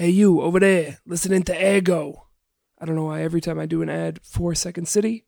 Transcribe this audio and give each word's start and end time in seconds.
Hey, 0.00 0.08
you 0.08 0.40
over 0.40 0.58
there, 0.58 0.98
listening 1.04 1.42
to 1.42 1.54
AirGo. 1.54 2.22
I 2.78 2.86
don't 2.86 2.96
know 2.96 3.04
why 3.04 3.20
every 3.20 3.42
time 3.42 3.58
I 3.58 3.66
do 3.66 3.82
an 3.82 3.90
ad 3.90 4.18
for 4.22 4.54
Second 4.54 4.88
City, 4.88 5.26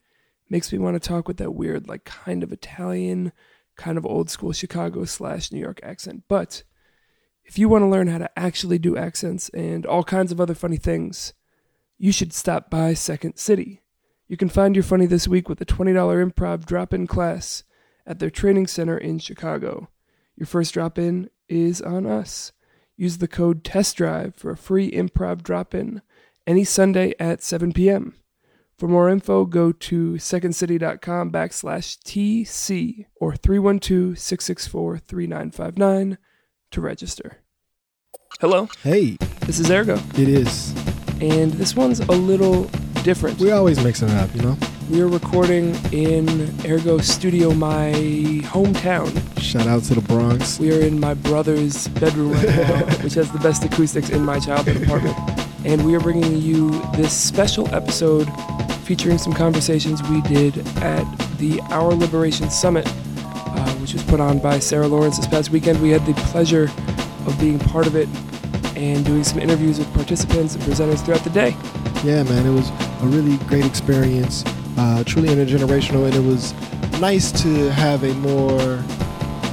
makes 0.48 0.72
me 0.72 0.79
want 0.79 0.95
to 0.95 1.08
talk 1.08 1.29
with 1.29 1.37
that 1.37 1.52
weird, 1.52 1.87
like, 1.87 2.06
kind 2.06 2.43
of 2.43 2.52
Italian, 2.52 3.32
kind 3.77 3.98
of 3.98 4.06
old 4.06 4.30
school 4.30 4.50
Chicago 4.53 5.04
slash 5.04 5.53
New 5.53 5.61
York 5.61 5.79
accent. 5.82 6.22
But 6.27 6.62
if 7.45 7.58
you 7.58 7.69
want 7.69 7.82
to 7.82 7.87
learn 7.87 8.06
how 8.06 8.16
to 8.16 8.30
actually 8.35 8.79
do 8.79 8.96
accents 8.96 9.50
and 9.50 9.85
all 9.85 10.04
kinds 10.04 10.32
of 10.32 10.40
other 10.40 10.54
funny 10.54 10.79
things, 10.79 11.34
you 11.98 12.11
should 12.11 12.32
stop 12.32 12.70
by 12.70 12.95
Second 12.95 13.36
City. 13.36 13.82
You 14.27 14.39
can 14.39 14.48
find 14.48 14.75
your 14.75 14.84
funny 14.84 15.04
this 15.04 15.29
week 15.29 15.50
with 15.50 15.61
a 15.61 15.66
$20 15.66 16.32
improv 16.32 16.64
drop 16.64 16.95
in 16.95 17.07
class 17.07 17.62
at 18.07 18.20
their 18.20 18.30
training 18.30 18.68
center 18.68 18.96
in 18.96 19.18
Chicago. 19.18 19.91
Your 20.34 20.46
first 20.46 20.73
drop 20.73 20.98
in 20.98 21.29
is 21.46 21.82
on 21.82 22.07
us. 22.07 22.52
Use 22.96 23.18
the 23.18 23.29
code 23.29 23.64
TEST 23.64 23.96
DRIVE 23.96 24.34
for 24.34 24.50
a 24.50 24.56
free 24.56 24.90
improv 24.90 25.43
drop 25.43 25.75
in 25.75 26.02
any 26.46 26.64
Sunday 26.64 27.14
at 27.18 27.43
7 27.43 27.72
p.m. 27.72 28.14
For 28.79 28.89
more 28.89 29.08
info, 29.08 29.44
go 29.44 29.71
to 29.72 30.12
secondcity.com 30.14 31.31
backslash 31.31 31.98
TC 32.03 33.06
or 33.17 33.36
312 33.36 34.19
664 34.19 34.98
3959 34.98 36.19
to 36.72 36.81
register. 36.81 37.39
Hello, 38.41 38.69
Hey, 38.83 39.17
this 39.47 39.59
is 39.61 39.69
AirGo, 39.69 39.98
it 40.19 40.28
is. 40.28 40.72
and 41.20 41.53
this 41.53 41.77
one's 41.77 42.00
a 42.00 42.12
little 42.12 42.64
different. 43.05 43.39
We 43.39 43.53
always 43.53 43.83
mixing 43.84 44.09
it 44.09 44.17
up, 44.17 44.34
you 44.34 44.42
know? 44.42 44.56
We 44.92 45.01
are 45.01 45.09
recording 45.09 45.69
in 45.91 46.27
AirGo 46.67 47.03
Studio, 47.03 47.55
my 47.55 47.92
hometown. 48.45 49.11
Shout 49.41 49.67
out 49.67 49.84
to 49.84 49.95
the 49.95 50.03
Bronx. 50.03 50.59
We 50.59 50.70
are 50.70 50.83
in 50.83 51.01
my 51.01 51.15
brother's 51.15 51.89
bedroom 51.89 52.33
right 52.33 52.47
now, 52.47 52.84
which 53.03 53.15
has 53.15 53.33
the 53.33 53.39
best 53.39 53.65
acoustics 53.65 54.11
in 54.11 54.23
my 54.23 54.39
childhood 54.39 54.83
apartment. 54.83 55.17
And 55.65 55.87
we 55.87 55.95
are 55.95 56.01
bringing 56.01 56.37
you 56.37 56.73
this 56.92 57.17
special 57.17 57.75
episode 57.75 58.27
featuring 58.84 59.17
some 59.17 59.33
conversations 59.33 60.03
we 60.11 60.21
did 60.21 60.59
at 60.83 61.05
the 61.39 61.62
Our 61.71 61.95
Liberation 61.95 62.51
Summit, 62.51 62.84
uh, 62.87 63.75
which 63.77 63.95
was 63.95 64.03
put 64.03 64.21
on 64.21 64.41
by 64.41 64.59
Sarah 64.59 64.89
Lawrence 64.89 65.17
this 65.17 65.27
past 65.27 65.49
weekend. 65.49 65.81
We 65.81 65.89
had 65.89 66.05
the 66.05 66.12
pleasure 66.31 66.71
of 67.27 67.34
being 67.41 67.59
part 67.59 67.87
of 67.87 67.97
it 67.97 68.11
and 68.77 69.06
doing 69.06 69.25
some 69.25 69.39
interviews 69.39 69.79
with 69.79 69.91
participants 69.95 70.55
and 70.55 70.62
presenters 70.65 71.03
throughout 71.03 71.25
the 71.25 71.31
day. 71.31 71.56
Yeah, 72.05 72.25
man, 72.25 72.45
it 72.45 72.53
was 72.53 72.69
a 73.01 73.06
really 73.06 73.39
great 73.47 73.65
experience, 73.65 74.45
uh, 74.77 75.05
truly 75.05 75.28
intergenerational, 75.28 76.06
and 76.06 76.15
it 76.15 76.23
was 76.23 76.55
nice 77.01 77.33
to 77.42 77.70
have 77.70 78.05
a 78.05 78.15
more 78.15 78.83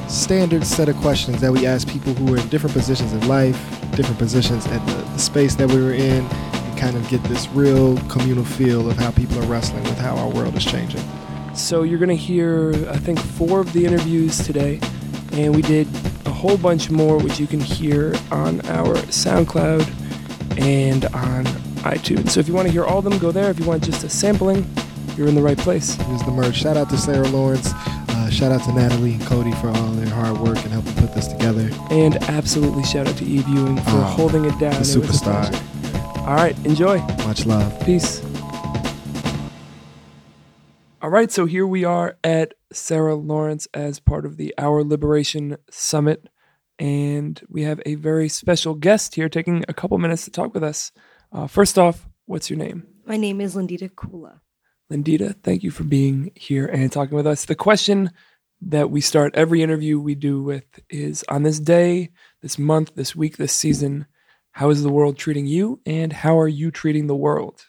standard 0.07 0.65
set 0.65 0.89
of 0.89 0.95
questions 0.97 1.39
that 1.41 1.51
we 1.51 1.65
asked 1.65 1.87
people 1.87 2.13
who 2.13 2.31
were 2.31 2.37
in 2.37 2.47
different 2.49 2.75
positions 2.75 3.13
in 3.13 3.27
life, 3.27 3.57
different 3.95 4.17
positions 4.17 4.65
at 4.67 4.85
the, 4.87 4.93
the 4.93 5.17
space 5.19 5.55
that 5.55 5.67
we 5.67 5.81
were 5.81 5.93
in, 5.93 6.25
and 6.25 6.77
kind 6.79 6.95
of 6.95 7.07
get 7.09 7.23
this 7.25 7.47
real 7.49 7.97
communal 8.07 8.43
feel 8.43 8.89
of 8.89 8.97
how 8.97 9.11
people 9.11 9.37
are 9.39 9.47
wrestling 9.47 9.83
with 9.83 9.97
how 9.97 10.15
our 10.15 10.29
world 10.29 10.55
is 10.55 10.65
changing. 10.65 11.01
So 11.53 11.83
you're 11.83 11.99
going 11.99 12.09
to 12.09 12.15
hear, 12.15 12.71
I 12.89 12.97
think, 12.97 13.19
four 13.19 13.59
of 13.59 13.73
the 13.73 13.85
interviews 13.85 14.37
today, 14.37 14.79
and 15.33 15.55
we 15.55 15.61
did 15.61 15.87
a 16.25 16.31
whole 16.31 16.57
bunch 16.57 16.89
more, 16.89 17.17
which 17.17 17.39
you 17.39 17.47
can 17.47 17.59
hear 17.59 18.15
on 18.31 18.61
our 18.67 18.95
SoundCloud 19.09 20.59
and 20.59 21.05
on 21.07 21.45
iTunes. 21.83 22.29
So 22.31 22.39
if 22.39 22.47
you 22.47 22.53
want 22.53 22.67
to 22.67 22.71
hear 22.71 22.85
all 22.85 22.99
of 22.99 23.03
them, 23.03 23.17
go 23.19 23.31
there. 23.31 23.49
If 23.49 23.59
you 23.59 23.65
want 23.65 23.83
just 23.83 24.03
a 24.03 24.09
sampling, 24.09 24.69
you're 25.19 25.27
in 25.27 25.35
the 25.35 25.41
right 25.41 25.57
place. 25.57 25.95
Here's 25.95 26.23
the 26.23 26.31
merch. 26.31 26.55
Shout 26.55 26.77
out 26.77 26.89
to 26.91 26.97
Sarah 26.97 27.27
Lawrence. 27.27 27.71
Uh, 27.75 28.29
shout 28.29 28.53
out 28.53 28.63
to 28.63 28.71
Natalie 28.73 29.13
and 29.15 29.21
Cody 29.23 29.51
for 29.55 29.67
all 29.67 29.91
their 29.91 30.07
hard 30.09 30.37
work 30.39 30.55
and 30.63 30.71
helping 30.71 30.93
put 30.93 31.13
this 31.13 31.27
together. 31.27 31.69
And 31.91 32.15
absolutely 32.29 32.83
shout 32.85 33.05
out 33.05 33.17
to 33.17 33.25
Eve 33.25 33.45
Ewing 33.49 33.75
for 33.75 33.83
Oh, 33.89 34.01
holding 34.17 34.45
it 34.45 34.57
down. 34.59 34.71
the 34.71 34.75
It 34.77 34.79
was 34.79 34.95
a 34.95 34.99
superstar. 34.99 36.17
All 36.19 36.35
right, 36.35 36.57
enjoy. 36.65 36.99
Much 37.27 37.45
love. 37.45 37.77
Peace. 37.85 38.21
All 41.01 41.09
right, 41.09 41.29
so 41.31 41.45
here 41.45 41.67
we 41.67 41.83
are 41.83 42.17
at 42.23 42.53
Sarah 42.71 43.15
Lawrence 43.15 43.67
as 43.73 43.99
part 43.99 44.25
of 44.25 44.37
the 44.37 44.53
Our 44.57 44.83
Liberation 44.85 45.57
Summit. 45.69 46.29
And 46.77 47.41
we 47.49 47.63
have 47.63 47.81
a 47.85 47.95
very 47.95 48.29
special 48.29 48.73
guest 48.73 49.15
here 49.15 49.27
taking 49.27 49.65
a 49.67 49.73
couple 49.73 49.97
minutes 49.97 50.23
to 50.25 50.31
talk 50.31 50.53
with 50.53 50.63
us. 50.63 50.93
Uh, 51.33 51.45
first 51.47 51.77
off, 51.77 52.07
what's 52.25 52.49
your 52.49 52.57
name? 52.59 52.87
My 53.05 53.17
name 53.17 53.41
is 53.41 53.55
Lindita 53.55 53.89
Kula. 53.89 54.39
Lindita, 54.91 55.35
thank 55.43 55.63
you 55.63 55.71
for 55.71 55.83
being 55.83 56.31
here 56.35 56.65
and 56.65 56.91
talking 56.91 57.15
with 57.15 57.27
us. 57.27 57.45
The 57.45 57.55
question 57.55 58.11
that 58.61 58.89
we 58.89 59.01
start 59.01 59.35
every 59.35 59.61
interview 59.61 59.99
we 59.99 60.15
do 60.15 60.41
with 60.41 60.65
is 60.89 61.23
on 61.29 61.43
this 61.43 61.59
day, 61.59 62.09
this 62.41 62.57
month, 62.57 62.95
this 62.95 63.15
week, 63.15 63.37
this 63.37 63.53
season, 63.53 64.07
how 64.51 64.69
is 64.69 64.81
the 64.83 64.89
world 64.89 65.17
treating 65.17 65.45
you 65.45 65.79
and 65.85 66.11
how 66.11 66.37
are 66.39 66.47
you 66.47 66.71
treating 66.71 67.07
the 67.07 67.15
world? 67.15 67.65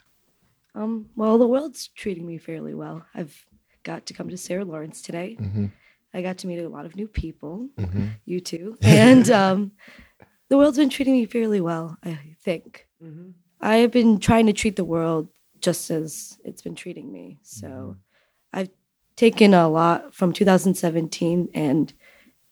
Um, 0.75 1.11
well, 1.15 1.37
the 1.39 1.47
world's 1.47 1.89
treating 1.89 2.27
me 2.27 2.39
fairly 2.39 2.75
well. 2.75 3.05
I've 3.15 3.45
got 3.83 4.07
to 4.07 4.15
come 4.15 4.31
to 4.31 4.37
Sarah 4.37 4.65
Lawrence 4.65 5.03
today. 5.03 5.37
Mm-hmm. 5.39 5.67
I 6.15 6.23
got 6.23 6.39
to 6.39 6.47
meet 6.47 6.59
a 6.59 6.69
lot 6.69 6.87
of 6.87 6.97
new 6.97 7.07
people, 7.07 7.69
Mm-hmm. 7.79 8.07
you 8.25 8.41
too, 8.41 8.77
and 8.83 9.31
um, 9.31 9.73
the 10.49 10.57
world's 10.57 10.79
been 10.79 10.91
treating 10.91 11.15
me 11.15 11.27
fairly 11.27 11.61
well. 11.61 11.97
I 12.03 12.19
think 12.43 12.89
I 13.61 13.77
have 13.77 13.93
been 13.93 14.19
trying 14.19 14.47
to 14.47 14.53
treat 14.53 14.77
the 14.77 14.85
world 14.85 15.29
just 15.61 15.91
as 15.91 16.39
it's 16.45 16.63
been 16.63 16.75
treating 16.75 17.13
me. 17.13 17.39
So 17.43 17.97
I've 18.53 18.71
taken 19.17 19.55
a 19.55 19.69
lot 19.69 20.15
from 20.15 20.33
2017 20.33 21.51
and 21.55 21.93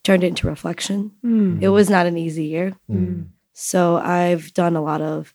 turned 0.05 0.25
it 0.25 0.29
into 0.29 0.47
reflection. 0.47 1.13
Mm. 1.25 1.63
It 1.63 1.69
was 1.69 1.91
not 1.91 2.07
an 2.07 2.17
easy 2.17 2.45
year. 2.45 2.77
Mm. 2.91 3.29
So 3.53 3.97
I've 3.97 4.53
done 4.55 4.77
a 4.77 4.83
lot 4.83 5.01
of 5.01 5.35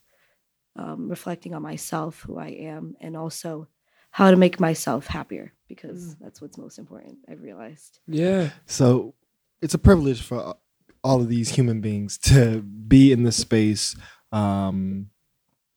um, 0.76 1.10
reflecting 1.10 1.54
on 1.54 1.62
myself, 1.62 2.22
who 2.22 2.38
I 2.38 2.48
am, 2.48 2.96
and 3.00 3.18
also 3.18 3.68
how 4.12 4.32
to 4.32 4.38
make 4.38 4.60
myself 4.60 5.08
happier 5.08 5.54
because 5.68 6.16
that's 6.16 6.42
what's 6.42 6.58
most 6.58 6.78
important. 6.78 7.18
I've 7.30 7.42
realized. 7.42 8.00
Yeah. 8.08 8.52
So 8.66 9.16
it's 9.62 9.74
a 9.74 9.80
privilege 9.80 10.22
for 10.22 10.56
all 11.04 11.22
of 11.22 11.30
these 11.30 11.50
human 11.50 11.82
beings 11.82 12.18
to 12.20 12.62
be 12.62 13.12
in 13.12 13.24
this 13.24 13.38
space 13.38 13.96
um, 14.32 15.08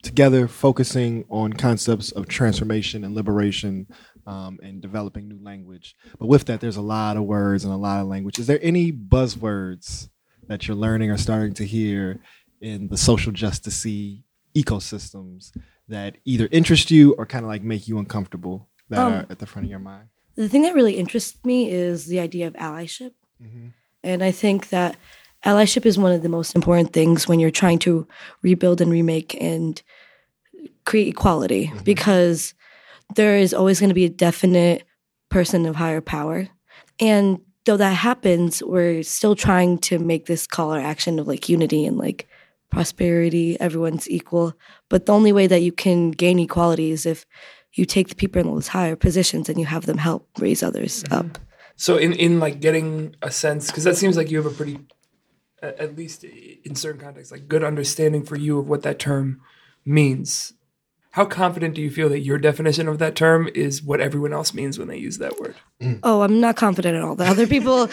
together, 0.07 0.49
focusing 0.49 1.25
on 1.29 1.53
concepts 1.53 2.11
of 2.13 2.27
transformation 2.29 3.05
and 3.05 3.15
liberation 3.15 3.87
um, 4.27 4.59
and 4.63 4.81
developing 4.81 5.29
new 5.29 5.39
language. 5.43 5.95
But 6.19 6.29
with 6.29 6.47
that, 6.47 6.61
there's 6.61 6.77
a 6.77 6.83
lot 6.83 7.17
of 7.17 7.25
words 7.25 7.65
and 7.65 7.73
a 7.73 7.77
lot 7.77 8.01
of 8.01 8.07
language. 8.07 8.39
Is 8.39 8.47
there 8.47 8.59
any 8.63 8.93
buzzwords 8.93 10.09
that 10.49 10.67
you're 10.67 10.77
learning 10.77 11.11
or 11.11 11.19
starting 11.19 11.55
to 11.55 11.67
hear 11.67 12.21
in 12.61 12.89
the 12.89 12.97
social 12.97 13.33
justice 13.33 13.85
ecosystems 14.57 15.53
that 15.89 16.17
either 16.25 16.49
interest 16.51 16.91
you 16.91 17.13
or 17.19 17.27
kind 17.27 17.45
of 17.45 17.49
like 17.49 17.63
make 17.63 17.87
you 17.87 17.99
uncomfortable 17.99 18.69
that 18.89 18.99
Um, 18.99 19.13
are 19.13 19.27
at 19.29 19.39
the 19.39 19.47
front 19.47 19.67
of 19.67 19.71
your 19.71 19.81
mind? 19.81 20.09
The 20.37 20.49
thing 20.49 20.63
that 20.63 20.75
really 20.75 20.97
interests 20.97 21.45
me 21.45 21.71
is 21.71 22.07
the 22.07 22.21
idea 22.21 22.47
of 22.47 22.55
allyship. 22.55 23.13
And 24.03 24.23
I 24.23 24.31
think 24.31 24.69
that 24.69 24.97
allyship 25.47 25.87
is 25.87 25.97
one 25.97 26.13
of 26.13 26.23
the 26.23 26.29
most 26.29 26.55
important 26.55 26.93
things 26.93 27.29
when 27.29 27.41
you're 27.41 27.51
trying 27.51 27.79
to 27.81 28.07
rebuild 28.43 28.81
and 28.81 28.91
remake 28.91 29.37
and 29.41 29.81
create 30.85 31.09
equality 31.09 31.69
mm-hmm. 31.69 31.85
because 31.85 32.55
there 33.15 33.37
is 33.37 33.55
always 33.55 33.81
going 33.81 33.91
to 33.91 33.95
be 33.95 34.05
a 34.05 34.11
definite 34.11 34.85
person 35.31 35.65
of 35.65 35.77
higher 35.77 36.01
power. 36.01 36.49
And 36.99 37.41
though 37.65 37.77
that 37.77 37.93
happens, 37.93 38.63
we're 38.63 39.03
still 39.03 39.37
trying 39.37 39.79
to 39.79 39.99
make 39.99 40.27
this 40.27 40.47
call 40.47 40.75
or 40.75 40.81
action 40.81 41.19
of 41.19 41.29
like 41.29 41.49
unity 41.49 41.87
and 41.87 41.97
like 41.97 42.29
prosperity, 42.71 43.59
everyone's 43.61 44.11
equal. 44.11 44.55
But 44.89 45.07
the 45.07 45.13
only 45.13 45.33
way 45.33 45.47
that 45.47 45.63
you 45.63 45.73
can 45.73 46.11
gain 46.11 46.39
equality 46.39 46.91
is 46.91 47.07
if 47.07 47.25
you 47.73 47.85
take 47.85 48.09
the 48.09 48.15
people 48.15 48.41
in 48.41 48.49
those 48.49 48.69
higher 48.69 48.97
positions 48.97 49.49
and 49.49 49.61
you 49.61 49.67
have 49.67 49.87
them 49.87 49.99
help 49.99 50.29
raise 50.39 50.63
others 50.63 51.05
mm-hmm. 51.05 51.15
up. 51.15 51.39
So 51.77 51.97
in 51.97 52.15
in 52.15 52.41
like 52.41 52.61
getting 52.61 53.15
a 53.21 53.31
sense 53.31 53.67
because 53.67 53.85
that 53.85 53.97
seems 53.97 54.17
like 54.17 54.31
you 54.31 54.39
have 54.39 54.51
a 54.51 54.57
pretty 54.57 54.79
at 55.79 55.97
least 55.97 56.25
in 56.25 56.75
certain 56.75 57.01
contexts 57.01 57.33
like 57.33 57.49
good 57.49 57.65
understanding 57.65 58.25
for 58.25 58.37
you 58.37 58.59
of 58.59 58.69
what 58.69 58.83
that 58.83 58.99
term 58.99 59.41
means. 59.85 60.53
How 61.13 61.25
confident 61.25 61.75
do 61.75 61.81
you 61.81 61.91
feel 61.91 62.11
that 62.11 62.21
your 62.21 62.37
definition 62.37 62.89
of 62.89 62.99
that 62.99 63.15
term 63.15 63.49
is 63.55 63.83
what 63.83 64.03
everyone 64.03 64.35
else 64.35 64.53
means 64.53 64.79
when 64.79 64.89
they 64.89 64.99
use 64.99 65.17
that 65.17 65.41
word? 65.41 65.55
Oh, 66.03 66.21
I'm 66.21 66.41
not 66.41 66.57
confident 66.57 66.95
at 66.95 67.03
all 67.03 67.17
that 67.17 67.29
other 67.29 67.47
people 67.47 67.75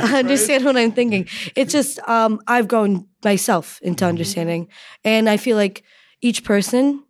understand 0.00 0.64
what 0.64 0.74
I'm 0.74 0.92
thinking. 0.92 1.28
It's 1.56 1.72
just 1.72 1.98
um, 2.08 2.40
I've 2.46 2.66
grown 2.66 3.06
myself 3.22 3.80
into 3.82 4.06
understanding, 4.06 4.68
and 5.04 5.28
I 5.28 5.36
feel 5.36 5.58
like 5.58 5.84
each 6.22 6.42
person 6.42 7.04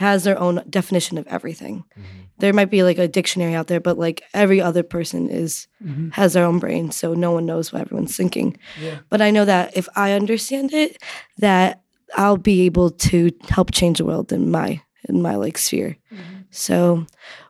has 0.00 0.24
their 0.24 0.38
own 0.40 0.62
definition 0.70 1.18
of 1.18 1.26
everything. 1.26 1.84
Mm-hmm. 1.92 2.20
There 2.38 2.54
might 2.54 2.70
be 2.70 2.82
like 2.82 2.96
a 2.96 3.06
dictionary 3.06 3.54
out 3.54 3.66
there, 3.66 3.80
but 3.80 3.98
like 3.98 4.22
every 4.32 4.58
other 4.58 4.82
person 4.82 5.28
is 5.28 5.68
mm-hmm. 5.84 6.08
has 6.10 6.32
their 6.32 6.46
own 6.46 6.58
brain, 6.58 6.90
so 6.90 7.12
no 7.12 7.32
one 7.32 7.44
knows 7.44 7.70
what 7.70 7.82
everyone's 7.82 8.16
thinking. 8.16 8.56
Yeah. 8.80 9.00
But 9.10 9.20
I 9.20 9.30
know 9.30 9.44
that 9.44 9.76
if 9.76 9.90
I 9.94 10.12
understand 10.12 10.72
it, 10.72 11.02
that 11.36 11.82
I'll 12.16 12.38
be 12.38 12.62
able 12.62 12.90
to 12.90 13.30
help 13.50 13.72
change 13.72 13.98
the 13.98 14.06
world 14.06 14.32
in 14.32 14.50
my 14.50 14.80
in 15.06 15.20
my 15.20 15.36
like 15.36 15.58
sphere. 15.58 15.98
Mm-hmm. 16.10 16.40
So 16.50 17.04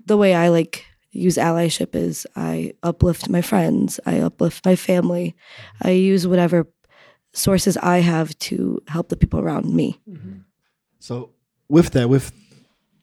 the 0.06 0.16
way 0.16 0.34
I 0.34 0.48
like 0.48 0.84
use 1.12 1.36
allyship 1.36 1.94
is 1.94 2.26
I 2.34 2.72
uplift 2.82 3.28
my 3.28 3.42
friends, 3.42 4.00
I 4.06 4.18
uplift 4.18 4.66
my 4.66 4.74
family, 4.74 5.36
I 5.82 5.90
use 5.90 6.26
whatever 6.26 6.66
sources 7.32 7.76
I 7.76 7.98
have 7.98 8.36
to 8.50 8.82
help 8.88 9.08
the 9.08 9.16
people 9.16 9.38
around 9.38 9.72
me. 9.72 10.00
So, 10.98 11.30
with 11.68 11.90
that, 11.92 12.08
with 12.08 12.32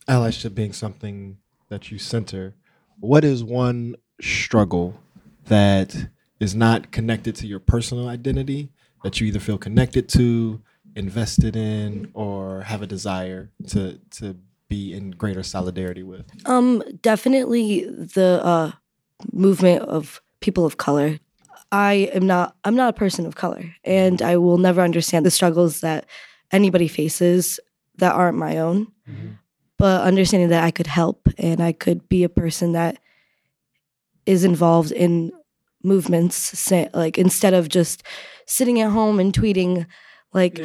allyship 0.07 0.55
being 0.55 0.73
something 0.73 1.37
that 1.69 1.91
you 1.91 1.99
center, 1.99 2.55
what 2.99 3.23
is 3.23 3.43
one 3.43 3.95
struggle 4.21 4.99
that 5.45 6.07
is 6.39 6.55
not 6.55 6.91
connected 6.91 7.35
to 7.35 7.47
your 7.47 7.59
personal 7.59 8.07
identity 8.07 8.69
that 9.03 9.19
you 9.19 9.27
either 9.27 9.39
feel 9.39 9.57
connected 9.57 10.09
to, 10.09 10.61
invested 10.95 11.55
in, 11.55 12.09
or 12.13 12.61
have 12.61 12.81
a 12.81 12.87
desire 12.87 13.51
to 13.67 13.99
to 14.11 14.35
be 14.69 14.93
in 14.93 15.11
greater 15.11 15.43
solidarity 15.43 16.03
with? 16.03 16.25
Um, 16.47 16.83
definitely 17.01 17.85
the 17.85 18.41
uh, 18.43 18.71
movement 19.31 19.83
of 19.83 20.21
people 20.39 20.65
of 20.65 20.77
color. 20.77 21.19
I 21.71 22.09
am 22.13 22.25
not. 22.25 22.55
I'm 22.63 22.75
not 22.75 22.89
a 22.89 22.97
person 22.97 23.25
of 23.25 23.35
color, 23.35 23.75
and 23.83 24.21
I 24.21 24.37
will 24.37 24.57
never 24.57 24.81
understand 24.81 25.25
the 25.25 25.31
struggles 25.31 25.81
that 25.81 26.05
anybody 26.51 26.87
faces 26.87 27.59
that 27.97 28.13
aren't 28.13 28.37
my 28.37 28.57
own. 28.57 28.87
But 29.77 30.01
understanding 30.01 30.49
that 30.49 30.63
I 30.63 30.71
could 30.71 30.87
help 30.87 31.27
and 31.37 31.61
I 31.61 31.71
could 31.71 32.09
be 32.09 32.23
a 32.23 32.29
person 32.29 32.71
that 32.71 32.97
is 34.25 34.43
involved 34.43 34.91
in 34.91 35.31
movements, 35.83 36.71
like 36.93 37.17
instead 37.17 37.53
of 37.53 37.69
just 37.69 38.03
sitting 38.45 38.81
at 38.81 38.91
home 38.91 39.19
and 39.19 39.31
tweeting, 39.31 39.85
like 40.33 40.59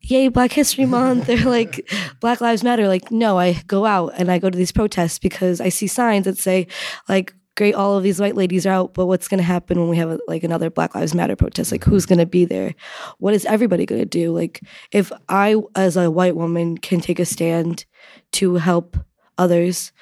yay 0.00 0.28
black 0.28 0.52
history 0.52 0.86
month 0.98 1.28
or 1.28 1.36
like 1.48 1.90
black 2.20 2.40
lives 2.40 2.62
matter 2.62 2.86
like 2.86 3.10
no 3.10 3.38
i 3.38 3.52
go 3.66 3.84
out 3.84 4.12
and 4.16 4.30
i 4.30 4.38
go 4.38 4.48
to 4.48 4.56
these 4.56 4.72
protests 4.72 5.18
because 5.18 5.60
i 5.60 5.68
see 5.68 5.86
signs 5.86 6.24
that 6.24 6.38
say 6.38 6.66
like 7.08 7.34
great 7.58 7.74
all 7.74 7.96
of 7.96 8.04
these 8.04 8.20
white 8.20 8.36
ladies 8.36 8.64
are 8.66 8.70
out 8.70 8.94
but 8.94 9.06
what's 9.06 9.26
going 9.26 9.38
to 9.38 9.44
happen 9.44 9.80
when 9.80 9.88
we 9.88 9.96
have 9.96 10.10
a, 10.10 10.18
like 10.28 10.44
another 10.44 10.70
black 10.70 10.94
lives 10.94 11.12
matter 11.12 11.34
protest? 11.34 11.72
Like 11.72 11.82
who's 11.82 12.06
going 12.06 12.20
to 12.20 12.26
be 12.26 12.44
there? 12.44 12.72
What 13.18 13.34
is 13.34 13.44
everybody 13.44 13.84
going 13.84 14.00
to 14.00 14.06
do? 14.06 14.32
Like 14.32 14.62
if 14.92 15.10
i 15.28 15.56
as 15.74 15.96
a 15.96 16.08
white 16.08 16.36
woman 16.36 16.78
can 16.78 17.00
take 17.00 17.18
a 17.18 17.24
stand 17.24 17.84
to 18.32 18.54
help 18.54 18.96
others 19.36 19.92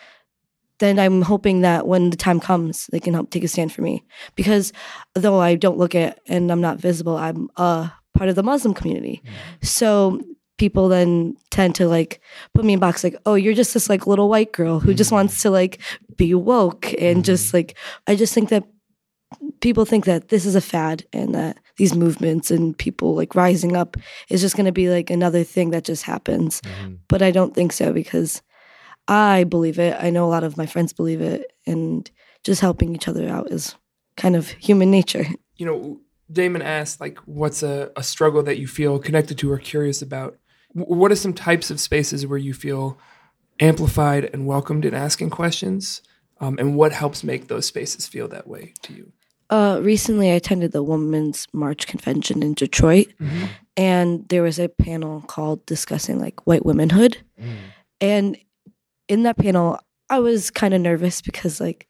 then 0.79 0.99
i'm 0.99 1.23
hoping 1.23 1.63
that 1.63 1.87
when 1.87 2.11
the 2.11 2.17
time 2.17 2.39
comes 2.39 2.87
they 2.93 3.01
can 3.01 3.15
help 3.15 3.31
take 3.31 3.45
a 3.45 3.49
stand 3.49 3.73
for 3.73 3.81
me. 3.81 4.05
Because 4.35 4.73
though 5.15 5.41
i 5.41 5.55
don't 5.55 5.79
look 5.79 5.95
at 5.95 6.21
and 6.27 6.53
i'm 6.53 6.61
not 6.61 6.79
visible 6.79 7.17
i'm 7.17 7.49
a 7.57 7.91
part 8.15 8.29
of 8.29 8.37
the 8.37 8.43
muslim 8.43 8.75
community. 8.75 9.23
Mm. 9.25 9.67
So 9.67 10.21
people 10.59 10.89
then 10.89 11.37
tend 11.51 11.75
to 11.75 11.87
like 11.87 12.21
put 12.55 12.65
me 12.65 12.75
in 12.75 12.79
box 12.79 13.05
like 13.05 13.17
oh 13.27 13.35
you're 13.35 13.55
just 13.55 13.75
this 13.75 13.89
like 13.89 14.07
little 14.07 14.29
white 14.29 14.53
girl 14.53 14.81
who 14.81 14.95
just 14.95 15.11
mm. 15.11 15.15
wants 15.15 15.43
to 15.43 15.51
like 15.51 15.81
be 16.17 16.35
woke 16.35 16.95
and 16.99 17.25
just 17.25 17.49
mm-hmm. 17.49 17.59
like 17.59 17.77
i 18.07 18.15
just 18.15 18.35
think 18.35 18.49
that 18.49 18.65
people 19.61 19.85
think 19.85 20.05
that 20.05 20.29
this 20.29 20.47
is 20.47 20.55
a 20.55 20.61
fad 20.61 21.05
and 21.13 21.35
that 21.35 21.59
these 21.77 21.95
movements 21.95 22.51
and 22.51 22.79
people 22.79 23.15
like 23.15 23.35
rising 23.35 23.77
up 23.77 23.97
is 24.29 24.41
just 24.41 24.57
going 24.57 24.67
to 24.67 24.73
be 24.73 24.89
like 24.89 25.11
another 25.11 25.45
thing 25.45 25.71
that 25.71 25.85
just 25.85 26.05
happens. 26.05 26.61
Mm-hmm. 26.61 26.95
But 27.09 27.23
i 27.23 27.31
don't 27.31 27.55
think 27.55 27.73
so 27.73 27.93
because 27.93 28.41
i 29.09 29.45
believe 29.45 29.79
it. 29.79 29.97
I 29.99 30.11
know 30.11 30.25
a 30.25 30.31
lot 30.31 30.45
of 30.45 30.57
my 30.57 30.67
friends 30.67 30.93
believe 30.93 31.21
it 31.21 31.53
and 31.67 32.09
just 32.45 32.61
helping 32.61 32.95
each 32.95 33.09
other 33.09 33.29
out 33.29 33.51
is 33.51 33.75
kind 34.17 34.37
of 34.37 34.49
human 34.51 34.91
nature. 34.91 35.27
You 35.57 35.67
know, 35.67 36.01
Damon 36.31 36.63
asked, 36.63 37.01
like, 37.01 37.19
what's 37.25 37.63
a, 37.63 37.91
a 37.97 38.03
struggle 38.03 38.43
that 38.45 38.59
you 38.59 38.67
feel 38.67 38.99
connected 38.99 39.39
to 39.39 39.51
or 39.51 39.59
curious 39.59 40.03
about? 40.03 40.39
W- 40.77 40.95
what 40.95 41.11
are 41.11 41.17
some 41.17 41.33
types 41.33 41.71
of 41.71 41.81
spaces 41.81 42.27
where 42.27 42.39
you 42.39 42.55
feel 42.55 42.99
amplified 43.61 44.31
and 44.33 44.47
welcomed 44.47 44.85
in 44.85 44.95
asking 44.95 45.31
questions? 45.31 46.03
Um, 46.41 46.59
and 46.59 46.77
what 46.77 46.93
helps 46.93 47.25
make 47.25 47.49
those 47.49 47.67
spaces 47.67 48.07
feel 48.07 48.29
that 48.29 48.47
way 48.47 48.75
to 48.83 48.93
you? 48.93 49.13
Uh, 49.49 49.81
recently, 49.83 50.31
I 50.31 50.35
attended 50.35 50.73
the 50.73 50.83
Women's 50.83 51.47
March 51.53 51.87
Convention 51.87 52.43
in 52.43 52.55
Detroit, 52.55 53.07
and 53.77 54.29
there 54.29 54.43
was 54.43 54.59
a 54.59 54.69
panel 54.69 55.23
called 55.23 55.65
discussing 55.67 56.19
like 56.19 56.47
white 56.47 56.67
womanhood. 56.67 57.19
And 58.01 58.37
in 59.09 59.23
that 59.23 59.39
panel, 59.39 59.79
I 60.11 60.19
was 60.19 60.51
kind 60.51 60.75
of 60.75 60.81
nervous 60.81 61.23
because 61.23 61.61
like 61.61 61.87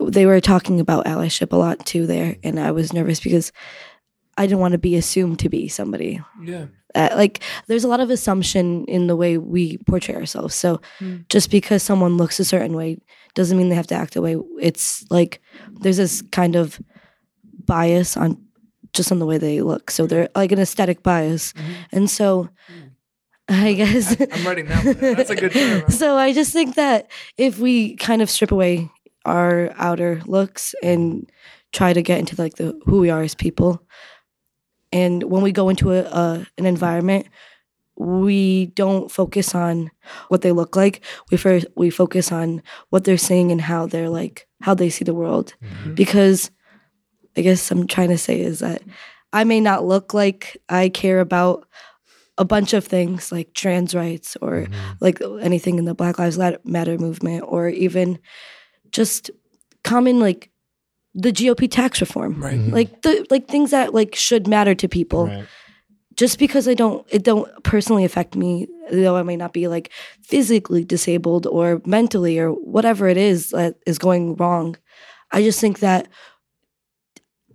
they 0.00 0.26
were 0.26 0.40
talking 0.40 0.80
about 0.80 1.06
allyship 1.06 1.52
a 1.52 1.56
lot 1.56 1.84
too 1.84 2.06
there, 2.06 2.36
and 2.42 2.58
I 2.60 2.70
was 2.70 2.92
nervous 2.92 3.20
because 3.20 3.52
I 4.38 4.46
didn't 4.46 4.60
want 4.60 4.72
to 4.72 4.78
be 4.78 4.96
assumed 4.96 5.40
to 5.40 5.48
be 5.48 5.68
somebody. 5.68 6.20
Yeah. 6.42 6.66
Uh, 6.94 7.10
like 7.16 7.42
there's 7.66 7.84
a 7.84 7.88
lot 7.88 8.00
of 8.00 8.10
assumption 8.10 8.84
in 8.86 9.06
the 9.06 9.16
way 9.16 9.38
we 9.38 9.78
portray 9.78 10.14
ourselves. 10.14 10.54
So 10.54 10.80
mm. 11.00 11.28
just 11.28 11.50
because 11.50 11.82
someone 11.82 12.16
looks 12.16 12.38
a 12.38 12.44
certain 12.44 12.74
way 12.74 12.98
doesn't 13.34 13.58
mean 13.58 13.68
they 13.68 13.74
have 13.74 13.86
to 13.88 13.94
act 13.94 14.16
a 14.16 14.22
way. 14.22 14.36
It's 14.60 15.04
like 15.10 15.40
there's 15.80 15.96
this 15.96 16.22
kind 16.30 16.56
of 16.56 16.80
bias 17.66 18.16
on 18.16 18.40
just 18.92 19.10
on 19.10 19.18
the 19.18 19.26
way 19.26 19.38
they 19.38 19.60
look. 19.60 19.90
So 19.90 20.06
they're 20.06 20.28
like 20.34 20.52
an 20.52 20.60
aesthetic 20.60 21.02
bias. 21.02 21.52
Mm-hmm. 21.52 21.72
And 21.92 22.10
so 22.10 22.48
mm. 22.72 22.90
I 23.48 23.72
guess 23.74 24.16
I'm 24.20 24.46
writing 24.46 24.66
that 24.66 24.84
one. 24.84 25.14
That's 25.14 25.30
a 25.30 25.36
good 25.36 25.52
term. 25.52 25.90
so 25.90 26.16
I 26.16 26.32
just 26.32 26.52
think 26.52 26.76
that 26.76 27.10
if 27.36 27.58
we 27.58 27.96
kind 27.96 28.22
of 28.22 28.30
strip 28.30 28.52
away 28.52 28.90
our 29.24 29.72
outer 29.76 30.22
looks 30.26 30.74
and 30.82 31.30
try 31.72 31.92
to 31.92 32.02
get 32.02 32.18
into 32.18 32.40
like 32.40 32.54
the 32.54 32.78
who 32.84 33.00
we 33.00 33.10
are 33.10 33.22
as 33.22 33.34
people, 33.34 33.82
and 34.94 35.24
when 35.24 35.42
we 35.42 35.50
go 35.50 35.68
into 35.68 35.92
a, 35.92 36.02
a 36.04 36.46
an 36.56 36.66
environment, 36.66 37.26
we 37.96 38.66
don't 38.66 39.10
focus 39.10 39.54
on 39.54 39.90
what 40.28 40.42
they 40.42 40.52
look 40.52 40.76
like. 40.76 41.04
We 41.30 41.36
first 41.36 41.66
we 41.76 41.90
focus 41.90 42.30
on 42.30 42.62
what 42.90 43.02
they're 43.04 43.18
saying 43.18 43.50
and 43.50 43.60
how 43.60 43.86
they're 43.86 44.08
like 44.08 44.46
how 44.62 44.72
they 44.72 44.88
see 44.88 45.04
the 45.04 45.12
world, 45.12 45.54
mm-hmm. 45.62 45.94
because 45.94 46.52
I 47.36 47.42
guess 47.42 47.70
I'm 47.72 47.88
trying 47.88 48.10
to 48.10 48.18
say 48.18 48.40
is 48.40 48.60
that 48.60 48.82
I 49.32 49.42
may 49.42 49.60
not 49.60 49.84
look 49.84 50.14
like 50.14 50.56
I 50.68 50.88
care 50.88 51.18
about 51.18 51.66
a 52.38 52.44
bunch 52.44 52.72
of 52.72 52.84
things 52.84 53.32
like 53.32 53.52
trans 53.52 53.96
rights 53.96 54.36
or 54.40 54.62
mm-hmm. 54.62 54.92
like 55.00 55.20
anything 55.40 55.78
in 55.78 55.86
the 55.86 55.94
Black 55.94 56.20
Lives 56.20 56.38
Matter 56.64 56.98
movement 56.98 57.44
or 57.46 57.68
even 57.68 58.20
just 58.92 59.32
common 59.82 60.20
like 60.20 60.50
the 61.14 61.32
GOP 61.32 61.70
tax 61.70 62.00
reform. 62.00 62.42
Right. 62.42 62.54
Mm-hmm. 62.54 62.74
Like 62.74 63.02
the 63.02 63.26
like 63.30 63.48
things 63.48 63.70
that 63.70 63.94
like 63.94 64.14
should 64.14 64.46
matter 64.46 64.74
to 64.74 64.88
people. 64.88 65.26
Right. 65.26 65.46
Just 66.14 66.38
because 66.38 66.68
I 66.68 66.74
don't 66.74 67.06
it 67.10 67.24
don't 67.24 67.48
personally 67.64 68.04
affect 68.04 68.36
me, 68.36 68.68
though 68.90 69.16
I 69.16 69.22
may 69.22 69.36
not 69.36 69.52
be 69.52 69.68
like 69.68 69.90
physically 70.22 70.84
disabled 70.84 71.46
or 71.46 71.80
mentally 71.84 72.38
or 72.38 72.50
whatever 72.50 73.08
it 73.08 73.16
is 73.16 73.50
that 73.50 73.76
is 73.86 73.98
going 73.98 74.36
wrong. 74.36 74.76
I 75.32 75.42
just 75.42 75.60
think 75.60 75.80
that 75.80 76.08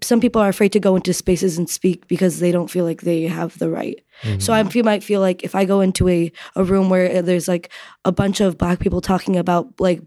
some 0.02 0.22
people 0.22 0.42
are 0.42 0.50
afraid 0.50 0.72
to 0.74 0.80
go 0.80 0.96
into 0.96 1.14
spaces 1.14 1.58
and 1.58 1.70
speak 1.70 2.08
because 2.08 2.40
they 2.40 2.52
don't 2.52 2.70
feel 2.70 2.86
like 2.86 3.02
they 3.02 3.24
have 3.24 3.58
the 3.60 3.70
right. 3.70 4.02
Mm-hmm. 4.22 4.40
So 4.40 4.54
I 4.54 4.64
feel, 4.64 4.84
might 4.86 5.04
feel 5.04 5.22
like 5.22 5.44
if 5.44 5.56
I 5.56 5.66
go 5.66 5.82
into 5.82 6.08
a, 6.08 6.32
a 6.56 6.64
room 6.64 6.90
where 6.90 7.22
there's 7.22 7.48
like 7.48 7.70
a 8.06 8.12
bunch 8.12 8.39
of 8.39 8.58
black 8.58 8.80
people 8.80 9.01
talking 9.01 9.38
about 9.38 9.80
like 9.80 10.01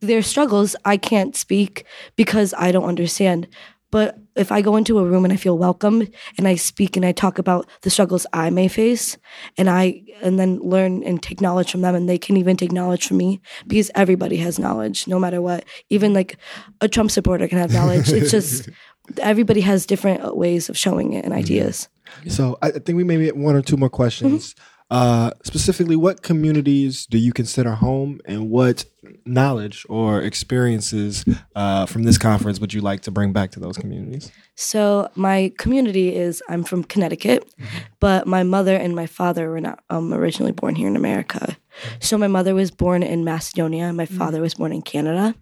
their 0.00 0.22
struggles, 0.22 0.76
I 0.84 0.96
can't 0.96 1.36
speak 1.36 1.84
because 2.16 2.54
I 2.56 2.72
don't 2.72 2.84
understand. 2.84 3.48
But 3.90 4.18
if 4.34 4.50
I 4.50 4.62
go 4.62 4.76
into 4.76 4.98
a 4.98 5.04
room 5.04 5.24
and 5.24 5.32
I 5.32 5.36
feel 5.36 5.56
welcome 5.56 6.06
and 6.36 6.48
I 6.48 6.56
speak 6.56 6.96
and 6.96 7.06
I 7.06 7.12
talk 7.12 7.38
about 7.38 7.68
the 7.82 7.90
struggles 7.90 8.26
I 8.32 8.50
may 8.50 8.68
face 8.68 9.16
and 9.56 9.70
I 9.70 10.02
and 10.22 10.38
then 10.38 10.58
learn 10.58 11.02
and 11.04 11.22
take 11.22 11.40
knowledge 11.40 11.70
from 11.70 11.82
them 11.82 11.94
and 11.94 12.08
they 12.08 12.18
can 12.18 12.36
even 12.36 12.56
take 12.56 12.72
knowledge 12.72 13.06
from 13.06 13.16
me 13.18 13.40
because 13.66 13.90
everybody 13.94 14.36
has 14.38 14.58
knowledge 14.58 15.06
no 15.06 15.18
matter 15.18 15.40
what. 15.40 15.64
Even 15.88 16.12
like 16.12 16.36
a 16.80 16.88
Trump 16.88 17.10
supporter 17.10 17.46
can 17.46 17.58
have 17.58 17.72
knowledge. 17.72 18.12
it's 18.12 18.30
just 18.30 18.68
everybody 19.18 19.60
has 19.60 19.86
different 19.86 20.36
ways 20.36 20.68
of 20.68 20.76
showing 20.76 21.12
it 21.12 21.24
and 21.24 21.32
ideas. 21.32 21.88
So 22.28 22.58
I 22.60 22.68
I 22.68 22.78
think 22.80 22.96
we 22.96 23.04
maybe 23.04 23.26
have 23.26 23.36
one 23.36 23.54
or 23.54 23.62
two 23.62 23.76
more 23.76 23.90
questions. 23.90 24.52
Mm-hmm. 24.52 24.75
Uh, 24.88 25.32
specifically, 25.42 25.96
what 25.96 26.22
communities 26.22 27.06
do 27.06 27.18
you 27.18 27.32
consider 27.32 27.72
home, 27.72 28.20
and 28.24 28.50
what 28.50 28.84
knowledge 29.24 29.84
or 29.88 30.22
experiences 30.22 31.24
uh, 31.56 31.86
from 31.86 32.04
this 32.04 32.16
conference 32.18 32.60
would 32.60 32.72
you 32.72 32.80
like 32.80 33.00
to 33.00 33.10
bring 33.10 33.32
back 33.32 33.50
to 33.50 33.60
those 33.60 33.76
communities? 33.76 34.30
So 34.54 35.10
my 35.16 35.52
community 35.58 36.14
is 36.14 36.40
I'm 36.48 36.62
from 36.62 36.84
Connecticut, 36.84 37.52
but 37.98 38.26
my 38.28 38.44
mother 38.44 38.76
and 38.76 38.94
my 38.94 39.06
father 39.06 39.50
were 39.50 39.60
not 39.60 39.82
um, 39.90 40.14
originally 40.14 40.52
born 40.52 40.76
here 40.76 40.88
in 40.88 40.96
America. 40.96 41.56
So 41.98 42.16
my 42.16 42.28
mother 42.28 42.54
was 42.54 42.70
born 42.70 43.02
in 43.02 43.24
Macedonia, 43.24 43.92
my 43.92 44.06
father 44.06 44.40
was 44.40 44.54
born 44.54 44.72
in 44.72 44.82
Canada, 44.82 45.34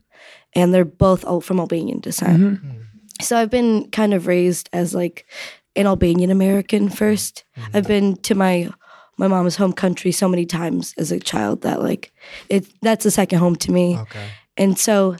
and 0.54 0.72
they're 0.72 0.86
both 0.86 1.24
all 1.24 1.42
from 1.42 1.60
Albanian 1.60 2.00
descent. 2.00 2.60
So 3.20 3.36
I've 3.36 3.50
been 3.50 3.90
kind 3.90 4.14
of 4.14 4.26
raised 4.26 4.70
as 4.72 4.94
like 4.94 5.26
an 5.76 5.86
Albanian 5.86 6.30
American 6.30 6.88
1st 6.88 7.42
i 7.56 7.78
I've 7.78 7.86
been 7.86 8.16
to 8.16 8.34
my 8.34 8.70
my 9.16 9.28
mom's 9.28 9.56
home 9.56 9.72
country 9.72 10.12
so 10.12 10.28
many 10.28 10.46
times 10.46 10.94
as 10.98 11.12
a 11.12 11.18
child 11.20 11.62
that 11.62 11.80
like 11.82 12.12
it 12.48 12.66
that's 12.82 13.06
a 13.06 13.10
second 13.10 13.38
home 13.38 13.56
to 13.56 13.72
me. 13.72 13.96
Okay. 13.98 14.26
And 14.56 14.78
so, 14.78 15.16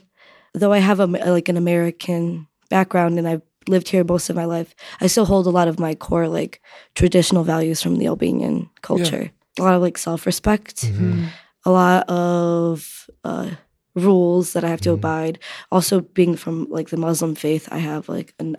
though 0.53 0.73
I 0.73 0.79
have 0.79 1.01
a 1.01 1.07
like 1.07 1.49
an 1.49 1.57
American 1.57 2.47
background 2.71 3.19
and 3.19 3.27
I've 3.29 3.43
lived 3.69 3.89
here 3.89 4.05
most 4.05 4.31
of 4.31 4.37
my 4.37 4.45
life, 4.45 4.75
I 5.01 5.07
still 5.07 5.25
hold 5.27 5.47
a 5.47 5.51
lot 5.51 5.69
of 5.69 5.79
my 5.79 5.95
core 5.95 6.29
like 6.29 6.61
traditional 6.95 7.45
values 7.45 7.83
from 7.83 7.97
the 7.97 8.07
Albanian 8.07 8.69
culture. 8.83 9.23
Yeah. 9.23 9.31
A 9.59 9.63
lot 9.65 9.75
of 9.75 9.83
like 9.83 9.99
self 9.99 10.27
respect, 10.27 10.85
Hmm. 10.87 11.25
a 11.65 11.71
lot 11.71 12.09
of 12.11 13.09
uh, 13.25 13.51
rules 13.95 14.53
that 14.53 14.65
I 14.65 14.69
have 14.69 14.81
to 14.83 14.93
abide. 14.93 15.39
Also, 15.71 16.01
being 16.01 16.37
from 16.37 16.67
like 16.71 16.89
the 16.91 16.97
Muslim 16.97 17.35
faith, 17.35 17.69
I 17.71 17.79
have 17.79 18.09
like 18.09 18.35
an, 18.41 18.57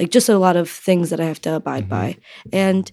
like 0.00 0.10
just 0.10 0.28
a 0.28 0.38
lot 0.38 0.56
of 0.56 0.70
things 0.70 1.10
that 1.10 1.20
I 1.20 1.24
have 1.26 1.40
to 1.42 1.54
abide 1.56 1.84
Mhm. 1.86 1.88
by. 1.88 2.16
And 2.52 2.90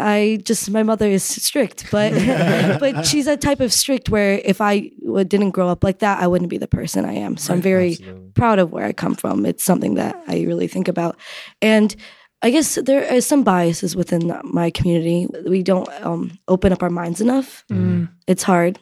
I 0.00 0.36
just 0.42 0.70
my 0.70 0.82
mother 0.82 1.06
is 1.06 1.22
strict, 1.22 1.90
but 1.90 2.12
but 2.80 3.06
she's 3.06 3.26
a 3.26 3.36
type 3.36 3.60
of 3.60 3.72
strict 3.72 4.08
where 4.08 4.40
if 4.44 4.60
I 4.60 4.90
didn't 5.26 5.50
grow 5.50 5.68
up 5.68 5.84
like 5.84 6.00
that, 6.00 6.22
I 6.22 6.26
wouldn't 6.26 6.50
be 6.50 6.58
the 6.58 6.68
person 6.68 7.04
I 7.04 7.14
am. 7.14 7.36
So 7.36 7.52
I'm 7.52 7.60
very 7.60 7.92
Absolutely. 7.92 8.30
proud 8.34 8.58
of 8.58 8.72
where 8.72 8.86
I 8.86 8.92
come 8.92 9.14
from. 9.14 9.46
It's 9.46 9.64
something 9.64 9.94
that 9.94 10.20
I 10.26 10.42
really 10.42 10.66
think 10.66 10.88
about. 10.88 11.16
And 11.60 11.94
I 12.42 12.50
guess 12.50 12.76
there 12.76 13.02
is 13.02 13.26
some 13.26 13.44
biases 13.44 13.94
within 13.94 14.38
my 14.44 14.70
community. 14.70 15.26
We 15.46 15.62
don't 15.62 15.88
um, 16.02 16.38
open 16.48 16.72
up 16.72 16.82
our 16.82 16.90
minds 16.90 17.20
enough. 17.20 17.64
Mm. 17.70 18.08
It's 18.26 18.42
hard 18.42 18.78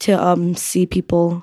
to 0.00 0.12
um, 0.12 0.54
see 0.54 0.86
people 0.86 1.42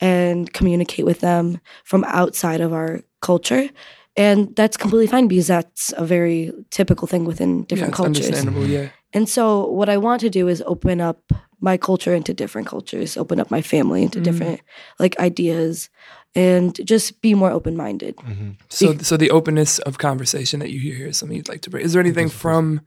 and 0.00 0.52
communicate 0.52 1.04
with 1.04 1.20
them 1.20 1.60
from 1.84 2.04
outside 2.04 2.60
of 2.60 2.72
our 2.72 3.02
culture. 3.22 3.68
And 4.16 4.54
that's 4.54 4.76
completely 4.76 5.08
fine 5.08 5.26
because 5.26 5.48
that's 5.48 5.92
a 5.96 6.04
very 6.06 6.52
typical 6.70 7.08
thing 7.08 7.24
within 7.24 7.64
different 7.64 7.90
it's 7.92 7.96
cultures. 7.96 8.26
understandable. 8.26 8.66
Yeah. 8.66 8.88
And 9.12 9.28
so, 9.28 9.66
what 9.66 9.88
I 9.88 9.96
want 9.96 10.20
to 10.20 10.30
do 10.30 10.46
is 10.48 10.62
open 10.66 11.00
up 11.00 11.32
my 11.60 11.76
culture 11.76 12.14
into 12.14 12.32
different 12.34 12.68
cultures, 12.68 13.16
open 13.16 13.40
up 13.40 13.50
my 13.50 13.62
family 13.62 14.02
into 14.02 14.20
Mm. 14.20 14.24
different 14.24 14.60
like 14.98 15.18
ideas, 15.18 15.88
and 16.34 16.78
just 16.84 17.20
be 17.22 17.34
more 17.34 17.50
open 17.50 17.76
minded. 17.76 18.16
Mhm. 18.16 18.56
So, 18.68 18.96
so 18.98 19.16
the 19.16 19.30
openness 19.30 19.78
of 19.80 19.98
conversation 19.98 20.60
that 20.60 20.70
you 20.70 20.78
hear 20.80 20.94
here 20.94 21.08
is 21.08 21.16
something 21.16 21.36
you'd 21.36 21.48
like 21.48 21.62
to 21.62 21.70
bring. 21.70 21.84
Is 21.84 21.92
there 21.92 22.00
anything 22.02 22.28
from 22.28 22.80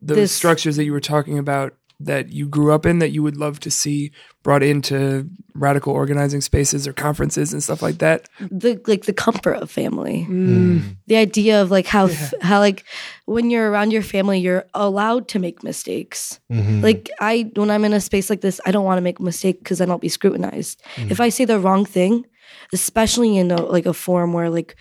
the 0.00 0.14
This- 0.14 0.32
structures 0.32 0.76
that 0.76 0.84
you 0.84 0.92
were 0.92 1.00
talking 1.00 1.38
about 1.38 1.74
that 2.02 2.32
you 2.32 2.48
grew 2.48 2.72
up 2.72 2.86
in 2.86 2.98
that 2.98 3.10
you 3.10 3.22
would 3.22 3.36
love 3.36 3.60
to 3.60 3.70
see 3.70 4.10
brought 4.42 4.62
into 4.62 5.28
radical 5.54 5.92
organizing 5.92 6.40
spaces 6.40 6.88
or 6.88 6.94
conferences 6.94 7.52
and 7.52 7.62
stuff 7.62 7.82
like 7.82 7.98
that? 7.98 8.26
The 8.40 8.80
like 8.86 9.04
the 9.04 9.12
comfort 9.12 9.54
of 9.62 9.70
family, 9.70 10.26
Mm. 10.28 10.96
the 11.06 11.16
idea 11.16 11.60
of 11.60 11.70
like 11.70 11.86
how 11.86 12.06
f 12.06 12.32
how 12.40 12.58
like 12.58 12.84
when 13.26 13.50
you're 13.50 13.70
around 13.70 13.92
your 13.92 14.02
family, 14.02 14.38
you're 14.40 14.64
allowed 14.72 15.28
to 15.28 15.38
make 15.38 15.62
mistakes. 15.62 16.40
Mhm. 16.50 16.82
Like 16.82 17.10
I, 17.20 17.50
when 17.54 17.70
I'm 17.70 17.84
in 17.84 17.92
a 17.92 18.00
space 18.00 18.30
like 18.30 18.40
this, 18.40 18.60
I 18.64 18.70
don't 18.72 18.84
want 18.84 18.98
to 18.98 19.02
make 19.02 19.18
a 19.20 19.22
mistake 19.22 19.58
because 19.58 19.78
then 19.78 19.88
I 19.90 19.92
don't 19.92 20.00
be 20.02 20.08
scrutinized. 20.08 20.82
If 20.96 21.20
I 21.20 21.28
say 21.28 21.44
the 21.44 21.58
wrong 21.60 21.84
thing, 21.84 22.24
especially 22.72 23.36
in 23.36 23.50
a, 23.50 23.60
like 23.62 23.86
a 23.86 23.92
forum 23.92 24.32
where 24.32 24.48
like 24.50 24.74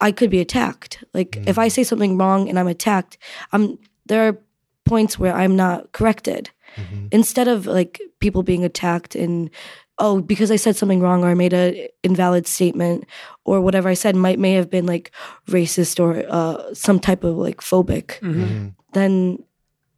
I 0.00 0.12
could 0.12 0.30
be 0.30 0.40
attacked. 0.40 1.04
Like 1.12 1.36
if 1.46 1.58
I 1.58 1.68
say 1.68 1.84
something 1.84 2.16
wrong 2.18 2.48
and 2.48 2.58
I'm 2.58 2.66
attacked, 2.68 3.18
I'm 3.52 3.78
there 4.06 4.28
are 4.28 4.38
points 4.84 5.18
where 5.18 5.32
I'm 5.34 5.56
not 5.56 5.92
corrected. 5.92 6.50
Mhm. 6.76 7.08
Instead 7.12 7.48
of 7.48 7.66
like 7.66 8.00
people 8.20 8.42
being 8.42 8.64
attacked 8.64 9.14
and 9.14 9.50
oh 9.98 10.20
because 10.20 10.50
I 10.50 10.56
said 10.56 10.76
something 10.76 11.00
wrong 11.00 11.22
or 11.24 11.28
I 11.28 11.34
made 11.34 11.52
an 11.52 11.86
invalid 12.02 12.46
statement 12.46 13.04
or 13.44 13.60
whatever 13.60 13.88
I 13.88 13.94
said 13.94 14.16
might 14.16 14.38
may 14.38 14.52
have 14.54 14.68
been 14.70 14.86
like 14.86 15.10
racist 15.48 16.00
or 16.00 16.24
uh, 16.28 16.74
some 16.74 16.98
type 16.98 17.22
of 17.24 17.36
like 17.36 17.60
phobic 17.60 18.18
Mhm. 18.20 18.34
Mhm. 18.34 18.74
then 18.92 19.38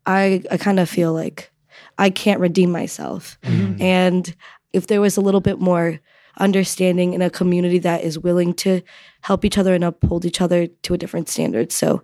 I 0.06 0.42
I 0.50 0.56
kind 0.59 0.78
of 0.80 0.88
feel 0.88 1.12
like 1.14 1.50
I 1.99 2.11
can't 2.11 2.40
redeem 2.40 2.71
myself. 2.71 3.38
Mhm. 3.42 3.80
And 3.80 4.35
if 4.73 4.87
there 4.87 5.00
was 5.00 5.16
a 5.16 5.21
little 5.23 5.40
bit 5.40 5.59
more 5.61 5.99
understanding 6.38 7.14
in 7.14 7.23
a 7.23 7.30
community 7.30 7.78
that 7.78 8.04
is 8.04 8.18
willing 8.18 8.52
to 8.54 8.83
help 9.23 9.45
each 9.45 9.56
other 9.59 9.75
and 9.75 9.83
uphold 9.85 10.25
each 10.26 10.40
other 10.42 10.66
to 10.83 10.92
a 10.95 10.99
different 10.99 11.28
standard. 11.30 11.73
So 11.73 12.02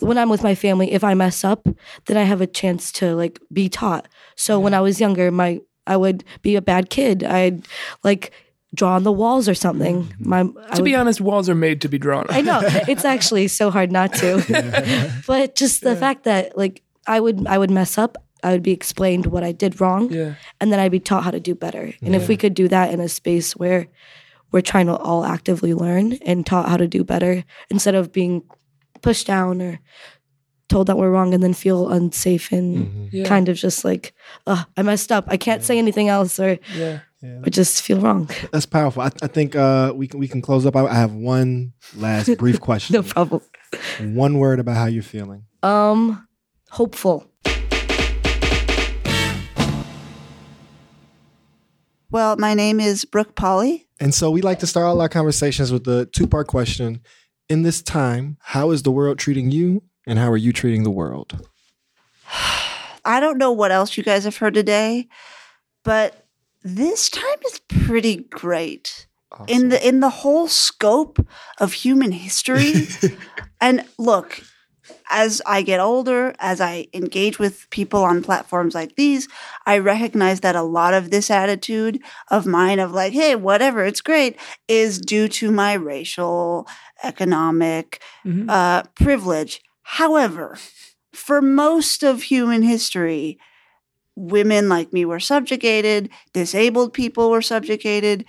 when 0.00 0.18
I'm 0.18 0.28
with 0.28 0.42
my 0.42 0.54
family, 0.54 0.92
if 0.92 1.04
I 1.04 1.14
mess 1.14 1.44
up, 1.44 1.66
then 2.06 2.16
I 2.16 2.22
have 2.24 2.40
a 2.40 2.46
chance 2.46 2.90
to 2.92 3.14
like 3.14 3.40
be 3.52 3.68
taught. 3.68 4.08
So 4.36 4.58
when 4.58 4.74
I 4.74 4.80
was 4.80 5.00
younger, 5.00 5.30
my 5.30 5.60
I 5.86 5.96
would 5.96 6.24
be 6.42 6.56
a 6.56 6.62
bad 6.62 6.88
kid. 6.90 7.22
I'd 7.24 7.66
like 8.02 8.32
draw 8.74 8.94
on 8.96 9.04
the 9.04 9.12
walls 9.12 9.48
or 9.48 9.54
something. 9.54 10.12
My 10.18 10.42
Mm-hmm. 10.42 10.72
To 10.74 10.82
be 10.82 10.94
honest, 10.96 11.20
walls 11.20 11.48
are 11.48 11.54
made 11.54 11.80
to 11.82 11.88
be 11.88 11.98
drawn. 11.98 12.26
I 12.28 12.40
know 12.40 12.60
it's 12.88 13.04
actually 13.04 13.46
so 13.60 13.70
hard 13.70 13.92
not 13.92 14.12
to. 14.14 14.42
but 15.26 15.54
just 15.54 15.82
the 15.82 15.94
fact 15.96 16.24
that 16.24 16.56
like 16.58 16.82
I 17.06 17.20
would 17.20 17.46
I 17.46 17.58
would 17.58 17.70
mess 17.70 17.98
up, 17.98 18.16
I 18.42 18.50
would 18.52 18.62
be 18.62 18.72
explained 18.72 19.26
what 19.26 19.44
I 19.44 19.52
did 19.52 19.80
wrong, 19.80 20.10
Yeah. 20.10 20.34
and 20.60 20.72
then 20.72 20.80
I'd 20.80 20.90
be 20.90 21.00
taught 21.00 21.22
how 21.24 21.30
to 21.30 21.40
do 21.40 21.54
better. 21.54 21.92
And 22.02 22.14
if 22.16 22.26
we 22.28 22.36
could 22.36 22.54
do 22.54 22.66
that 22.68 22.92
in 22.92 23.00
a 23.00 23.08
space 23.08 23.54
where 23.54 23.86
we're 24.50 24.60
trying 24.60 24.86
to 24.86 24.96
all 24.96 25.24
actively 25.24 25.74
learn 25.74 26.14
and 26.24 26.46
taught 26.46 26.68
how 26.68 26.76
to 26.76 26.86
do 26.88 27.04
better 27.04 27.44
instead 27.70 27.94
of 27.94 28.12
being 28.12 28.42
pushed 29.04 29.26
down 29.26 29.60
or 29.62 29.78
told 30.68 30.86
that 30.88 30.96
we're 30.96 31.10
wrong 31.10 31.34
and 31.34 31.42
then 31.42 31.52
feel 31.54 31.90
unsafe 31.90 32.50
and 32.50 32.86
Mhm. 32.86 33.08
Yeah. 33.12 33.24
kind 33.28 33.48
of 33.50 33.56
just 33.56 33.84
like, 33.84 34.14
oh, 34.46 34.64
I 34.76 34.82
messed 34.82 35.12
up. 35.12 35.26
I 35.28 35.36
can't 35.36 35.62
say 35.62 35.76
anything 35.78 36.08
else 36.08 36.40
or, 36.40 36.58
Yeah. 36.74 37.00
or 37.22 37.50
just 37.50 37.82
feel 37.82 38.00
wrong. 38.00 38.28
That's 38.52 38.66
powerful. 38.66 39.02
I, 39.02 39.10
I 39.22 39.26
think 39.28 39.54
uh, 39.54 39.92
we 39.94 40.08
can 40.08 40.18
we 40.20 40.26
can 40.28 40.40
close 40.40 40.64
up. 40.66 40.74
I, 40.74 40.86
I 40.86 40.94
have 40.94 41.12
one 41.12 41.74
last 41.96 42.36
brief 42.38 42.60
question. 42.60 42.94
no 42.94 43.02
problem. 43.02 43.42
One 44.00 44.38
word 44.38 44.58
about 44.58 44.76
how 44.76 44.86
you're 44.86 45.02
feeling. 45.02 45.44
Um, 45.62 46.26
hopeful. 46.70 47.26
Well, 52.10 52.36
my 52.36 52.54
name 52.54 52.80
is 52.80 53.04
Brooke 53.04 53.34
Polly. 53.34 53.88
And 54.00 54.14
so 54.14 54.30
we 54.30 54.40
like 54.42 54.60
to 54.60 54.66
start 54.66 54.86
all 54.86 55.00
our 55.00 55.08
conversations 55.08 55.72
with 55.72 55.84
the 55.84 56.06
two 56.06 56.26
part 56.26 56.46
question. 56.46 57.00
In 57.48 57.62
this 57.62 57.82
time, 57.82 58.38
how 58.40 58.70
is 58.70 58.82
the 58.82 58.90
world 58.90 59.18
treating 59.18 59.50
you, 59.50 59.82
and 60.06 60.18
how 60.18 60.30
are 60.30 60.36
you 60.36 60.52
treating 60.52 60.82
the 60.82 60.90
world? 60.90 61.46
I 63.04 63.20
don't 63.20 63.36
know 63.36 63.52
what 63.52 63.70
else 63.70 63.96
you 63.96 64.02
guys 64.02 64.24
have 64.24 64.38
heard 64.38 64.54
today, 64.54 65.08
but 65.82 66.26
this 66.62 67.10
time 67.10 67.38
is 67.46 67.60
pretty 67.68 68.16
great 68.16 69.06
in 69.46 69.68
the 69.68 69.86
in 69.86 70.00
the 70.00 70.08
whole 70.08 70.48
scope 70.48 71.24
of 71.58 71.72
human 71.74 72.12
history. 72.12 72.72
and 73.60 73.84
look, 73.98 74.40
as 75.10 75.42
I 75.46 75.62
get 75.62 75.80
older, 75.80 76.34
as 76.38 76.60
I 76.60 76.86
engage 76.94 77.38
with 77.38 77.68
people 77.70 78.02
on 78.04 78.22
platforms 78.22 78.74
like 78.74 78.96
these, 78.96 79.28
I 79.66 79.78
recognize 79.78 80.40
that 80.40 80.56
a 80.56 80.62
lot 80.62 80.94
of 80.94 81.10
this 81.10 81.30
attitude 81.30 82.00
of 82.30 82.46
mine 82.46 82.78
of 82.78 82.92
like, 82.92 83.12
hey, 83.12 83.34
whatever, 83.36 83.84
it's 83.84 84.00
great, 84.00 84.36
is 84.68 84.98
due 84.98 85.28
to 85.28 85.50
my 85.50 85.74
racial, 85.74 86.66
economic, 87.02 88.00
Mhm. 88.24 88.48
uh, 88.48 88.84
privilege. 88.94 89.60
However, 89.82 90.56
for 91.12 91.42
most 91.42 92.02
of 92.02 92.24
human 92.24 92.62
history, 92.62 93.38
women 94.16 94.68
like 94.68 94.92
me 94.92 95.04
were 95.04 95.20
subjugated, 95.20 96.08
disabled 96.32 96.92
people 96.92 97.30
were 97.30 97.42
subjugated, 97.42 98.24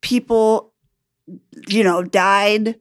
people, 0.00 0.72
you 1.68 1.84
know, 1.84 2.02
died 2.02 2.76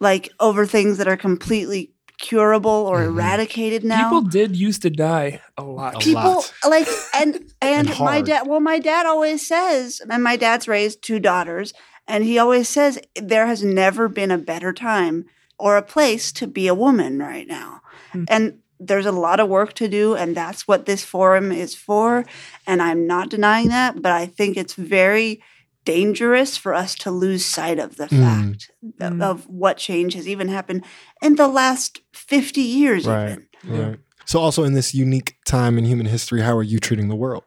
like 0.00 0.30
over 0.40 0.66
things 0.66 0.98
that 0.98 1.06
are 1.08 1.16
completely 1.16 1.92
curable 2.22 2.80
or 2.92 2.98
Mhm. 3.00 3.08
eradicated 3.12 3.82
now. 3.84 4.04
People 4.04 4.22
did 4.38 4.50
used 4.56 4.82
to 4.82 4.90
die 4.90 5.40
a 5.58 5.62
lot. 5.78 5.96
A 5.96 5.98
people 5.98 6.22
lot. 6.40 6.52
like 6.74 6.88
and 7.20 7.34
and, 7.60 7.88
And 7.90 7.98
my 7.98 8.20
dad 8.22 8.42
well 8.46 8.60
my 8.72 8.78
dad 8.78 9.04
always 9.12 9.40
says 9.46 10.00
and 10.08 10.22
my 10.30 10.36
dad's 10.44 10.66
raised 10.76 11.02
two 11.02 11.18
daughters 11.20 11.74
and 12.08 12.24
he 12.24 12.38
always 12.38 12.68
says 12.76 12.98
there 13.32 13.46
has 13.52 13.62
never 13.62 14.08
been 14.08 14.30
a 14.30 14.38
better 14.52 14.72
time 14.72 15.16
or 15.58 15.76
a 15.76 15.82
place 15.94 16.32
to 16.40 16.46
be 16.58 16.66
a 16.68 16.74
woman 16.84 17.18
right 17.18 17.48
now 17.60 17.80
Hmm. 18.12 18.24
and 18.34 18.44
there's 18.88 19.06
a 19.06 19.12
lot 19.26 19.38
of 19.40 19.48
work 19.48 19.72
to 19.74 19.86
do 20.00 20.14
and 20.20 20.34
that's 20.36 20.66
what 20.68 20.86
this 20.86 21.04
forum 21.04 21.52
is 21.52 21.72
for 21.86 22.24
and 22.66 22.82
i'm 22.82 23.06
not 23.06 23.28
denying 23.30 23.68
that 23.68 23.92
but 24.04 24.12
i 24.22 24.26
think 24.26 24.56
it's 24.56 24.74
very 24.74 25.40
dangerous 25.84 26.56
for 26.56 26.74
us 26.74 26.94
to 26.96 27.10
lose 27.10 27.44
sight 27.44 27.78
of 27.78 27.96
the 27.96 28.06
Mm. 28.06 28.20
fact 28.22 28.70
Mm. 29.00 29.22
of 29.22 29.46
what 29.48 29.76
change 29.78 30.14
has 30.14 30.28
even 30.28 30.48
happened 30.48 30.84
in 31.22 31.34
the 31.36 31.48
last 31.48 32.00
50 32.12 32.60
years 32.60 33.06
Right. 33.06 33.30
even 33.32 33.46
Yeah. 33.64 33.86
Right. 33.88 33.98
So, 34.24 34.40
also 34.40 34.62
in 34.64 34.74
this 34.74 34.94
unique 34.94 35.34
time 35.44 35.78
in 35.78 35.84
human 35.84 36.06
history, 36.06 36.40
how 36.42 36.56
are 36.56 36.62
you 36.62 36.78
treating 36.78 37.08
the 37.08 37.16
world? 37.16 37.44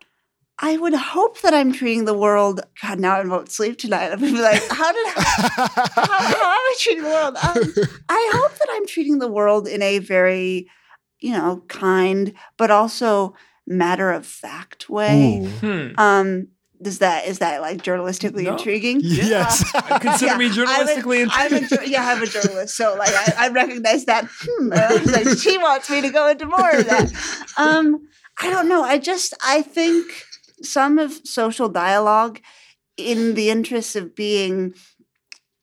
I 0.59 0.77
would 0.77 0.93
hope 0.93 1.41
that 1.41 1.53
I'm 1.53 1.73
treating 1.73 2.05
the 2.05 2.13
world. 2.13 2.61
God, 2.81 2.99
now 2.99 3.15
I 3.15 3.23
won't 3.25 3.51
sleep 3.51 3.77
tonight. 3.77 4.11
I'm 4.11 4.19
gonna 4.19 4.31
be 4.31 4.41
like, 4.41 4.61
how 4.69 4.91
did 4.93 5.07
how, 5.15 5.67
how 6.05 6.51
am 6.51 6.65
I 6.71 6.75
treating 6.79 7.03
the 7.03 7.09
world? 7.09 7.35
Um, 7.35 7.73
I 8.09 8.31
hope 8.33 8.57
that 8.59 8.67
I'm 8.71 8.85
treating 8.87 9.19
the 9.19 9.27
world 9.27 9.67
in 9.67 9.81
a 9.81 9.99
very, 9.99 10.69
you 11.19 11.31
know, 11.33 11.63
kind 11.67 12.33
but 12.57 12.71
also 12.71 13.35
matter 13.67 14.11
of 14.11 14.25
fact 14.25 14.89
way. 14.89 15.45
Hmm. 15.59 15.99
Um, 15.99 16.47
does 16.81 16.99
that 16.99 17.25
is 17.27 17.39
that 17.39 17.61
like 17.61 17.81
journalistically 17.81 18.43
No. 18.43 18.53
intriguing? 18.53 18.99
Yes. 19.03 19.63
Uh, 19.73 19.99
Consider 20.07 20.37
me 20.37 20.45
I'm 20.45 20.51
a- 20.51 20.55
journalistically 20.55 21.27
I'm 21.31 21.53
a, 21.53 21.57
intrigued. 21.57 21.87
yeah, 21.87 22.07
I'm 22.09 22.21
a 22.21 22.25
journalist, 22.25 22.75
so 22.75 22.95
like 22.97 23.13
I, 23.13 23.33
I 23.45 23.47
recognize 23.49 24.05
that. 24.05 24.25
Hmm, 24.29 24.73
I 24.73 24.95
like, 25.05 25.37
she 25.37 25.57
wants 25.57 25.89
me 25.89 26.01
to 26.01 26.09
go 26.09 26.27
into 26.27 26.45
more 26.45 26.69
of 26.71 26.85
that. 26.87 27.11
Um, 27.57 28.07
I 28.41 28.49
don't 28.49 28.67
know. 28.67 28.83
I 28.83 28.97
just 28.97 29.33
I 29.43 29.61
think 29.61 30.05
some 30.61 30.99
of 30.99 31.13
social 31.25 31.69
dialogue, 31.69 32.41
in 32.97 33.33
the 33.35 33.49
interest 33.49 33.95
of 33.95 34.13
being 34.15 34.73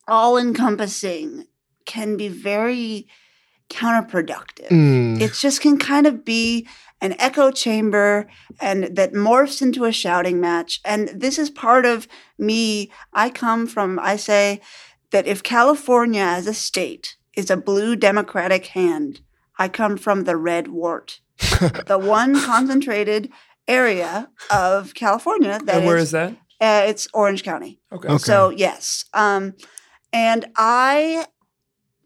all 0.09 0.39
encompassing, 0.39 1.45
can 1.85 2.17
be 2.17 2.29
very 2.29 3.07
counterproductive 3.71 4.69
Mm. 4.69 5.21
it 5.21 5.33
just 5.33 5.61
can 5.63 5.79
kind 5.79 6.07
of 6.07 6.25
be 6.25 6.67
an 7.03 7.15
echo 7.19 7.51
chamber 7.51 8.27
and 8.61 8.85
that 8.97 9.13
morphs 9.13 9.61
into 9.61 9.85
a 9.85 9.93
shouting 9.93 10.41
match 10.41 10.81
and 10.85 11.09
this 11.09 11.37
is 11.39 11.51
part 11.51 11.85
of 11.85 12.07
me 12.39 12.91
i 13.13 13.29
come 13.29 13.67
from 13.67 13.99
i 13.99 14.15
say 14.17 14.61
that 15.11 15.27
if 15.27 15.43
california 15.43 16.23
as 16.39 16.47
a 16.47 16.55
state 16.55 17.17
is 17.35 17.51
a 17.51 17.57
blue 17.57 17.97
Democratic 17.97 18.67
hand. 18.79 19.21
I 19.59 19.69
come 19.69 19.97
from 19.97 20.25
the 20.25 20.37
red 20.37 20.69
wart, 20.69 21.21
the 21.87 21.99
one 21.99 22.39
concentrated 22.41 23.31
area 23.67 24.29
of 24.51 24.93
California 24.95 25.59
that 25.65 25.77
and 25.77 25.87
where 25.87 25.97
is- 25.97 26.05
is 26.09 26.11
that? 26.13 26.33
uh, 26.61 26.85
it's 26.91 27.09
Orange 27.15 27.43
County. 27.43 27.81
Okay. 27.91 28.09
Okay. 28.09 28.19
So 28.19 28.51
yes, 28.51 29.05
um, 29.15 29.55
and 30.13 30.45
I 30.57 31.27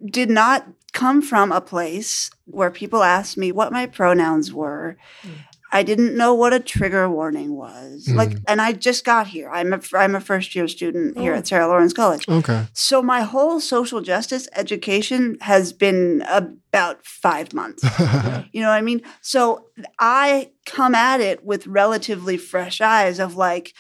did 0.04 0.30
not 0.30 0.66
come 0.92 1.22
from 1.22 1.50
a 1.52 1.60
place 1.60 2.30
where 2.46 2.70
people 2.70 3.02
asked 3.02 3.36
me 3.36 3.52
what 3.52 3.72
my 3.72 3.86
pronouns 3.86 4.52
were. 4.52 4.96
Mm. 5.22 5.30
I 5.72 5.82
didn't 5.82 6.16
know 6.16 6.32
what 6.32 6.52
a 6.52 6.60
trigger 6.60 7.10
warning 7.10 7.52
was. 7.56 8.08
Like, 8.08 8.30
Mm. 8.30 8.42
and 8.46 8.60
I 8.62 8.72
just 8.72 9.04
got 9.04 9.26
here. 9.26 9.50
I'm 9.50 9.72
a 9.72 9.80
I'm 9.94 10.14
a 10.14 10.20
first 10.20 10.54
year 10.54 10.68
student 10.68 11.18
here 11.18 11.34
Oh. 11.34 11.38
at 11.38 11.48
Sarah 11.48 11.66
Lawrence 11.66 11.92
College. 11.92 12.26
Okay. 12.28 12.66
So 12.72 13.02
my 13.02 13.22
whole 13.22 13.60
social 13.60 14.00
justice 14.00 14.48
education 14.54 15.36
has 15.40 15.72
been 15.72 16.24
about 16.28 17.04
five 17.04 17.52
months. 17.52 17.82
You 18.52 18.62
know 18.62 18.68
what 18.68 18.76
I 18.76 18.80
mean? 18.80 19.02
So 19.20 19.66
I 19.98 20.50
come 20.64 20.94
at 20.94 21.20
it 21.20 21.44
with 21.44 21.66
relatively 21.66 22.36
fresh 22.38 22.80
eyes 22.80 23.18
of 23.18 23.34
like, 23.36 23.74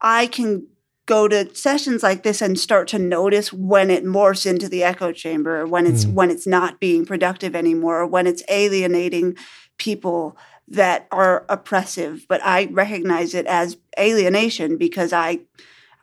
I 0.00 0.26
can 0.26 0.66
go 1.06 1.28
to 1.28 1.54
sessions 1.54 2.02
like 2.02 2.22
this 2.22 2.40
and 2.40 2.58
start 2.58 2.88
to 2.88 2.98
notice 2.98 3.52
when 3.52 3.90
it 3.90 4.04
morphs 4.04 4.46
into 4.46 4.68
the 4.68 4.82
echo 4.82 5.12
chamber, 5.12 5.60
or 5.60 5.66
when 5.66 5.86
it's 5.86 6.04
Mm. 6.04 6.14
when 6.14 6.30
it's 6.30 6.46
not 6.46 6.80
being 6.80 7.04
productive 7.04 7.54
anymore, 7.54 8.00
or 8.00 8.06
when 8.06 8.26
it's 8.26 8.42
alienating 8.48 9.36
people 9.78 10.36
that 10.66 11.06
are 11.10 11.44
oppressive. 11.48 12.24
But 12.28 12.40
I 12.42 12.68
recognize 12.70 13.34
it 13.34 13.46
as 13.46 13.76
alienation 13.98 14.78
because 14.78 15.12
I 15.12 15.40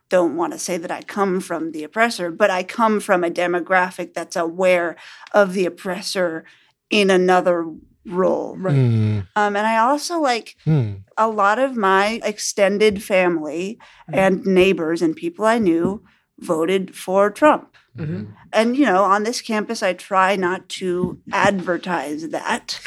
don't 0.09 0.35
want 0.35 0.53
to 0.53 0.59
say 0.59 0.77
that 0.77 0.91
I 0.91 1.01
come 1.01 1.39
from 1.39 1.71
the 1.71 1.83
oppressor, 1.83 2.29
but 2.29 2.49
I 2.49 2.63
come 2.63 2.99
from 2.99 3.23
a 3.23 3.31
demographic 3.31 4.13
that's 4.13 4.35
aware 4.35 4.97
of 5.33 5.53
the 5.53 5.65
oppressor 5.65 6.43
in 6.89 7.09
another 7.09 7.65
role. 8.05 8.55
Right. 8.57 8.75
Mm, 8.75 9.27
Um, 9.35 9.55
and 9.55 9.65
I 9.67 9.77
also 9.77 10.19
like 10.19 10.55
mm, 10.65 11.03
a 11.17 11.27
lot 11.27 11.59
of 11.59 11.75
my 11.75 12.19
extended 12.23 13.03
family 13.03 13.77
Mhm. 14.09 14.17
and 14.17 14.45
neighbors 14.45 15.01
and 15.01 15.15
people 15.15 15.45
I 15.45 15.59
knew 15.59 16.03
voted 16.39 16.95
for 16.95 17.29
Trump. 17.29 17.75
Mhm. 17.97 18.27
And, 18.53 18.75
you 18.75 18.85
know, 18.85 19.03
on 19.03 19.23
this 19.23 19.41
campus, 19.41 19.83
I 19.83 19.93
try 19.93 20.35
not 20.35 20.67
to 20.79 21.19
advertise 21.31 22.29
that 22.29 22.79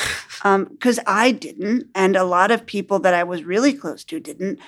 because 0.71 0.99
I 1.07 1.31
didn't. 1.31 1.85
And 1.95 2.17
a 2.17 2.25
lot 2.25 2.51
of 2.51 2.67
people 2.67 2.99
that 3.01 3.15
I 3.15 3.23
was 3.25 3.45
really 3.45 3.73
close 3.73 4.03
to 4.05 4.19
didn't. 4.21 4.59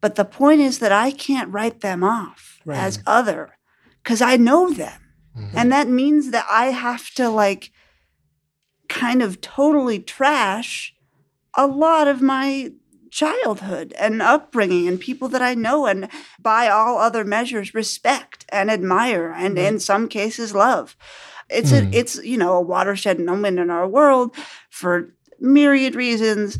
But 0.00 0.14
the 0.14 0.24
point 0.24 0.60
is 0.60 0.78
that 0.78 0.92
I 0.92 1.10
can't 1.10 1.52
write 1.52 1.80
them 1.80 2.04
off 2.04 2.60
Right. 2.64 2.78
as 2.78 3.00
other 3.06 3.56
because 4.02 4.20
I 4.22 4.36
know 4.36 4.70
them. 4.72 5.00
mhm. 5.36 5.50
And 5.54 5.72
that 5.72 5.88
means 5.88 6.30
that 6.30 6.46
I 6.48 6.66
have 6.66 7.10
to 7.14 7.28
like 7.28 7.72
kind 8.88 9.22
of 9.22 9.40
totally 9.40 9.98
trash 10.00 10.94
a 11.54 11.66
lot 11.66 12.08
of 12.08 12.20
my 12.22 12.72
childhood 13.10 13.94
and 13.98 14.20
upbringing 14.20 14.86
and 14.88 15.00
people 15.00 15.28
that 15.28 15.40
I 15.40 15.54
know 15.54 15.86
and 15.86 16.08
by 16.40 16.68
all 16.68 16.98
other 16.98 17.24
measures 17.24 17.72
respect 17.74 18.44
and 18.50 18.70
admire 18.70 19.32
and 19.34 19.56
Right. 19.56 19.66
in 19.66 19.78
some 19.80 20.08
cases 20.08 20.54
love. 20.54 20.96
It's 21.48 21.72
Mm. 21.72 21.92
a 21.94 21.98
it's 21.98 22.16
you 22.24 22.36
know 22.36 22.52
a 22.54 22.60
watershed 22.60 23.20
moment 23.20 23.58
in 23.58 23.70
our 23.70 23.88
world 23.88 24.34
for 24.70 25.14
myriad 25.40 25.94
reasons 25.94 26.58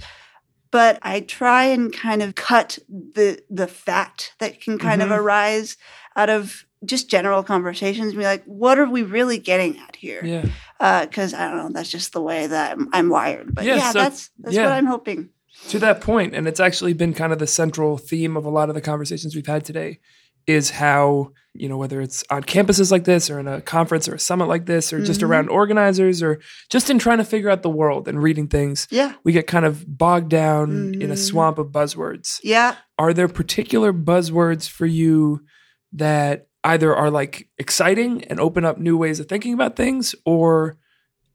but 0.70 0.98
I 1.02 1.20
try 1.20 1.64
and 1.64 1.92
kind 1.92 2.22
of 2.22 2.34
cut 2.34 2.78
the 2.88 3.40
the 3.50 3.66
fat 3.66 4.32
that 4.38 4.60
can 4.60 4.78
kind 4.78 5.00
Mhm. 5.00 5.06
of 5.06 5.10
arise 5.10 5.76
out 6.14 6.28
of 6.30 6.65
just 6.84 7.08
general 7.10 7.42
conversations 7.42 8.08
and 8.08 8.18
be 8.18 8.24
like, 8.24 8.44
what 8.44 8.78
are 8.78 8.88
we 8.88 9.02
really 9.02 9.38
getting 9.38 9.78
at 9.78 9.96
here? 9.96 10.20
Yeah. 10.24 11.00
Because 11.04 11.32
I 11.34 11.48
don't 11.48 11.56
know, 11.56 11.70
that's 11.72 11.90
just 11.90 12.12
the 12.12 12.20
way 12.22 12.46
that 12.46 12.72
I'm, 12.72 12.88
I'm 12.92 13.08
wired. 13.08 13.54
But 13.54 13.64
Yeah, 13.64 13.76
yeah, 13.76 13.90
so- 13.92 13.98
that's 14.00 14.30
that's 14.38 14.54
yeah. 14.54 14.64
what 14.64 14.72
I'm 14.72 14.86
hoping. 14.86 15.30
to 15.68 15.78
that 15.78 16.00
point, 16.02 16.34
and 16.34 16.46
it's 16.46 16.60
actually 16.60 16.92
been 16.92 17.14
kind 17.14 17.32
of 17.32 17.38
the 17.38 17.46
central 17.46 17.96
theme 17.96 18.36
of 18.36 18.44
a 18.44 18.50
lot 18.50 18.68
of 18.68 18.74
the 18.74 18.82
conversations 18.82 19.34
we've 19.34 19.46
had 19.46 19.64
today, 19.64 20.00
is 20.46 20.70
how 20.70 21.32
you 21.54 21.66
know 21.70 21.78
whether 21.78 22.02
it's 22.02 22.22
on 22.30 22.42
campuses 22.42 22.92
like 22.92 23.04
this 23.04 23.30
or 23.30 23.40
in 23.40 23.48
a 23.48 23.62
conference 23.62 24.06
or 24.06 24.14
a 24.14 24.18
summit 24.18 24.46
like 24.46 24.66
this 24.66 24.92
or 24.92 25.02
just 25.02 25.20
Mhm. 25.22 25.28
around 25.28 25.48
organizers 25.48 26.22
or 26.22 26.38
just 26.70 26.90
in 26.90 26.98
trying 26.98 27.16
to 27.16 27.24
figure 27.24 27.48
out 27.48 27.62
the 27.62 27.70
world 27.70 28.06
and 28.06 28.22
reading 28.22 28.46
things 28.46 28.86
Yeah, 28.90 29.14
we 29.24 29.32
get 29.32 29.46
kind 29.46 29.64
of 29.64 29.82
bogged 29.88 30.28
down 30.28 30.94
in 31.00 31.10
a 31.10 31.14
Mhm. 31.14 31.18
swamp 31.18 31.56
of 31.58 31.68
buzzwords 31.68 32.38
yeah. 32.44 32.74
are 32.98 33.14
there 33.14 33.26
particular 33.26 33.94
buzzwords 33.94 34.68
for 34.68 34.84
you 34.84 35.40
that 35.94 36.46
either 36.72 36.94
are 36.94 37.10
like 37.10 37.48
exciting 37.58 38.24
and 38.24 38.40
open 38.40 38.64
up 38.64 38.78
new 38.78 38.96
ways 38.96 39.20
of 39.20 39.26
thinking 39.28 39.54
about 39.54 39.76
things 39.76 40.14
or 40.24 40.76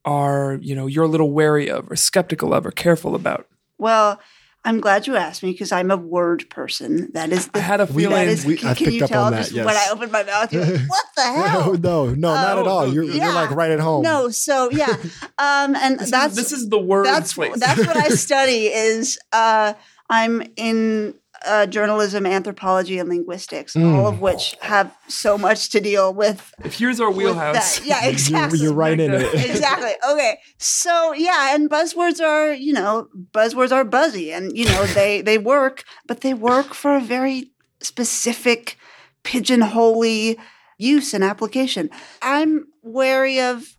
are 0.04 0.58
you 0.60 0.74
know 0.74 0.86
you're 0.86 1.04
a 1.04 1.08
little 1.08 1.30
wary 1.32 1.68
of 1.70 1.90
or 1.90 1.96
skeptical 1.96 2.52
of 2.54 2.66
or 2.66 2.70
careful 2.72 3.14
about 3.14 3.46
Well, 3.78 4.20
I'm 4.64 4.80
glad 4.80 5.08
you 5.08 5.16
asked 5.16 5.42
me 5.42 5.50
because 5.50 5.72
I'm 5.72 5.90
a 5.90 5.96
word 5.96 6.48
person. 6.48 7.10
That 7.14 7.32
is 7.32 7.48
the 7.48 7.58
i 7.58 7.62
had 7.62 7.80
a 7.80 7.86
feeling 7.86 8.10
that 8.10 8.28
is. 8.28 8.44
We- 8.46 8.56
can 8.56 8.68
I 8.68 8.74
can 8.74 8.92
you 8.92 9.02
up 9.04 9.10
tell 9.10 9.24
on 9.24 9.32
that, 9.32 9.38
just 9.38 9.52
yes. 9.52 9.66
when 9.66 9.76
I 9.76 9.86
opened 9.90 10.12
my 10.12 10.22
mouth? 10.22 10.52
You're 10.52 10.64
like, 10.64 10.88
what 10.88 11.04
the 11.16 11.22
hell? 11.38 11.72
no, 11.74 12.06
no, 12.14 12.34
not 12.34 12.58
at 12.58 12.66
Oh, 12.66 12.70
all. 12.70 12.86
You're, 12.94 13.02
yeah. 13.04 13.24
you're 13.24 13.34
like 13.34 13.50
right 13.50 13.72
at 13.72 13.80
home. 13.80 14.02
No, 14.02 14.28
so 14.30 14.70
yeah, 14.70 14.86
um, 15.38 15.74
and 15.74 15.98
this, 15.98 16.10
that's 16.12 16.36
is, 16.36 16.50
this 16.50 16.52
is 16.52 16.68
the 16.68 16.78
word 16.78 17.06
that's 17.06 17.34
place 17.34 17.58
that's 17.58 17.84
what 17.84 17.96
I 17.96 18.08
study. 18.26 18.66
Is 18.66 19.18
uh, 19.32 19.74
I'm 20.08 20.42
in 20.56 21.14
uh, 21.46 21.66
journalism, 21.66 22.24
anthropology, 22.26 22.98
and 22.98 23.08
linguistics, 23.08 23.74
all 23.76 23.82
Mm. 23.82 24.08
of 24.12 24.20
which 24.20 24.56
have 24.60 24.94
so 25.08 25.36
much 25.38 25.70
to 25.70 25.80
deal 25.80 26.12
with. 26.14 26.52
if 26.64 26.78
here's 26.78 27.00
our 27.00 27.10
wheelhouse 27.10 27.78
that. 27.78 27.86
Yeah, 27.86 28.00
You're- 28.02 28.12
exactly. 28.12 28.58
You're, 28.60 28.72
right 28.74 28.98
in 28.98 29.12
it. 29.12 29.34
exactly. 29.50 29.92
Okay. 30.08 30.38
So 30.58 31.12
yeah, 31.14 31.54
and 31.54 31.68
buzzwords 31.70 32.20
are, 32.20 32.52
you 32.52 32.72
know, 32.72 33.08
buzzwords 33.32 33.72
are 33.72 33.84
buzzy 33.84 34.32
and 34.32 34.56
you 34.56 34.64
know, 34.66 34.84
they 34.86 35.22
they 35.22 35.38
work, 35.38 35.84
but 36.06 36.20
they 36.20 36.34
work 36.34 36.74
for 36.74 36.96
a 36.96 37.00
very 37.00 37.50
specific 37.80 38.76
pigeonholy 39.24 40.36
use 40.78 41.14
and 41.14 41.24
application. 41.24 41.90
I'm 42.22 42.66
wary 42.82 43.40
of 43.40 43.76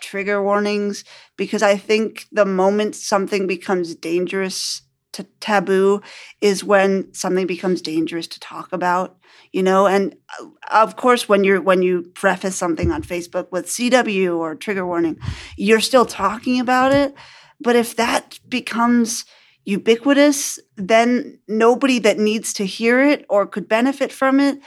trigger 0.00 0.42
warnings 0.42 1.04
because 1.36 1.62
I 1.62 1.76
think 1.76 2.26
the 2.30 2.44
moment 2.44 2.94
something 2.94 3.46
becomes 3.46 3.94
dangerous 3.94 4.82
to 5.12 5.24
taboo 5.40 6.00
is 6.40 6.62
when 6.62 7.12
something 7.14 7.46
becomes 7.46 7.82
dangerous 7.82 8.26
to 8.26 8.40
talk 8.40 8.72
about 8.72 9.18
you 9.52 9.62
know? 9.62 9.86
And 9.86 10.16
uh, 10.40 10.48
of 10.70 10.96
course 10.96 11.28
when 11.28 11.44
you're 11.44 11.60
when 11.60 11.82
you 11.82 12.02
preface 12.14 12.56
something 12.56 12.90
on 12.90 13.02
facebook 13.02 13.50
with 13.50 13.66
cw 13.66 14.36
or 14.36 14.54
trigger 14.54 14.86
warning 14.86 15.18
you're 15.56 15.80
still 15.80 16.06
talking 16.06 16.60
about 16.60 16.92
it. 16.92 17.14
But 17.60 17.76
if 17.76 17.96
that 17.96 18.38
becomes 18.48 19.24
ubiquitous 19.64 20.58
then 20.76 21.38
nobody 21.48 21.98
that 22.00 22.18
needs 22.18 22.52
to 22.54 22.66
hear 22.66 23.02
it 23.02 23.24
or 23.28 23.46
could 23.46 23.68
benefit 23.68 24.12
from 24.12 24.40
it 24.40 24.60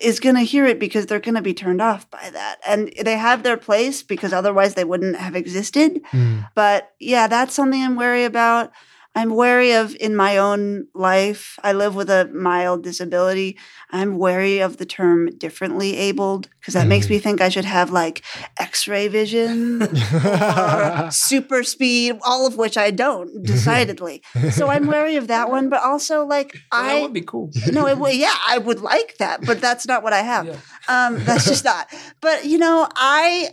is 0.00 0.20
going 0.20 0.34
to 0.34 0.42
hear 0.42 0.66
it 0.66 0.78
because 0.78 1.06
they're 1.06 1.20
going 1.20 1.36
to 1.36 1.42
be 1.42 1.54
turned 1.54 1.80
off 1.80 2.10
by 2.10 2.28
that. 2.30 2.58
And 2.66 2.92
they 3.02 3.16
have 3.16 3.42
their 3.42 3.56
place 3.56 4.02
because 4.02 4.32
otherwise 4.32 4.74
they 4.74 4.84
wouldn't 4.84 5.16
have 5.16 5.34
existed. 5.34 6.02
Mm, 6.12 6.46
but 6.54 6.92
yeah, 7.00 7.28
that's 7.28 7.54
something 7.54 7.82
I'm 7.82 7.96
wary 7.96 8.24
about. 8.24 8.72
I'm 9.16 9.30
wary 9.34 9.72
of 9.72 9.96
in 9.98 10.14
my 10.14 10.36
own 10.36 10.88
life. 10.94 11.58
I 11.64 11.72
live 11.72 11.94
with 11.96 12.10
a 12.10 12.26
mild 12.34 12.82
disability. 12.84 13.56
I'm 13.90 14.18
wary 14.18 14.58
of 14.60 14.76
the 14.76 14.84
term 14.84 15.30
differently 15.38 15.96
abled 15.96 16.48
because 16.60 16.74
that 16.74 16.86
makes 16.86 17.06
Mhm. 17.06 17.10
me 17.10 17.18
think 17.20 17.40
I 17.40 17.48
should 17.48 17.64
have 17.64 17.90
like 17.90 18.22
x 18.58 18.86
ray 18.86 19.08
vision 19.08 19.82
or 19.82 21.08
super 21.10 21.62
speed, 21.62 22.18
all 22.22 22.46
of 22.46 22.56
which 22.56 22.76
I 22.76 22.90
don't, 22.90 23.42
decidedly. 23.42 24.22
So 24.50 24.68
I'm 24.68 24.86
wary 24.86 25.16
of 25.16 25.28
that 25.28 25.50
one, 25.50 25.70
but 25.70 25.82
also 25.82 26.24
like 26.26 26.52
Well, 26.70 26.82
that 26.82 26.96
I. 26.96 27.02
would 27.02 27.12
be 27.14 27.22
cool 27.22 27.50
No, 27.72 27.86
it, 27.88 27.96
would- 27.98 28.14
yeah, 28.14 28.34
I 28.46 28.58
would 28.58 28.80
like 28.80 29.16
that, 29.18 29.44
but 29.46 29.60
that's 29.60 29.86
not 29.86 30.02
what 30.02 30.12
I 30.12 30.20
have. 30.22 30.46
Yeah. 30.46 30.56
Um, 30.88 31.24
that's 31.24 31.46
just 31.46 31.64
not. 31.72 31.88
But 32.20 32.44
you 32.44 32.58
know, 32.58 32.86
I 32.94 33.48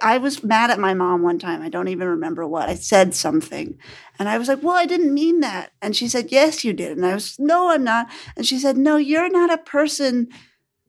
I 0.00 0.18
was 0.18 0.42
mad 0.42 0.70
at 0.70 0.78
my 0.78 0.94
mom 0.94 1.22
one 1.22 1.38
time. 1.38 1.62
I 1.62 1.68
don't 1.68 1.88
even 1.88 2.08
remember 2.08 2.46
what. 2.46 2.68
I 2.68 2.74
said 2.74 3.14
something. 3.14 3.78
And 4.18 4.28
I 4.28 4.38
was 4.38 4.48
like, 4.48 4.62
Well, 4.62 4.76
I 4.76 4.86
didn't 4.86 5.14
mean 5.14 5.40
that. 5.40 5.72
And 5.82 5.96
she 5.96 6.08
said, 6.08 6.30
Yes, 6.30 6.64
you 6.64 6.72
did. 6.72 6.96
And 6.96 7.06
I 7.06 7.14
was, 7.14 7.36
No, 7.38 7.70
I'm 7.70 7.84
not. 7.84 8.08
And 8.36 8.46
she 8.46 8.58
said, 8.58 8.76
No, 8.76 8.96
you're 8.96 9.30
not 9.30 9.52
a 9.52 9.58
person 9.58 10.28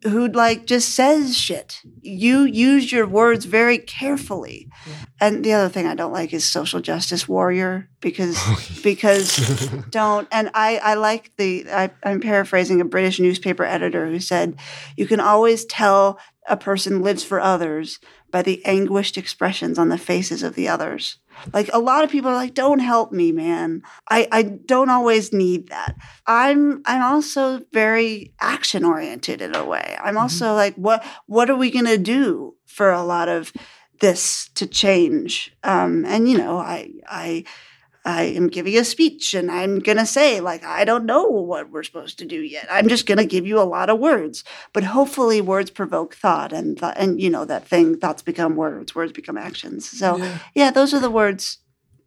who 0.04 0.28
like 0.28 0.66
just 0.66 0.94
says 0.94 1.38
shit. 1.38 1.82
You 2.02 2.44
use 2.44 2.92
your 2.92 3.08
words 3.08 3.46
very 3.46 3.80
carefully. 3.80 4.70
Yeah. 4.86 4.94
And 5.20 5.44
the 5.44 5.54
other 5.54 5.70
thing 5.70 5.88
I 5.88 5.96
don't 5.96 6.14
like 6.14 6.34
is 6.34 6.46
social 6.46 6.80
justice 6.80 7.28
warrior 7.28 7.90
because 8.06 8.36
oh, 8.40 8.64
because 8.84 9.36
don't 9.90 10.28
and 10.32 10.52
i 10.54 10.78
i 10.78 10.94
like 10.94 11.32
the 11.38 11.66
I, 11.70 11.90
i'm 12.04 12.22
paraphrasing 12.22 12.80
a 12.80 12.86
british 12.86 13.20
newspaper 13.20 13.64
editor 13.64 14.06
who 14.06 14.20
said 14.20 14.58
you 14.96 15.08
can 15.08 15.20
always 15.20 15.66
tell 15.66 16.20
a 16.48 16.56
person 16.56 17.02
lives 17.02 17.24
for 17.24 17.40
others 17.40 18.00
by 18.36 18.42
the 18.42 18.66
anguished 18.66 19.18
expressions 19.18 19.80
on 19.80 19.88
the 19.88 19.98
faces 19.98 20.44
of 20.44 20.56
the 20.56 20.68
others 20.68 21.20
Like 21.54 21.70
a 21.72 21.80
lot 21.80 22.04
of 22.04 22.10
people 22.10 22.30
are 22.30 22.36
like, 22.36 22.54
don't 22.54 22.80
help 22.80 23.14
me, 23.14 23.32
man. 23.32 23.82
I, 24.10 24.28
I 24.30 24.44
don't 24.44 24.90
always 24.90 25.32
need 25.32 25.70
that. 25.70 25.96
I'm 26.28 26.82
I'm 26.86 27.02
also 27.02 27.62
very 27.72 28.34
action 28.42 28.84
oriented 28.84 29.42
in 29.42 29.56
a 29.56 29.64
way. 29.64 29.98
I'm 30.04 30.18
also 30.18 30.48
mm-hmm. 30.48 30.56
like, 30.56 30.76
what 30.76 31.06
what 31.28 31.50
are 31.50 31.56
we 31.56 31.72
gonna 31.72 31.98
do 31.98 32.56
for 32.66 32.92
a 32.92 33.04
lot 33.04 33.30
of 33.30 33.54
this 34.02 34.50
to 34.56 34.68
change? 34.68 35.56
Um, 35.64 36.04
and 36.06 36.28
you 36.30 36.38
know, 36.38 36.58
I 36.58 36.92
I 37.08 37.46
I 38.06 38.24
am 38.24 38.48
giving 38.48 38.78
a 38.78 38.86
speech 38.86 39.34
and 39.34 39.50
I'm 39.50 39.80
going 39.80 39.98
to 39.98 40.06
say, 40.06 40.40
like, 40.40 40.64
I 40.64 40.86
don't 40.86 41.06
know 41.06 41.26
what 41.26 41.72
we're 41.72 41.84
supposed 41.84 42.20
to 42.20 42.26
do 42.26 42.40
yet. 42.40 42.68
I'm 42.70 42.88
just 42.88 43.08
going 43.08 43.18
to 43.18 43.26
give 43.26 43.48
you 43.48 43.60
a 43.60 43.64
lot 43.64 43.90
of 43.90 44.00
words. 44.00 44.44
But 44.74 44.84
hopefully, 44.84 45.42
words 45.42 45.72
provoke 45.72 46.16
thought 46.16 46.54
and, 46.54 46.78
th- 46.78 46.94
and 46.96 47.20
you 47.20 47.32
know, 47.32 47.46
that 47.46 47.68
thing, 47.68 47.98
thoughts 47.98 48.22
become 48.22 48.56
words, 48.56 48.94
words 48.94 49.12
become 49.12 49.38
actions. 49.38 49.90
So, 49.90 50.18
yeah, 50.18 50.38
yeah 50.54 50.72
those 50.72 50.94
are 50.94 51.00
the 51.00 51.10
words 51.10 51.58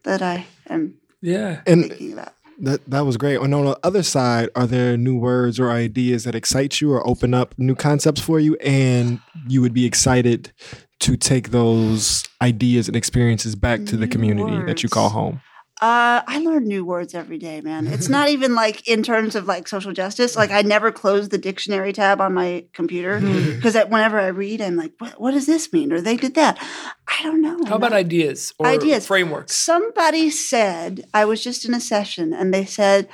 that 0.04 0.22
I 0.22 0.46
am 0.70 0.94
yeah. 1.20 1.62
and 1.66 1.88
thinking 1.88 2.12
about. 2.12 2.32
That, 2.60 2.84
that 2.88 3.00
was 3.00 3.16
great. 3.16 3.40
And 3.40 3.54
on 3.54 3.64
the 3.64 3.78
other 3.82 4.02
side, 4.02 4.50
are 4.54 4.66
there 4.66 4.96
new 4.96 5.16
words 5.16 5.60
or 5.60 5.70
ideas 5.70 6.24
that 6.24 6.34
excite 6.34 6.80
you 6.80 6.92
or 6.92 7.06
open 7.06 7.34
up 7.34 7.54
new 7.58 7.74
concepts 7.74 8.20
for 8.20 8.38
you? 8.38 8.56
And 8.56 9.20
you 9.48 9.60
would 9.62 9.74
be 9.74 9.84
excited 9.84 10.52
to 11.00 11.16
take 11.16 11.50
those 11.50 12.24
ideas 12.42 12.88
and 12.88 12.96
experiences 12.96 13.54
back 13.54 13.84
to 13.86 13.96
the 13.96 14.08
community 14.08 14.56
words. 14.56 14.66
that 14.66 14.82
you 14.82 14.88
call 14.88 15.10
home? 15.10 15.40
Uh, 15.80 16.22
I 16.26 16.40
learn 16.40 16.64
new 16.64 16.84
words 16.84 17.14
every 17.14 17.38
day, 17.38 17.60
man. 17.60 17.86
It's 17.86 18.08
not 18.08 18.28
even 18.30 18.54
like 18.56 18.88
in 18.88 19.02
terms 19.02 19.36
of 19.36 19.46
like 19.46 19.68
social 19.68 19.92
justice. 19.92 20.36
Like 20.36 20.50
I 20.50 20.62
never 20.62 20.90
close 20.90 21.28
the 21.28 21.38
dictionary 21.38 21.92
tab 21.92 22.20
on 22.20 22.34
my 22.34 22.64
computer 22.72 23.20
because 23.20 23.74
mm-hmm. 23.74 23.92
whenever 23.92 24.18
I 24.18 24.28
read, 24.28 24.60
I'm 24.60 24.76
like, 24.76 24.92
what, 24.98 25.20
what, 25.20 25.30
does 25.32 25.46
this 25.46 25.72
mean? 25.72 25.92
Or 25.92 26.00
they 26.00 26.16
did 26.16 26.34
that. 26.34 26.58
I 27.06 27.22
don't 27.22 27.40
know. 27.40 27.58
How 27.66 27.76
about 27.76 27.92
ideas 27.92 28.52
or 28.58 28.66
ideas. 28.66 29.06
frameworks? 29.06 29.54
Somebody 29.54 30.30
said, 30.30 31.06
I 31.14 31.24
was 31.24 31.44
just 31.44 31.64
in 31.64 31.74
a 31.74 31.80
session 31.80 32.32
and 32.32 32.52
they 32.52 32.64
said, 32.64 33.08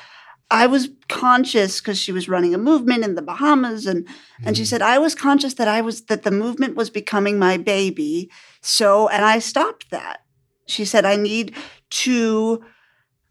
I 0.51 0.67
was 0.67 0.89
conscious 1.09 1.81
because 1.81 1.99
she 1.99 2.13
was 2.13 2.29
running 2.29 2.55
a 2.55 2.59
movement 2.59 3.05
in 3.05 3.15
the 3.15 3.23
Bahamas 3.23 3.87
and 3.87 4.07
and 4.45 4.57
she 4.57 4.63
mm. 4.63 4.67
said 4.67 4.83
I 4.83 4.99
was 4.99 5.15
conscious 5.15 5.55
that 5.55 5.69
I 5.69 5.81
was 5.81 6.03
that 6.03 6.23
the 6.23 6.31
movement 6.31 6.77
was 6.77 6.91
becoming 6.91 7.39
my 7.39 7.57
baby. 7.57 8.31
So 8.61 9.09
and 9.09 9.25
I 9.25 9.39
stopped 9.39 9.91
that. 9.91 10.21
She 10.67 10.85
said 10.85 11.05
I 11.05 11.17
need 11.17 11.55
to 11.91 12.65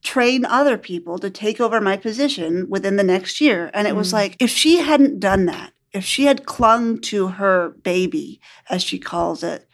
train 0.03 0.45
other 0.45 0.77
people 0.77 1.17
to 1.19 1.29
take 1.29 1.61
over 1.61 1.79
my 1.79 1.95
position 1.97 2.69
within 2.69 2.97
the 2.97 3.03
next 3.03 3.39
year. 3.39 3.71
And 3.73 3.87
it 3.87 3.95
was 3.95 4.09
mm. 4.09 4.13
like, 4.13 4.35
if 4.39 4.49
she 4.49 4.79
hadn't 4.79 5.19
done 5.19 5.45
that, 5.45 5.71
if 5.93 6.03
she 6.03 6.25
had 6.25 6.45
clung 6.45 6.99
to 7.01 7.27
her 7.27 7.69
baby, 7.83 8.41
as 8.69 8.83
she 8.83 8.99
calls 8.99 9.43
it, 9.43 9.67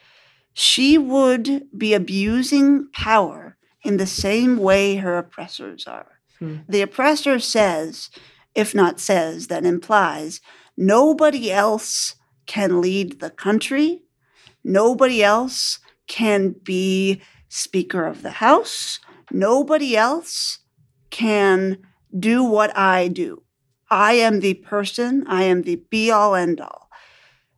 she 0.54 0.98
would 0.98 1.68
be 1.76 1.94
abusing 1.94 2.90
power 2.92 3.58
in 3.84 3.98
the 3.98 4.06
same 4.06 4.58
way 4.58 4.98
her 4.98 5.18
oppressors 5.18 5.88
are. 5.88 6.20
Hmm. 6.38 6.58
The 6.68 6.82
oppressor 6.82 7.40
says, 7.40 8.10
if 8.54 8.76
not 8.76 9.00
says, 9.00 9.48
then 9.48 9.66
implies, 9.66 10.42
nobody 10.76 11.52
else 11.52 12.16
can 12.46 12.82
lead 12.82 13.20
the 13.20 13.30
country. 13.30 14.04
Nobody 14.64 15.24
else 15.24 15.80
can 16.08 16.56
be 16.64 17.22
Speaker 17.50 18.06
of 18.06 18.22
the 18.22 18.32
House. 18.32 19.00
Nobody 19.32 19.98
else 19.98 20.60
can 21.10 21.80
do 22.18 22.44
what 22.44 22.76
I 22.78 23.08
do. 23.08 23.44
I 23.92 24.14
am 24.14 24.40
the 24.40 24.54
person, 24.54 25.26
I 25.28 25.44
am 25.44 25.64
the 25.64 25.76
be 25.76 26.12
all 26.12 26.36
end 26.36 26.62
all. 26.62 26.90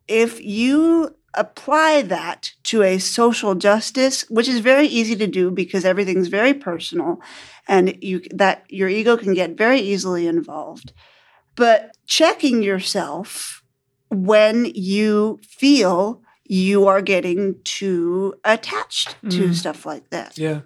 If 0.08 0.42
you 0.42 1.14
apply 1.34 2.02
that 2.02 2.52
to 2.64 2.82
a 2.82 2.98
social 2.98 3.54
justice, 3.54 4.24
which 4.28 4.48
is 4.48 4.60
very 4.60 4.86
easy 4.86 5.16
to 5.16 5.26
do 5.26 5.50
because 5.50 5.84
everything's 5.84 6.28
very 6.28 6.52
personal 6.52 7.20
and 7.68 7.96
you 8.02 8.22
that 8.34 8.64
your 8.68 8.88
ego 8.88 9.16
can 9.16 9.34
get 9.34 9.56
very 9.56 9.80
easily 9.80 10.26
involved. 10.26 10.92
But 11.54 11.96
checking 12.06 12.62
yourself 12.62 13.62
when 14.10 14.66
you 14.74 15.40
feel 15.46 16.22
you 16.44 16.86
are 16.86 17.02
getting 17.02 17.56
too 17.64 18.34
attached 18.44 19.16
mm. 19.22 19.30
to 19.30 19.54
stuff 19.54 19.86
like 19.86 20.10
that. 20.10 20.36
Yeah. 20.36 20.60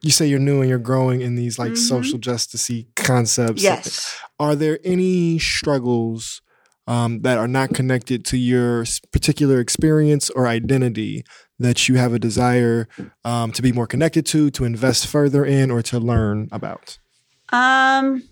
You 0.00 0.10
say 0.10 0.26
you're 0.26 0.40
new 0.40 0.60
and 0.60 0.68
you're 0.68 0.78
growing 0.78 1.20
in 1.20 1.36
these 1.36 1.58
like 1.58 1.72
mm-hmm. 1.72 1.82
social 1.82 2.18
justicey 2.18 2.86
concepts. 2.96 3.62
Yes. 3.62 4.18
Are 4.40 4.56
there 4.56 4.80
any 4.82 5.38
struggles 5.38 6.42
um, 6.88 7.20
that 7.22 7.38
are 7.38 7.46
not 7.46 7.70
connected 7.70 8.24
to 8.26 8.36
your 8.36 8.84
particular 9.12 9.60
experience 9.60 10.28
or 10.30 10.48
identity 10.48 11.24
that 11.60 11.88
you 11.88 11.94
have 11.94 12.12
a 12.12 12.18
desire 12.18 12.88
um, 13.24 13.52
to 13.52 13.62
be 13.62 13.70
more 13.70 13.86
connected 13.86 14.26
to, 14.26 14.50
to 14.50 14.64
invest 14.64 15.06
further 15.06 15.44
in, 15.44 15.70
or 15.70 15.82
to 15.82 16.00
learn 16.00 16.48
about? 16.50 16.98
Um. 17.50 18.24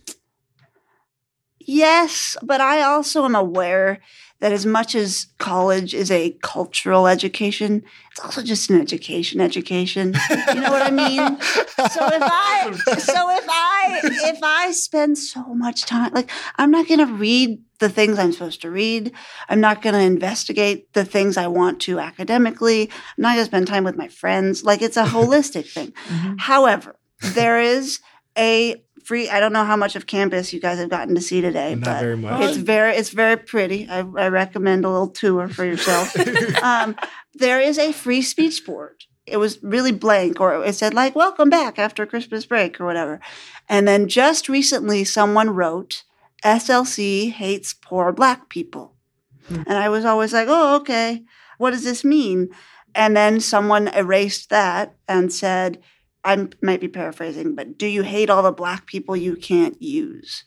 Yes, 1.60 2.36
but 2.42 2.60
I 2.60 2.82
also 2.82 3.24
am 3.24 3.34
aware 3.34 4.00
that 4.40 4.52
as 4.52 4.64
much 4.64 4.94
as 4.94 5.26
college 5.38 5.92
is 5.94 6.10
a 6.10 6.30
cultural 6.42 7.06
education, 7.06 7.82
it's 8.10 8.20
also 8.20 8.42
just 8.42 8.70
an 8.70 8.80
education 8.80 9.40
education. 9.40 10.14
You 10.30 10.60
know 10.60 10.70
what 10.70 10.82
I 10.82 10.90
mean? 10.90 11.40
so 11.40 12.06
if 12.06 12.22
I 12.22 12.72
so 12.98 13.30
if 13.30 13.44
I 13.48 14.00
if 14.02 14.42
I 14.42 14.72
spend 14.72 15.18
so 15.18 15.54
much 15.54 15.82
time 15.82 16.12
like 16.14 16.30
I'm 16.56 16.70
not 16.70 16.88
going 16.88 17.00
to 17.00 17.12
read 17.12 17.62
the 17.80 17.88
things 17.88 18.18
I'm 18.18 18.32
supposed 18.32 18.62
to 18.62 18.70
read. 18.70 19.12
I'm 19.48 19.60
not 19.60 19.82
going 19.82 19.94
to 19.94 20.00
investigate 20.00 20.92
the 20.92 21.04
things 21.04 21.36
I 21.36 21.48
want 21.48 21.80
to 21.82 21.98
academically. 21.98 22.82
I'm 23.16 23.22
not 23.22 23.34
going 23.34 23.44
to 23.44 23.50
spend 23.50 23.66
time 23.66 23.84
with 23.84 23.96
my 23.96 24.08
friends. 24.08 24.64
Like 24.64 24.82
it's 24.82 24.96
a 24.96 25.04
holistic 25.06 25.66
thing. 25.70 25.92
Mm-hmm. 26.08 26.34
However, 26.38 26.96
there 27.20 27.60
is 27.60 28.00
a 28.38 28.82
free. 29.10 29.28
I 29.28 29.40
don't 29.40 29.52
know 29.52 29.64
how 29.64 29.74
much 29.74 29.96
of 29.96 30.06
campus 30.06 30.52
you 30.52 30.60
guys 30.60 30.78
have 30.78 30.88
gotten 30.88 31.16
to 31.16 31.20
see 31.20 31.40
today, 31.40 31.74
Not 31.74 31.84
but 31.84 32.00
very 32.00 32.16
much. 32.16 32.42
it's 32.42 32.58
very 32.58 32.94
it's 32.94 33.10
very 33.10 33.36
pretty. 33.36 33.88
I, 33.88 33.98
I 33.98 34.28
recommend 34.28 34.84
a 34.84 34.88
little 34.88 35.08
tour 35.08 35.48
for 35.48 35.64
yourself. 35.64 36.14
um, 36.62 36.94
there 37.34 37.60
is 37.60 37.76
a 37.76 37.92
free 37.92 38.22
speech 38.22 38.64
board. 38.64 39.02
It 39.26 39.38
was 39.38 39.60
really 39.64 39.90
blank, 39.90 40.40
or 40.40 40.64
it 40.64 40.76
said 40.76 40.94
like 40.94 41.16
"Welcome 41.16 41.50
back 41.50 41.76
after 41.76 42.06
Christmas 42.06 42.46
break" 42.46 42.80
or 42.80 42.86
whatever. 42.86 43.18
And 43.68 43.88
then 43.88 44.06
just 44.06 44.48
recently, 44.48 45.02
someone 45.02 45.50
wrote, 45.50 46.04
"SLC 46.44 47.32
hates 47.32 47.74
poor 47.74 48.12
Black 48.12 48.48
people," 48.48 48.94
hmm. 49.48 49.62
and 49.66 49.76
I 49.76 49.88
was 49.88 50.04
always 50.04 50.32
like, 50.32 50.46
"Oh, 50.48 50.76
okay. 50.76 51.24
What 51.58 51.72
does 51.72 51.82
this 51.82 52.04
mean?" 52.04 52.50
And 52.94 53.16
then 53.16 53.40
someone 53.40 53.88
erased 53.88 54.50
that 54.50 54.94
and 55.08 55.32
said 55.32 55.82
I 56.24 56.48
might 56.62 56.80
be 56.80 56.88
paraphrasing, 56.88 57.54
but 57.54 57.78
do 57.78 57.86
you 57.86 58.02
hate 58.02 58.30
all 58.30 58.42
the 58.42 58.52
black 58.52 58.86
people 58.86 59.16
you 59.16 59.36
can't 59.36 59.80
use? 59.80 60.44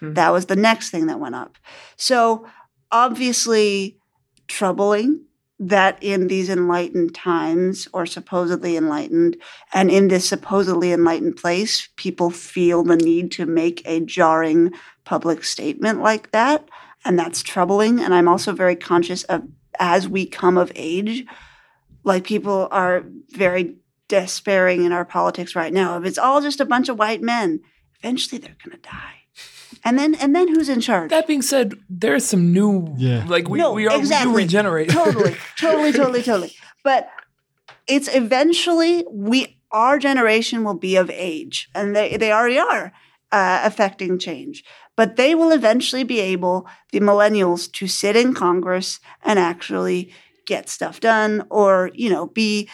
Mm-hmm. 0.00 0.14
That 0.14 0.30
was 0.30 0.46
the 0.46 0.56
next 0.56 0.90
thing 0.90 1.06
that 1.06 1.20
went 1.20 1.34
up. 1.34 1.58
So 1.96 2.46
obviously 2.90 3.98
troubling 4.46 5.24
that 5.60 5.98
in 6.00 6.28
these 6.28 6.48
enlightened 6.48 7.14
times 7.14 7.88
or 7.92 8.06
supposedly 8.06 8.76
enlightened 8.76 9.36
and 9.74 9.90
in 9.90 10.08
this 10.08 10.28
supposedly 10.28 10.92
enlightened 10.92 11.36
place 11.36 11.88
people 11.96 12.30
feel 12.30 12.84
the 12.84 12.96
need 12.96 13.32
to 13.32 13.44
make 13.44 13.82
a 13.84 14.00
jarring 14.00 14.72
public 15.04 15.42
statement 15.42 16.00
like 16.00 16.30
that 16.30 16.68
and 17.04 17.18
that's 17.18 17.42
troubling 17.42 17.98
and 17.98 18.14
i'm 18.14 18.28
also 18.28 18.52
very 18.52 18.76
conscious 18.76 19.24
of 19.24 19.42
as 19.80 20.08
we 20.08 20.24
come 20.24 20.56
of 20.56 20.70
age 20.76 21.26
like 22.04 22.24
people 22.24 22.68
are 22.70 23.04
very 23.30 23.74
despairing 24.08 24.84
in 24.84 24.92
our 24.92 25.04
politics 25.04 25.54
right 25.54 25.72
now. 25.72 25.98
If 25.98 26.04
it's 26.04 26.18
all 26.18 26.40
just 26.40 26.60
a 26.60 26.64
bunch 26.64 26.88
of 26.88 26.98
white 26.98 27.22
men, 27.22 27.60
eventually 28.00 28.38
they're 28.38 28.56
going 28.64 28.76
to 28.76 28.82
die. 28.82 29.14
And 29.84 29.98
then 29.98 30.14
and 30.16 30.34
then 30.34 30.48
who's 30.48 30.68
in 30.68 30.80
charge? 30.80 31.10
That 31.10 31.26
being 31.26 31.42
said, 31.42 31.74
there's 31.88 32.24
some 32.24 32.52
new 32.52 32.94
yeah. 32.96 33.24
like 33.28 33.48
we, 33.48 33.58
no, 33.58 33.72
we 33.72 33.86
are 33.86 33.96
exactly. 33.96 34.32
we 34.32 34.42
regenerate. 34.42 34.88
totally. 34.90 35.36
Totally, 35.56 35.92
totally, 35.92 36.22
totally. 36.22 36.52
But 36.82 37.08
it's 37.86 38.12
eventually 38.14 39.04
we 39.10 39.58
our 39.70 39.98
generation 39.98 40.64
will 40.64 40.74
be 40.74 40.96
of 40.96 41.10
age 41.10 41.68
and 41.74 41.94
they, 41.94 42.16
they 42.16 42.32
already 42.32 42.58
are 42.58 42.92
uh, 43.30 43.60
affecting 43.62 44.18
change. 44.18 44.64
But 44.96 45.16
they 45.16 45.34
will 45.34 45.52
eventually 45.52 46.02
be 46.02 46.18
able, 46.18 46.66
the 46.90 47.00
millennials, 47.00 47.70
to 47.72 47.86
sit 47.86 48.16
in 48.16 48.34
Congress 48.34 48.98
and 49.22 49.38
actually 49.38 50.12
get 50.46 50.68
stuff 50.68 50.98
done 50.98 51.46
or, 51.50 51.90
you 51.94 52.10
know, 52.10 52.26
be 52.26 52.68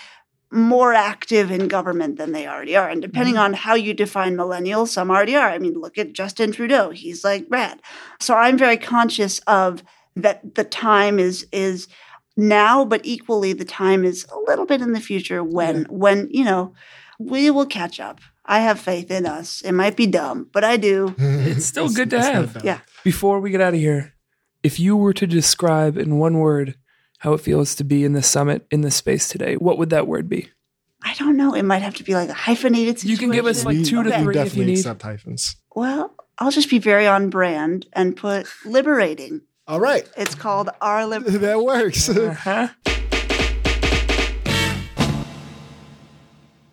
more 0.55 0.95
active 0.95 1.51
in 1.51 1.69
government 1.69 2.17
than 2.17 2.33
they 2.33 2.47
already 2.47 2.77
are. 2.77 2.89
And 2.89 3.03
depending 3.03 3.35
mm-hmm. 3.35 3.45
on 3.45 3.53
how 3.55 3.75
you 3.75 3.93
define 3.93 4.37
millennials, 4.37 4.89
some 4.89 5.11
already 5.11 5.37
are. 5.37 5.49
I 5.49 5.59
mean, 5.59 5.75
look 5.75 5.99
at 5.99 6.13
Justin 6.13 6.53
Trudeau. 6.53 6.91
He's 6.91 7.25
like 7.25 7.47
rad. 7.51 7.83
So 8.21 8.35
I'm 8.35 8.57
very 8.57 8.77
conscious 8.77 9.41
of 9.41 9.83
that 10.17 10.55
the 10.55 10.65
time 10.65 11.19
is 11.19 11.47
is 11.53 11.89
now, 12.37 12.85
but 12.85 13.01
equally 13.05 13.53
the 13.53 13.65
time 13.65 14.05
is 14.05 14.27
a 14.33 14.39
little 14.39 14.67
bit 14.67 14.81
in 14.81 14.93
the 14.93 15.01
future 15.01 15.43
when 15.43 15.83
yeah. 15.83 15.87
when, 15.89 16.29
you 16.31 16.45
know, 16.45 16.73
we 17.19 17.51
will 17.51 17.67
catch 17.67 17.99
up. 17.99 18.21
I 18.47 18.61
have 18.61 18.79
faith 18.79 19.11
in 19.11 19.27
us. 19.27 19.63
It 19.63 19.73
might 19.73 19.97
be 19.97 20.07
dumb, 20.07 20.49
but 20.53 20.65
I 20.65 20.77
do. 20.77 21.15
it's 21.19 21.67
still 21.67 21.87
it's, 21.87 21.97
good 21.97 22.11
to 22.11 22.23
have. 22.23 22.63
Yeah. 22.63 22.81
Before 23.03 23.41
we 23.41 23.51
get 23.51 23.61
out 23.61 23.75
of 23.75 23.81
here, 23.81 24.15
if 24.63 24.79
you 24.79 24.97
were 24.97 25.15
to 25.15 25.27
describe 25.27 25.97
in 25.97 26.19
one 26.19 26.39
word 26.39 26.77
how 27.25 27.33
it 27.33 27.41
feels 27.41 27.75
to 27.75 27.83
be 27.85 28.05
in 28.05 28.13
the 28.13 28.23
summit 28.23 28.67
in 28.71 28.83
this 28.83 28.95
space 28.97 29.29
today, 29.31 29.55
what 29.57 29.79
would 29.79 29.89
that 29.89 30.07
word 30.07 30.29
be? 30.29 30.51
I 31.03 31.15
don't 31.15 31.39
know. 31.39 31.55
It 31.55 31.63
might 31.63 31.81
have 31.81 31.95
to 31.95 32.05
be 32.05 32.15
like 32.15 32.29
a 32.29 32.35
hyphenated 32.35 33.03
You 33.03 33.17
can 33.17 33.31
give 33.31 33.47
us, 33.47 33.65
like, 33.65 33.79
We- 33.79 33.85
two 33.85 34.03
to 34.03 34.11
we 34.11 34.17
three 34.17 34.35
if 34.37 34.45
definitely 34.45 34.61
you 34.61 34.67
need. 34.67 34.79
accept 34.81 35.01
hyphens. 35.01 35.57
Well, 35.75 36.15
I'll 36.39 36.51
just 36.51 36.69
be 36.69 36.79
very 36.79 37.07
on 37.07 37.31
brand 37.31 37.87
and 37.95 38.15
put 38.15 38.47
liberating. 38.67 39.41
All 39.67 39.81
right. 39.81 40.07
It's 40.19 40.35
called 40.35 40.69
our 40.83 41.07
liberation. 41.07 41.41
That 41.41 41.63
works. 41.65 42.11
Uh-huh. 42.11 42.69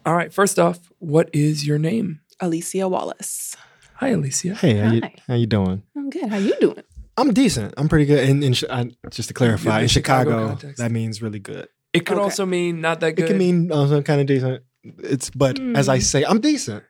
All 0.06 0.16
right. 0.16 0.34
First 0.34 0.60
off, 0.60 0.92
what 1.00 1.30
is 1.32 1.66
your 1.66 1.78
name? 1.80 2.20
Alicia 2.42 2.90
Wallace. 2.90 3.56
Hi, 3.96 4.10
Alicia. 4.10 4.56
Hey, 4.56 4.78
how 4.80 4.92
you, 4.92 5.02
how 5.28 5.36
you 5.36 5.46
doing? 5.46 5.84
I'm 5.96 6.10
good. 6.10 6.28
How 6.28 6.38
you 6.38 6.56
doing? 6.60 6.84
I'm 7.18 7.34
decent. 7.34 7.74
I'm 7.78 7.90
pretty 7.90 8.06
good. 8.06 8.28
And 8.30 8.44
in, 8.44 8.54
Chi- 8.54 8.68
I, 8.70 8.92
just 9.10 9.28
to 9.30 9.34
clarify, 9.34 9.78
the 9.80 9.84
in 9.84 9.88
Chicago 9.90 10.56
Chicago, 10.56 10.74
that 10.78 10.92
means 10.92 11.22
really 11.22 11.40
good. 11.40 11.68
It 11.94 12.06
could 12.06 12.18
Okay. 12.18 12.24
also 12.24 12.46
mean 12.46 12.80
not 12.82 13.00
that 13.02 13.16
good. 13.16 13.26
It 13.26 13.28
can 13.28 13.38
mean 13.38 13.72
also 13.72 14.02
kind 14.02 14.22
of 14.22 14.28
decent. 14.28 14.64
It's 14.84 15.30
but 15.30 15.60
as 15.76 15.90
I 15.90 15.98
Mm. 15.98 16.04
say, 16.04 16.24
I'm 16.26 16.40
decent. 16.40 16.84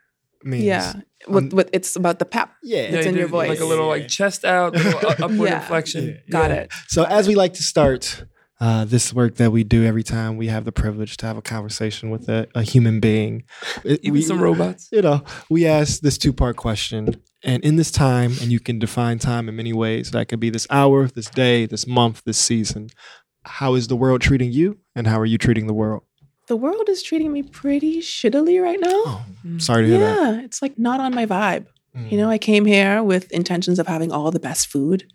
Means 0.43 0.63
Yeah. 0.63 0.93
With, 1.27 1.53
with, 1.53 1.69
it's 1.73 1.95
about 1.95 2.17
the 2.19 2.25
pep. 2.25 2.49
yeah. 2.63 2.79
It's 2.83 3.05
in 3.05 3.13
you 3.13 3.19
your 3.21 3.29
do, 3.29 3.35
Like 3.35 3.59
a 3.59 3.65
little 3.65 3.87
like 3.87 4.07
chest 4.07 4.43
out, 4.45 4.75
upward 5.19 5.49
Yeah. 5.49 5.61
inflection. 5.61 6.19
Got 6.29 6.49
Yeah. 6.51 6.55
it. 6.57 6.71
So 6.87 7.03
as 7.03 7.27
we 7.27 7.35
like 7.35 7.53
to 7.55 7.63
start 7.63 8.25
uh, 8.59 8.85
this 8.85 9.11
work 9.11 9.35
that 9.37 9.51
we 9.51 9.63
do 9.63 9.83
every 9.85 10.03
time 10.03 10.37
we 10.37 10.45
have 10.47 10.65
the 10.65 10.71
privilege 10.71 11.17
to 11.17 11.25
have 11.25 11.35
a 11.35 11.41
conversation 11.41 12.11
with 12.11 12.29
a, 12.29 12.47
a 12.53 12.61
human 12.61 12.99
being, 12.99 13.43
it- 13.83 13.99
Even 14.03 14.13
we, 14.13 14.21
some 14.21 14.39
robots. 14.39 14.87
you 14.91 15.01
know, 15.01 15.23
we 15.49 15.65
ask 15.65 16.01
this 16.01 16.17
two 16.19 16.31
part 16.31 16.57
question. 16.57 17.15
And 17.43 17.63
in 17.63 17.75
this 17.75 17.91
time, 17.91 18.33
and 18.41 18.51
you 18.51 18.59
can 18.59 18.77
define 18.79 19.17
time 19.17 19.49
in 19.49 19.55
many 19.55 19.73
ways. 19.73 20.11
That 20.11 20.27
could 20.27 20.39
be 20.39 20.49
this 20.51 20.67
hour, 20.69 21.07
this 21.07 21.29
day, 21.29 21.65
this 21.65 21.87
month, 21.87 22.21
this 22.25 22.37
season. 22.37 22.89
How 23.45 23.73
is 23.73 23.87
the 23.87 23.95
world 23.95 24.21
treating 24.21 24.51
you, 24.51 24.77
and 24.95 25.07
how 25.07 25.19
are 25.19 25.25
you 25.25 25.39
treating 25.39 25.65
the 25.65 25.73
world? 25.73 26.03
The 26.47 26.55
world 26.55 26.87
is 26.89 27.01
treating 27.01 27.31
me 27.33 27.41
pretty 27.43 27.99
shittily 28.01 28.61
right 28.61 28.79
now. 28.79 28.91
Oh, 28.93 29.25
sorry 29.57 29.83
to 29.83 29.87
hear 29.89 29.99
that. 29.99 30.33
yeah. 30.35 30.41
It's 30.41 30.61
like 30.61 30.77
not 30.77 30.99
on 30.99 31.15
my 31.15 31.25
vibe. 31.25 31.65
Mm. 31.97 32.11
You 32.11 32.17
know, 32.17 32.29
I 32.29 32.37
came 32.37 32.65
here 32.65 33.01
with 33.01 33.31
intentions 33.31 33.79
of 33.79 33.87
having 33.87 34.11
all 34.11 34.29
the 34.31 34.39
best 34.39 34.67
food 34.67 35.05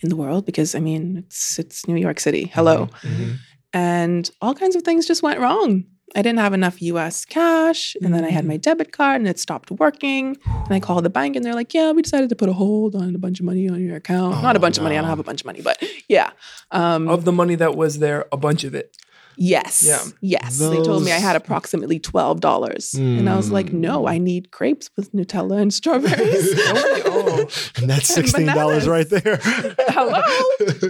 in 0.00 0.08
the 0.08 0.16
world 0.16 0.46
because 0.46 0.74
I 0.74 0.80
mean, 0.80 1.18
it's 1.26 1.58
it's 1.58 1.88
New 1.88 1.96
York 1.96 2.20
City. 2.20 2.50
Hello. 2.54 2.88
Mhm. 3.02 3.36
And 3.72 4.30
all 4.40 4.54
kinds 4.54 4.76
of 4.76 4.82
things 4.82 5.06
just 5.06 5.22
went 5.22 5.40
wrong. 5.40 5.84
I 6.14 6.20
didn't 6.22 6.40
have 6.40 6.52
enough 6.52 6.82
US 6.82 7.24
cash, 7.24 7.96
and 8.02 8.14
then 8.14 8.24
I 8.24 8.30
had 8.30 8.44
my 8.44 8.56
debit 8.58 8.92
card 8.92 9.16
and 9.20 9.28
it 9.28 9.38
stopped 9.38 9.70
working. 9.70 10.36
And 10.46 10.72
I 10.74 10.78
called 10.80 11.04
the 11.04 11.10
bank 11.10 11.36
and 11.36 11.44
they're 11.44 11.54
like, 11.54 11.72
Yeah, 11.72 11.92
we 11.92 12.02
decided 12.02 12.28
to 12.28 12.36
put 12.36 12.48
a 12.48 12.52
hold 12.52 12.94
on 12.94 13.14
a 13.14 13.18
bunch 13.18 13.40
of 13.40 13.46
money 13.46 13.68
on 13.68 13.80
your 13.82 13.96
account. 13.96 14.42
Not 14.42 14.54
a 14.56 14.58
Oh, 14.58 14.60
bunch 14.60 14.76
of 14.76 14.82
money, 14.82 14.96
I 14.96 15.00
don't 15.00 15.08
have 15.10 15.18
a 15.18 15.24
bunch 15.24 15.40
of 15.40 15.46
money, 15.46 15.62
but 15.62 15.82
yeah. 16.08 16.30
Um, 16.70 17.08
Of 17.08 17.24
the 17.24 17.32
money 17.32 17.54
that 17.54 17.76
was 17.76 17.98
there, 17.98 18.26
a 18.30 18.36
bunch 18.36 18.64
of 18.64 18.74
it. 18.74 18.94
yes. 19.38 19.82
Yeah. 19.86 20.02
Yes. 20.20 20.58
They 20.58 20.82
told 20.82 21.02
me 21.04 21.10
I 21.12 21.18
had 21.18 21.34
approximately 21.36 21.98
$12. 21.98 22.94
And 22.98 23.30
I 23.30 23.34
was 23.36 23.50
like, 23.50 23.68
Mm. 23.70 23.80
No, 23.80 24.06
I 24.06 24.18
need 24.18 24.50
crepes 24.50 24.90
with 24.96 25.12
Nutella 25.12 25.60
and 25.62 25.72
strawberries. 25.72 26.52
oh, 26.58 27.48
and 27.76 27.88
that's 27.88 28.08
sixteen 28.08 28.46
dollars 28.46 28.84
bananas. 28.84 28.88
right 28.88 29.08
there. 29.08 29.38
Hello? 29.88 30.20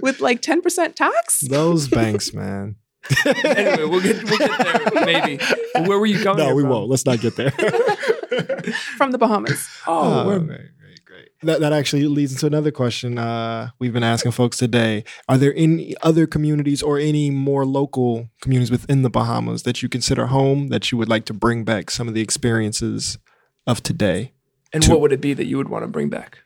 with 0.03 0.21
like 0.21 0.43
10% 0.43 0.95
tax? 0.97 1.41
Those 1.43 1.87
banks, 1.87 2.35
man. 2.35 2.75
anyway, 3.45 3.85
we'll 3.85 4.01
get 4.01 4.23
we'll 4.25 4.39
get 4.39 4.59
there 4.93 5.05
maybe. 5.05 5.45
Where 5.89 5.99
were 5.99 6.07
you 6.07 6.23
coming? 6.23 6.39
No, 6.39 6.47
here 6.47 6.55
we 6.55 6.63
from? 6.63 6.71
won't. 6.71 6.89
Let's 6.91 7.05
not 7.05 7.21
get 7.21 7.37
there. 7.37 7.51
From 8.97 9.11
the 9.11 9.19
Bahamas. 9.19 9.69
Oh, 9.87 10.23
Oh, 10.23 10.27
we're- 10.27 10.39
great, 10.39 10.59
great, 10.79 11.05
great. 11.05 11.29
That 11.43 11.61
that 11.61 11.73
actually 11.73 12.07
leads 12.07 12.33
into 12.33 12.47
another 12.47 12.71
question 12.71 13.19
uh, 13.19 13.71
we've 13.79 13.93
been 13.93 14.05
asking 14.05 14.33
folks 14.33 14.57
today. 14.57 15.05
Are 15.29 15.37
there 15.37 15.53
any 15.57 15.95
other 16.03 16.27
communities 16.27 16.83
or 16.83 16.99
any 16.99 17.31
more 17.31 17.65
local 17.67 18.29
communities 18.41 18.71
within 18.71 19.03
the 19.03 19.11
Bahamas 19.11 19.65
that 19.65 19.83
you 19.83 19.89
consider 19.89 20.27
home 20.27 20.69
that 20.69 20.91
you 20.93 20.99
would 20.99 21.09
like 21.09 21.25
to 21.27 21.35
bring 21.35 21.65
back 21.65 21.91
some 21.91 22.09
of 22.09 22.15
the 22.15 22.21
experiences 22.21 23.19
of 23.67 23.83
today? 23.83 24.33
and 24.73 24.83
to- 24.85 24.91
what 24.91 25.01
would 25.01 25.13
it 25.13 25.21
be 25.21 25.35
that 25.35 25.47
you 25.47 25.57
would 25.59 25.69
want 25.69 25.83
to 25.85 25.89
bring 25.89 26.09
back? 26.09 26.39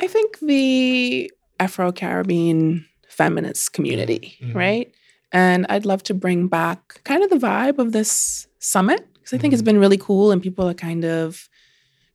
I 0.00 0.06
think 0.08 0.38
the 0.40 1.30
Afro 1.60 1.92
Caribbean 1.92 2.84
feminist 3.08 3.72
community, 3.72 4.36
Mhm. 4.42 4.54
right? 4.54 4.92
And 5.32 5.66
I'd 5.68 5.86
love 5.86 6.02
to 6.04 6.14
bring 6.14 6.48
back 6.48 7.02
kind 7.04 7.22
of 7.22 7.30
the 7.30 7.36
vibe 7.36 7.78
of 7.78 7.92
this 7.92 8.46
summit 8.58 9.06
because 9.14 9.32
I 9.32 9.38
think 9.38 9.52
it's 9.52 9.62
mm-hmm. 9.62 9.66
been 9.66 9.80
really 9.80 9.96
cool 9.96 10.30
and 10.30 10.42
people 10.42 10.68
are 10.68 10.74
kind 10.74 11.04
of 11.04 11.48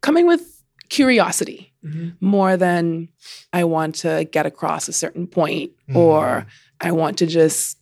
coming 0.01 0.27
with 0.27 0.63
curiosity 0.89 1.73
mm-hmm. 1.83 2.09
more 2.21 2.57
than 2.57 3.09
I 3.51 3.63
want 3.63 3.95
to 3.95 4.27
get 4.31 4.45
across 4.45 4.87
a 4.87 4.93
certain 4.93 5.27
point 5.27 5.71
mm-hmm. 5.89 5.97
or 5.97 6.45
I 6.79 6.91
want 6.91 7.17
to 7.19 7.25
just 7.25 7.77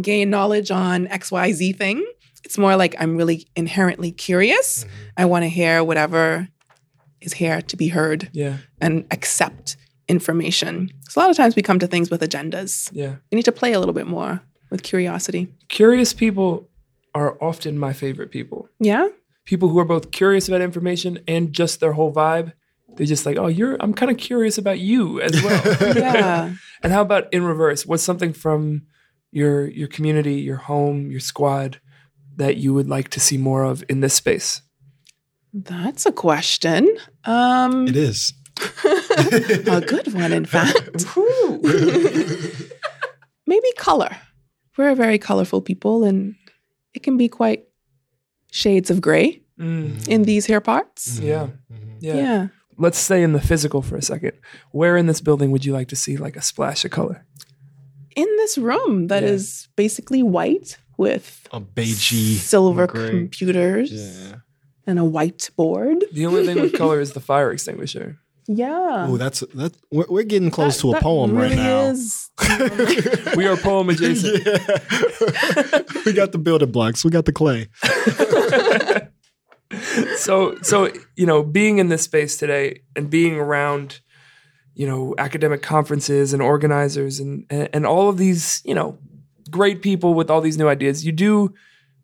gain 0.00 0.30
knowledge 0.30 0.70
on 0.70 1.06
XYZ 1.08 1.76
thing. 1.76 2.06
It's 2.44 2.56
more 2.56 2.76
like 2.76 2.94
I'm 2.98 3.16
really 3.16 3.48
inherently 3.56 4.12
curious. 4.12 4.86
I 5.16 5.24
want 5.24 5.42
to 5.42 5.48
hear 5.48 5.82
whatever 5.82 6.48
is 7.20 7.32
here 7.32 7.60
to 7.62 7.76
be 7.76 7.88
heard 7.88 8.30
Yeah, 8.32 8.58
and 8.80 9.04
accept 9.10 9.76
information. 10.06 10.90
So 11.08 11.20
a 11.20 11.22
lot 11.22 11.30
of 11.30 11.36
times 11.36 11.56
we 11.56 11.62
come 11.62 11.80
to 11.80 11.86
things 11.86 12.10
with 12.10 12.22
agendas. 12.22 12.88
yeah. 12.92 13.16
We 13.30 13.36
need 13.36 13.44
to 13.44 13.52
play 13.52 13.72
a 13.72 13.80
little 13.80 13.92
bit 13.92 14.06
more 14.06 14.40
with 14.70 14.82
curiosity. 14.82 15.48
Curious 15.68 16.12
people 16.12 16.68
are 17.14 17.36
often 17.42 17.78
my 17.78 17.92
favorite 17.92 18.30
people. 18.30 18.68
Yeah? 18.80 19.08
People 19.44 19.68
who 19.68 19.78
are 19.78 19.84
both 19.84 20.10
curious 20.10 20.48
about 20.48 20.60
information 20.60 21.18
and 21.26 21.52
just 21.52 21.80
their 21.80 21.92
whole 21.94 22.12
vibe. 22.12 22.52
They're 22.96 23.06
just 23.06 23.24
like, 23.26 23.36
oh, 23.38 23.46
you're. 23.46 23.76
I'm 23.80 23.94
kind 23.94 24.10
of 24.10 24.18
curious 24.18 24.58
about 24.58 24.78
you 24.78 25.20
as 25.20 25.42
well. 25.42 25.62
Yeah. 25.96 26.54
And 26.82 26.92
how 26.92 27.02
about 27.02 27.32
in 27.32 27.42
reverse? 27.44 27.84
What's 27.86 28.02
something 28.02 28.32
from 28.32 28.82
your 29.30 29.66
your 29.68 29.88
community, 29.88 30.34
your 30.34 30.56
home, 30.56 31.10
your 31.10 31.20
squad 31.20 31.80
that 32.36 32.56
you 32.56 32.72
would 32.74 32.88
like 32.88 33.08
to 33.10 33.20
see 33.20 33.36
more 33.36 33.64
of 33.64 33.84
in 33.88 34.00
this 34.00 34.14
space? 34.14 34.62
That's 35.52 36.06
a 36.06 36.12
question. 36.12 36.88
Um 37.24 37.88
It 37.88 37.96
is. 37.96 38.32
a 38.84 39.80
good 39.86 40.12
one, 40.14 40.32
in 40.32 40.44
fact. 40.44 41.04
Maybe 43.46 43.72
color. 43.78 44.16
We're 44.78 44.90
a 44.90 44.94
very 44.94 45.18
colorful 45.18 45.60
people 45.60 46.04
and 46.04 46.34
it 46.94 47.02
can 47.02 47.16
be 47.18 47.28
quite 47.28 47.64
shades 48.50 48.90
of 48.90 49.00
gray 49.00 49.42
Mm, 49.58 50.06
in 50.06 50.22
these 50.22 50.46
hair 50.46 50.60
parts. 50.60 51.18
Yeah. 51.18 51.48
yeah. 51.98 52.14
Yeah. 52.14 52.46
Let's 52.76 52.96
stay 52.96 53.24
in 53.24 53.32
the 53.32 53.40
physical 53.40 53.82
for 53.82 53.96
a 53.96 54.02
second. 54.02 54.34
Where 54.70 54.96
in 54.96 55.06
this 55.08 55.20
building 55.20 55.50
would 55.50 55.64
you 55.64 55.72
like 55.72 55.88
to 55.88 55.96
see 55.96 56.16
like 56.16 56.36
a 56.36 56.42
splash 56.42 56.84
of 56.84 56.92
color? 56.92 57.26
In 58.14 58.28
this 58.36 58.56
room 58.56 59.08
that 59.08 59.24
is 59.24 59.66
Yeah. 59.66 59.72
basically 59.74 60.22
white 60.22 60.78
with 60.96 61.48
A 61.52 61.60
beigey 61.60 62.36
silver 62.36 62.86
gray. 62.86 63.10
computers 63.10 63.90
Yeah. 63.90 64.36
and 64.86 65.00
a 65.00 65.02
whiteboard. 65.02 66.02
The 66.12 66.26
only 66.26 66.46
thing 66.46 66.60
with 66.60 66.72
color 66.82 67.00
is 67.00 67.12
the 67.14 67.20
fire 67.20 67.50
extinguisher. 67.50 68.18
Yeah. 68.50 69.06
Oh, 69.08 69.16
that's 69.18 69.40
that. 69.40 69.76
We're, 69.92 70.06
we're 70.08 70.22
getting 70.24 70.50
close 70.50 70.76
That- 70.76 70.90
to 70.92 70.96
a 70.96 71.00
poem 71.00 71.36
really 71.36 71.56
right 71.56 71.56
now. 71.56 71.90
is- 71.90 72.30
We 73.36 73.46
are 73.46 73.56
poem 73.58 73.90
adjacent. 73.90 74.42
Yeah. 74.46 75.82
we 76.06 76.12
got 76.14 76.32
the 76.32 76.38
building 76.42 76.70
blocks. 76.72 77.04
We 77.04 77.10
got 77.10 77.26
the 77.26 77.32
clay. 77.32 77.68
so 80.16 80.56
so 80.62 80.90
you 81.16 81.26
know 81.26 81.42
being 81.42 81.78
in 81.78 81.88
this 81.88 82.02
space 82.02 82.36
today 82.38 82.80
and 82.96 83.10
being 83.10 83.36
around 83.36 84.00
you 84.74 84.86
know 84.86 85.14
academic 85.18 85.60
conferences 85.62 86.32
and 86.32 86.40
organizers 86.40 87.20
and 87.20 87.44
and, 87.50 87.68
and 87.74 87.86
all 87.86 88.08
of 88.08 88.16
these 88.16 88.62
you 88.64 88.74
know 88.74 88.98
great 89.50 89.82
people 89.82 90.14
with 90.14 90.30
all 90.30 90.40
these 90.40 90.56
new 90.56 90.68
ideas 90.68 91.04
you 91.04 91.12
do 91.12 91.52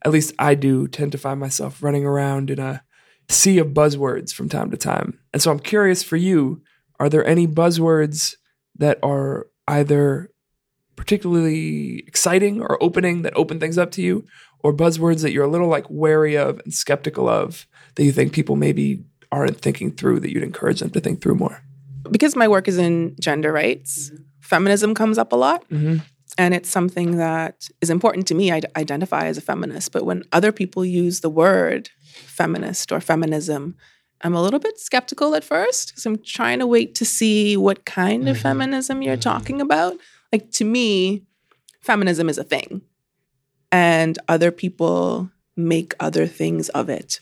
at 0.04 0.12
least 0.12 0.34
i 0.38 0.54
do 0.54 0.86
tend 0.86 1.10
to 1.12 1.18
find 1.18 1.40
myself 1.40 1.82
running 1.82 2.04
around 2.04 2.50
in 2.50 2.58
a 2.58 2.82
sea 3.28 3.58
of 3.58 3.68
buzzwords 3.68 4.32
from 4.32 4.48
time 4.48 4.70
to 4.70 4.76
time 4.76 5.18
and 5.32 5.40
so 5.40 5.50
i'm 5.50 5.58
curious 5.58 6.02
for 6.02 6.16
you 6.16 6.62
are 7.00 7.08
there 7.08 7.26
any 7.26 7.46
buzzwords 7.46 8.34
that 8.76 8.98
are 9.02 9.46
either 9.68 10.30
particularly 10.96 12.04
exciting 12.06 12.60
or 12.60 12.80
opening 12.82 13.22
that 13.22 13.36
open 13.36 13.58
things 13.58 13.78
up 13.78 13.90
to 13.90 14.02
you 14.02 14.24
or 14.60 14.72
buzzwords 14.72 15.22
that 15.22 15.32
you're 15.32 15.44
a 15.44 15.50
little 15.50 15.68
like 15.68 15.86
wary 15.88 16.36
of 16.36 16.60
and 16.60 16.74
skeptical 16.74 17.28
of 17.28 17.66
that 17.94 18.04
you 18.04 18.12
think 18.12 18.32
people 18.32 18.56
maybe 18.56 19.04
aren't 19.32 19.60
thinking 19.60 19.90
through 19.90 20.20
that 20.20 20.30
you'd 20.30 20.42
encourage 20.42 20.80
them 20.80 20.90
to 20.90 21.00
think 21.00 21.20
through 21.20 21.34
more? 21.34 21.62
because 22.10 22.36
my 22.36 22.48
work 22.48 22.68
is 22.68 22.78
in 22.78 23.16
gender 23.20 23.52
rights, 23.52 24.10
feminism 24.40 24.94
comes 24.94 25.18
up 25.18 25.32
a 25.32 25.36
lot. 25.36 25.68
Mm-hmm. 25.70 25.98
And 26.36 26.52
it's 26.52 26.68
something 26.68 27.18
that 27.18 27.68
is 27.80 27.90
important 27.90 28.26
to 28.28 28.34
me. 28.34 28.50
I 28.50 28.60
d- 28.60 28.68
identify 28.76 29.26
as 29.26 29.38
a 29.38 29.40
feminist. 29.40 29.92
But 29.92 30.04
when 30.04 30.24
other 30.32 30.50
people 30.50 30.84
use 30.84 31.20
the 31.20 31.30
word 31.30 31.90
feminist 32.14 32.92
or 32.92 33.00
feminism, 33.00 33.76
I'm 34.22 34.34
a 34.34 34.42
little 34.42 34.60
bit 34.60 34.78
skeptical 34.78 35.34
at 35.34 35.44
first 35.44 35.88
because 35.90 36.06
I'm 36.06 36.18
trying 36.22 36.58
to 36.60 36.66
wait 36.66 36.94
to 36.96 37.04
see 37.04 37.56
what 37.56 37.84
kind 37.84 38.28
of 38.28 38.36
Mhm. 38.36 38.40
feminism 38.42 39.02
you're 39.02 39.16
Mhm. 39.16 39.20
talking 39.32 39.60
about. 39.60 39.96
Like 40.32 40.50
to 40.52 40.64
me, 40.64 41.22
feminism 41.82 42.28
is 42.28 42.38
a 42.38 42.44
thing, 42.44 42.82
and 43.70 44.18
other 44.28 44.50
people 44.50 45.30
make 45.56 45.94
other 46.00 46.26
things 46.26 46.68
of 46.70 46.88
it 46.88 47.20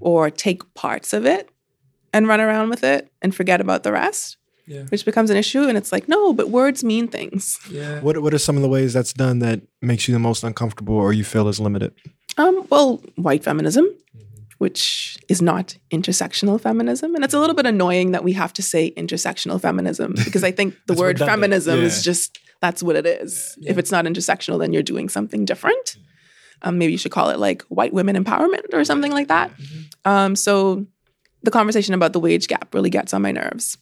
or 0.00 0.30
take 0.30 0.62
parts 0.74 1.12
of 1.12 1.26
it 1.26 1.48
and 2.12 2.28
run 2.28 2.40
around 2.40 2.70
with 2.70 2.84
it 2.84 3.10
and 3.20 3.34
forget 3.34 3.60
about 3.60 3.82
the 3.82 3.90
rest, 3.90 4.36
Yeah. 4.66 4.84
which 4.90 5.04
becomes 5.04 5.28
an 5.28 5.36
issue. 5.36 5.64
And 5.64 5.76
it's 5.76 5.90
like, 5.90 6.08
no, 6.08 6.32
but 6.32 6.50
words 6.50 6.84
mean 6.84 7.08
things. 7.08 7.58
Yeah. 7.70 8.00
What 8.00 8.22
What 8.22 8.32
are 8.32 8.38
some 8.38 8.54
of 8.56 8.62
the 8.62 8.68
ways 8.68 8.92
that's 8.92 9.12
done 9.12 9.40
that 9.40 9.62
makes 9.82 10.06
you 10.06 10.12
the 10.14 10.20
most 10.20 10.44
uncomfortable 10.44 10.94
or 10.94 11.12
you 11.12 11.24
feel 11.24 11.48
is 11.48 11.58
limited? 11.58 11.92
Um, 12.38 12.64
well, 12.70 13.02
white 13.16 13.42
feminism, 13.42 13.86
which 14.58 15.18
is 15.28 15.42
not 15.42 15.76
intersectional 15.90 16.60
feminism. 16.60 17.14
And 17.14 17.24
it's 17.24 17.34
a 17.34 17.38
little 17.40 17.54
bit 17.54 17.66
annoying 17.66 18.12
that 18.12 18.24
we 18.24 18.32
have 18.32 18.52
to 18.54 18.62
say 18.62 18.92
intersectional 18.96 19.60
feminism 19.60 20.14
because 20.24 20.42
I 20.44 20.50
think 20.50 20.74
the 20.86 20.94
word 20.94 21.18
feminism 21.18 21.78
Yeah. 21.80 21.84
is 21.86 22.02
just 22.02 22.38
that's 22.60 22.82
what 22.82 22.96
it 22.96 23.04
is. 23.06 23.56
If 23.66 23.76
it's 23.76 23.92
not 23.92 24.06
intersectional, 24.06 24.58
then 24.58 24.72
you're 24.72 24.82
doing 24.82 25.08
something 25.10 25.44
different. 25.44 25.96
Um, 26.62 26.78
maybe 26.78 26.92
you 26.92 26.98
should 26.98 27.12
call 27.12 27.28
it 27.28 27.38
like 27.38 27.62
white 27.64 27.92
women 27.92 28.16
empowerment 28.22 28.72
or 28.72 28.82
something 28.84 29.12
like 29.12 29.28
that. 29.28 29.50
Um, 30.06 30.34
so 30.34 30.86
the 31.42 31.50
conversation 31.50 31.92
about 31.92 32.14
the 32.14 32.20
wage 32.20 32.48
gap 32.48 32.72
really 32.74 32.88
gets 32.90 33.12
on 33.12 33.20
my 33.22 33.30
nerves 33.30 33.76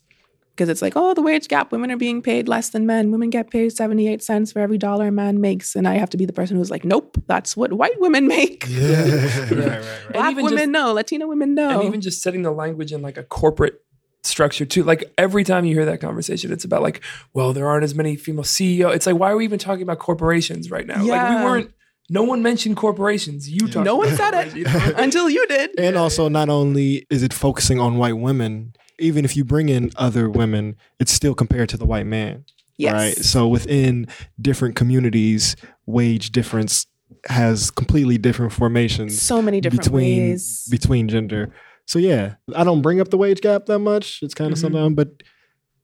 because 0.55 0.69
it's 0.69 0.81
like, 0.83 0.93
oh, 0.95 1.14
the 1.14 1.23
wage 1.23 1.49
gap, 1.49 1.73
women 1.73 1.90
are 1.90 1.97
being 1.97 2.23
paid 2.23 2.49
less 2.49 2.69
than 2.71 2.87
men. 2.87 3.11
Women 3.11 3.29
get 3.31 3.51
paid 3.51 3.73
78 3.73 4.23
cents 4.23 4.53
for 4.53 4.61
every 4.61 4.79
dollar 4.79 5.09
a 5.09 5.12
man 5.12 5.40
makes. 5.40 5.75
And 5.75 5.88
I 5.88 5.95
have 5.95 6.11
to 6.11 6.17
be 6.17 6.27
the 6.27 6.33
person 6.33 6.57
who's 6.57 6.71
like, 6.71 6.85
nope, 6.85 7.17
that's 7.27 7.57
what 7.57 7.73
white 7.73 7.99
women 8.01 8.29
make. 8.29 8.64
Yeah. 8.75 8.90
right, 9.05 9.51
right, 9.51 9.61
right. 9.61 10.12
Black 10.12 10.31
even 10.33 10.45
women 10.45 10.59
just- 10.59 10.71
know, 10.71 10.93
Latina 10.93 11.27
women 11.27 11.55
know. 11.55 11.81
and 11.81 11.88
even 11.88 12.01
just 12.01 12.23
setting 12.23 12.43
the 12.43 12.53
language 12.53 12.93
in 12.93 13.03
like 13.03 13.17
a 13.17 13.23
corporate 13.25 13.81
structure 14.23 14.64
too. 14.64 14.85
Like 14.85 15.12
every 15.19 15.43
time 15.45 15.64
you 15.64 15.75
hear 15.75 15.85
that 15.87 16.01
conversation, 16.01 16.53
it's 16.53 16.64
about 16.64 16.83
like, 16.83 17.01
well, 17.33 17.53
there 17.53 17.69
aren't 17.69 17.85
as 17.85 17.95
many 17.95 18.17
female 18.17 18.45
CEO. 18.45 18.95
It's 18.95 19.07
like, 19.07 19.17
why 19.17 19.31
are 19.33 19.37
we 19.37 19.45
even 19.45 19.59
talking 19.59 19.83
about 19.83 19.99
corporations 19.99 20.71
right 20.71 20.87
now? 20.87 20.99
Like 20.99 21.07
Yeah. 21.07 21.38
we 21.38 21.45
weren't. 21.45 21.75
No 22.11 22.23
one 22.23 22.43
mentioned 22.43 22.77
corporations. 22.77 23.49
You 23.49 23.67
talked. 23.67 23.85
no 23.87 23.97
one 23.97 24.09
said 24.14 24.35
it 24.35 24.53
corporations, 24.53 24.57
you 24.85 24.93
know? 24.93 25.03
until 25.03 25.31
you 25.31 25.47
did. 25.47 25.71
And 25.79 25.97
also, 25.97 26.29
not 26.29 26.49
only 26.51 27.07
is 27.11 27.23
it 27.23 27.33
focusing 27.33 27.81
on 27.81 27.97
white 27.97 28.19
women, 28.19 28.75
even 28.98 29.24
if 29.24 29.37
you 29.37 29.44
bring 29.44 29.68
in 29.68 29.90
other 29.96 30.28
women, 30.28 30.76
it's 31.00 31.12
still 31.12 31.35
compared 31.35 31.68
to 31.70 31.76
the 31.76 31.85
white 31.87 32.07
man. 32.07 32.44
Yes. 32.76 32.92
Right. 32.92 33.16
So 33.16 33.46
within 33.48 34.07
different 34.40 34.74
communities, 34.76 35.57
wage 35.87 36.30
difference 36.30 36.87
has 37.28 37.70
completely 37.70 38.18
different 38.18 38.52
formations 38.52 39.20
So 39.22 39.40
many 39.40 39.61
different 39.61 39.85
between 39.85 40.30
ways. 40.30 40.66
between 40.70 41.09
gender. 41.09 41.52
So 41.87 41.98
yeah, 41.98 42.35
I 42.54 42.64
don't 42.64 42.83
bring 42.83 43.00
up 43.00 43.11
the 43.11 43.16
wage 43.18 43.40
gap 43.40 43.66
that 43.66 43.78
much. 43.78 44.18
It's 44.22 44.35
kind 44.35 44.52
of 44.52 44.59
Mhm. 44.59 44.62
something, 44.62 44.94
but 44.94 45.22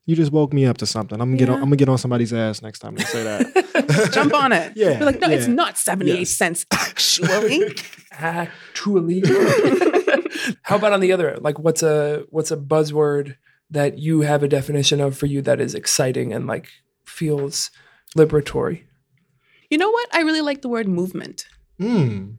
you 0.07 0.17
just 0.17 0.33
woke 0.33 0.53
me 0.53 0.67
up 0.67 0.79
to 0.79 0.87
something. 0.87 1.21
I'm 1.21 1.29
gonna 1.29 1.37
get 1.39 1.49
on, 1.49 1.57
Yeah. 1.57 1.63
I'm 1.63 1.67
gonna 1.67 1.77
get 1.77 1.89
on 1.89 1.99
somebody's 1.99 2.33
ass 2.33 2.63
next 2.63 2.81
time 2.81 2.97
they 2.97 3.05
say 3.05 3.23
that. 3.23 4.11
Jump 4.13 4.35
on 4.35 4.51
it. 4.53 4.73
Yeah, 4.77 4.99
Be 4.99 5.05
like, 5.05 5.21
no, 5.21 5.31
it's 5.31 5.47
not 5.47 5.79
78 5.79 6.19
Yes. 6.21 6.31
cents 6.31 6.67
actually. 6.73 7.73
Actually, 8.13 9.21
how 10.63 10.77
about 10.77 10.93
on 10.93 11.01
the 11.01 11.13
other? 11.13 11.37
Like, 11.41 11.59
what's 11.59 11.83
a 11.83 12.25
what's 12.31 12.51
a 12.51 12.57
buzzword 12.57 13.37
that 13.71 13.99
you 13.99 14.23
have 14.23 14.43
a 14.43 14.49
definition 14.49 15.01
of 15.01 15.17
for 15.17 15.27
you 15.27 15.43
that 15.43 15.61
is 15.61 15.75
exciting 15.75 16.33
and 16.33 16.47
like 16.47 16.69
feels 17.05 17.71
liberatory? 18.17 18.85
you 19.71 19.79
know 19.79 19.91
what? 19.91 20.13
I 20.13 20.23
really 20.23 20.41
like 20.41 20.63
the 20.63 20.69
word 20.69 20.89
movement, 20.89 21.47
Mm. 21.81 22.37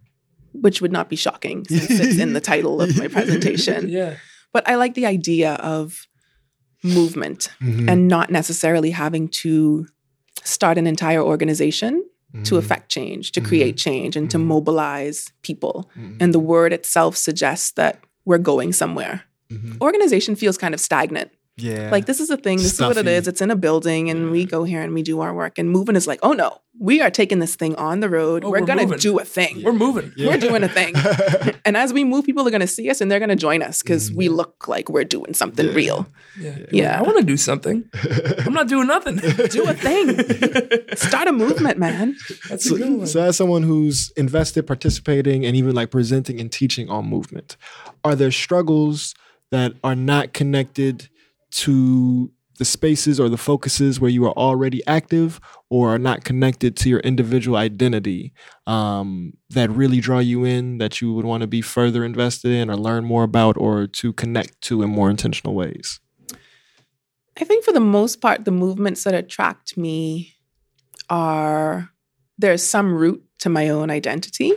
which 0.51 0.81
would 0.81 0.91
not 0.91 1.09
be 1.09 1.15
shocking 1.15 1.63
since 1.65 1.89
it's 1.89 2.17
in 2.19 2.33
the 2.33 2.41
title 2.41 2.81
of 2.81 2.97
my 2.97 3.07
presentation. 3.17 3.87
Yeah, 3.87 4.15
But 4.51 4.67
I 4.67 4.75
like 4.75 4.93
the 4.95 5.05
idea 5.05 5.53
of 5.55 6.07
movement 6.83 7.47
Mhm. 7.61 7.89
and 7.89 8.07
not 8.09 8.31
necessarily 8.31 8.91
having 8.91 9.29
to 9.43 9.87
start 10.43 10.77
an 10.77 10.87
entire 10.87 11.21
organization 11.21 12.03
to 12.43 12.55
Mhm. 12.55 12.57
affect 12.57 12.89
change, 12.89 13.31
to 13.33 13.41
create 13.41 13.77
change, 13.77 14.15
and 14.15 14.29
to 14.31 14.37
Mhm. 14.37 14.45
mobilize 14.45 15.31
people. 15.41 15.89
And 16.19 16.33
the 16.33 16.39
word 16.39 16.71
itself 16.73 17.17
suggests 17.17 17.71
that 17.71 17.99
we're 18.25 18.37
going 18.37 18.71
somewhere. 18.73 19.23
Organization 19.81 20.35
feels 20.35 20.57
kind 20.57 20.73
of 20.73 20.79
stagnant. 20.79 21.29
Yeah. 21.61 21.89
Like 21.91 22.05
this 22.05 22.19
is 22.19 22.29
a 22.29 22.37
thing, 22.37 22.57
this 22.57 22.73
is 22.73 22.81
what 22.81 22.97
it 22.97 23.07
is. 23.07 23.27
It's 23.27 23.41
in 23.41 23.51
a 23.51 23.55
building 23.55 24.09
and 24.09 24.31
we 24.31 24.45
go 24.45 24.63
here 24.63 24.81
and 24.81 24.93
we 24.93 25.03
do 25.03 25.21
our 25.21 25.33
work. 25.33 25.57
And 25.57 25.69
movement 25.69 25.97
is 25.97 26.07
like, 26.07 26.19
oh 26.23 26.33
no, 26.33 26.61
we 26.79 27.01
are 27.01 27.11
taking 27.11 27.39
this 27.39 27.55
thing 27.55 27.75
on 27.75 27.99
the 27.99 28.09
road. 28.09 28.43
Oh, 28.43 28.49
we're, 28.49 28.61
we're 28.61 28.65
gonna 28.65 28.83
moving. 28.83 28.99
do 28.99 29.19
a 29.19 29.25
thing. 29.25 29.61
we're 29.63 29.73
moving. 29.73 30.13
Yeah. 30.15 30.29
We're 30.29 30.37
doing 30.37 30.63
a 30.63 30.69
thing. 30.69 30.95
and 31.65 31.77
as 31.77 31.93
we 31.93 32.03
move, 32.03 32.25
people 32.25 32.47
are 32.47 32.51
gonna 32.51 32.67
see 32.67 32.89
us 32.89 33.01
and 33.01 33.11
they're 33.11 33.19
gonna 33.19 33.35
join 33.35 33.61
us 33.61 33.81
because 33.81 34.11
we 34.11 34.25
mm-hmm. 34.25 34.35
look 34.35 34.67
like 34.67 34.89
we're 34.89 35.03
doing 35.03 35.33
something 35.33 35.67
Yeah. 35.67 35.73
real. 35.73 36.07
Yeah, 36.39 36.57
Yeah. 36.71 36.99
I 36.99 37.01
want 37.03 37.17
to 37.17 37.23
do 37.23 37.37
something. 37.37 37.89
I'm 38.45 38.53
not 38.53 38.67
doing 38.67 38.87
nothing. 38.87 39.15
Do 39.51 39.67
a 39.67 39.73
thing. 39.73 40.17
Start 40.95 41.27
a 41.27 41.31
movement, 41.31 41.77
man. 41.77 42.15
That's 42.49 42.69
a 42.71 42.75
good 42.75 42.97
one. 42.97 43.07
so 43.07 43.21
as 43.21 43.37
someone 43.37 43.63
who's 43.63 44.11
invested, 44.15 44.65
participating, 44.65 45.45
and 45.45 45.55
even 45.55 45.75
like 45.75 45.91
presenting 45.91 46.39
and 46.39 46.51
teaching 46.51 46.89
on 46.89 47.05
movement, 47.05 47.57
are 48.03 48.15
there 48.15 48.31
struggles 48.31 49.13
that 49.51 49.73
are 49.83 49.95
not 49.95 50.33
connected 50.33 51.09
to 51.51 52.31
the 52.57 52.65
spaces 52.65 53.19
or 53.19 53.27
the 53.27 53.37
focuses 53.37 53.99
where 53.99 54.11
you 54.11 54.23
are 54.25 54.33
already 54.33 54.85
active 54.85 55.39
or 55.69 55.95
are 55.95 55.97
not 55.97 56.23
connected 56.23 56.75
to 56.77 56.89
your 56.89 56.99
individual 56.99 57.57
identity 57.57 58.33
um, 58.67 59.33
that 59.49 59.69
really 59.71 59.99
draw 59.99 60.19
you 60.19 60.43
in 60.43 60.77
that 60.77 61.01
you 61.01 61.11
would 61.11 61.25
want 61.25 61.41
to 61.41 61.47
be 61.47 61.61
further 61.61 62.05
invested 62.05 62.51
in 62.51 62.69
or 62.69 62.75
learn 62.75 63.03
more 63.03 63.23
about 63.23 63.57
or 63.57 63.87
to 63.87 64.13
connect 64.13 64.61
to 64.61 64.83
in 64.83 64.89
more 64.91 65.09
intentional 65.09 65.55
ways? 65.55 65.99
I 67.39 67.45
think 67.45 67.65
for 67.65 67.71
the 67.71 67.79
most 67.79 68.21
part, 68.21 68.45
the 68.45 68.51
movements 68.51 69.05
that 69.05 69.15
attract 69.15 69.75
me 69.75 70.35
are 71.09 71.89
there's 72.37 72.63
some 72.63 72.93
root 72.93 73.23
to 73.39 73.49
my 73.49 73.69
own 73.69 73.89
identity. 73.89 74.53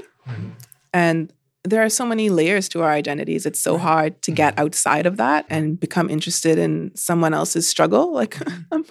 And 0.93 1.33
there 1.64 1.83
are 1.83 1.88
so 1.88 2.05
many 2.07 2.29
layers 2.31 2.68
to 2.70 2.83
our 2.83 2.90
identities. 2.90 3.46
It's 3.46 3.61
so 3.61 3.79
hard 3.79 4.20
to 4.22 4.31
get 4.31 4.59
outside 4.59 5.07
of 5.07 5.16
that 5.16 5.46
and 5.48 5.81
become 5.81 6.11
interested 6.11 6.59
in 6.59 6.94
someone 6.94 7.33
else's 7.35 7.66
struggle. 7.66 8.12
Like 8.12 8.38
I'm 8.72 8.85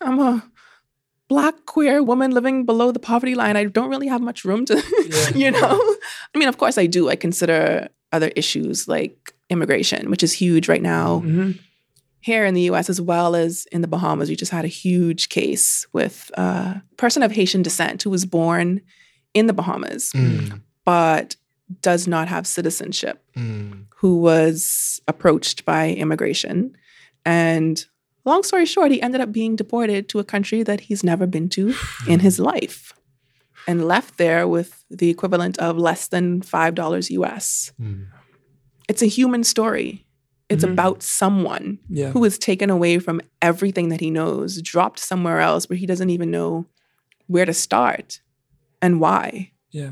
I'm 0.00 0.18
a 0.18 0.44
black 1.28 1.54
queer 1.66 2.02
woman 2.02 2.30
living 2.32 2.64
below 2.66 2.92
the 2.92 2.98
poverty 3.00 3.34
line. 3.34 3.56
I 3.56 3.64
don't 3.64 3.90
really 3.90 4.08
have 4.08 4.20
much 4.20 4.44
room 4.44 4.64
to 4.66 4.74
Yeah. 5.08 5.30
you 5.34 5.50
know. 5.50 5.78
I 6.34 6.38
mean, 6.38 6.48
of 6.48 6.58
course 6.58 6.78
I 6.78 6.86
do. 6.86 7.08
I 7.08 7.16
consider 7.16 7.88
other 8.12 8.30
issues 8.36 8.86
like 8.88 9.34
immigration, 9.50 10.10
which 10.10 10.22
is 10.22 10.32
huge 10.32 10.68
right 10.68 10.82
now 10.82 11.20
Mhm. 11.24 11.58
here 12.20 12.44
in 12.44 12.54
the 12.54 12.62
US 12.70 12.88
as 12.90 13.00
well 13.00 13.34
as 13.36 13.66
in 13.72 13.80
the 13.82 13.88
Bahamas. 13.88 14.28
We 14.28 14.36
just 14.36 14.52
had 14.52 14.64
a 14.64 14.68
huge 14.68 15.28
case 15.28 15.86
with 15.92 16.30
a 16.36 16.82
person 16.96 17.22
of 17.22 17.32
Haitian 17.32 17.62
descent 17.62 18.02
who 18.02 18.10
was 18.10 18.24
born 18.26 18.80
in 19.34 19.46
the 19.46 19.52
Bahamas, 19.52 20.10
Mm, 20.14 20.60
but 20.84 21.36
does 21.82 22.06
not 22.06 22.28
have 22.28 22.46
citizenship, 22.46 23.22
mm, 23.36 23.84
who 23.96 24.18
was 24.20 25.00
approached 25.08 25.64
by 25.64 25.90
immigration. 25.90 26.76
And 27.24 27.84
long 28.24 28.42
story 28.44 28.66
short, 28.66 28.90
he 28.92 29.02
ended 29.02 29.20
up 29.20 29.32
being 29.32 29.56
deported 29.56 30.08
to 30.10 30.18
a 30.18 30.24
country 30.24 30.62
that 30.62 30.80
he's 30.82 31.02
never 31.02 31.26
been 31.26 31.48
to 31.50 31.74
in 32.08 32.20
his 32.20 32.38
life 32.38 32.92
and 33.66 33.86
left 33.88 34.16
there 34.16 34.46
with 34.46 34.84
the 34.90 35.10
equivalent 35.10 35.58
of 35.58 35.76
less 35.76 36.06
than 36.08 36.40
$5 36.40 37.10
US. 37.10 37.72
mm. 37.80 38.06
It's 38.88 39.02
a 39.02 39.06
human 39.06 39.42
story. 39.42 40.06
It's 40.48 40.64
Mhm. 40.64 40.72
about 40.72 41.02
someone 41.02 41.78
Yeah, 41.88 42.10
who 42.12 42.20
was 42.20 42.38
taken 42.38 42.70
away 42.70 43.00
from 43.00 43.20
everything 43.42 43.88
that 43.88 44.00
he 44.00 44.10
knows, 44.10 44.62
dropped 44.62 45.00
somewhere 45.00 45.40
else 45.40 45.68
where 45.68 45.76
he 45.76 45.86
doesn't 45.86 46.10
even 46.10 46.30
know 46.30 46.66
where 47.26 47.44
to 47.46 47.52
start 47.52 48.20
and 48.80 49.00
why. 49.00 49.50
yeah. 49.72 49.90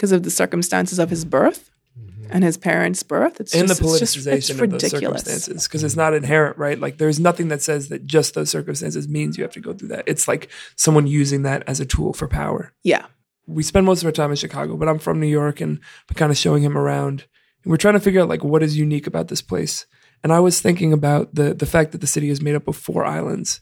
Because 0.00 0.12
of 0.12 0.22
the 0.22 0.30
circumstances 0.30 0.98
of 0.98 1.10
his 1.10 1.26
birth 1.26 1.70
mm-hmm. 1.94 2.30
and 2.30 2.42
his 2.42 2.56
parents' 2.56 3.02
birth. 3.02 3.38
It's 3.38 3.54
and 3.54 3.68
just, 3.68 3.82
the 3.82 3.86
it's 3.86 3.98
just- 3.98 4.16
politicization 4.16 4.32
it's 4.32 4.48
of 4.48 4.70
those 4.70 4.90
circumstances 4.90 5.68
because 5.68 5.84
it's 5.84 5.94
not 5.94 6.14
inherent, 6.14 6.56
right? 6.56 6.80
Like 6.80 6.96
there's 6.96 7.20
nothing 7.20 7.48
that 7.48 7.60
says 7.60 7.90
that 7.90 8.06
just 8.06 8.32
those 8.32 8.48
circumstances 8.48 9.06
means 9.08 9.36
you 9.36 9.44
have 9.44 9.52
to 9.52 9.60
go 9.60 9.74
through 9.74 9.88
that. 9.88 10.04
It's 10.06 10.26
like 10.26 10.48
someone 10.74 11.06
using 11.06 11.42
that 11.42 11.64
as 11.66 11.80
a 11.80 11.84
tool 11.84 12.14
for 12.14 12.28
power. 12.28 12.72
Yeah. 12.82 13.04
We 13.46 13.62
spend 13.62 13.84
most 13.84 14.00
of 14.00 14.06
our 14.06 14.12
time 14.12 14.30
in 14.30 14.36
Chicago, 14.36 14.78
but 14.78 14.88
I'm 14.88 14.98
from 14.98 15.20
New 15.20 15.26
York 15.26 15.60
and 15.60 15.80
we're 16.08 16.14
kind 16.16 16.32
of 16.32 16.38
showing 16.38 16.62
him 16.62 16.78
around. 16.78 17.26
And 17.62 17.70
we're 17.70 17.76
trying 17.76 17.92
to 17.92 18.00
figure 18.00 18.22
out 18.22 18.28
like 18.30 18.42
what 18.42 18.62
is 18.62 18.78
unique 18.78 19.06
about 19.06 19.28
this 19.28 19.42
place. 19.42 19.84
And 20.24 20.32
I 20.32 20.40
was 20.40 20.62
thinking 20.62 20.94
about 20.94 21.34
the 21.34 21.52
the 21.52 21.66
fact 21.66 21.92
that 21.92 22.00
the 22.00 22.06
city 22.06 22.30
is 22.30 22.40
made 22.40 22.54
up 22.54 22.68
of 22.68 22.76
four 22.76 23.04
islands, 23.04 23.60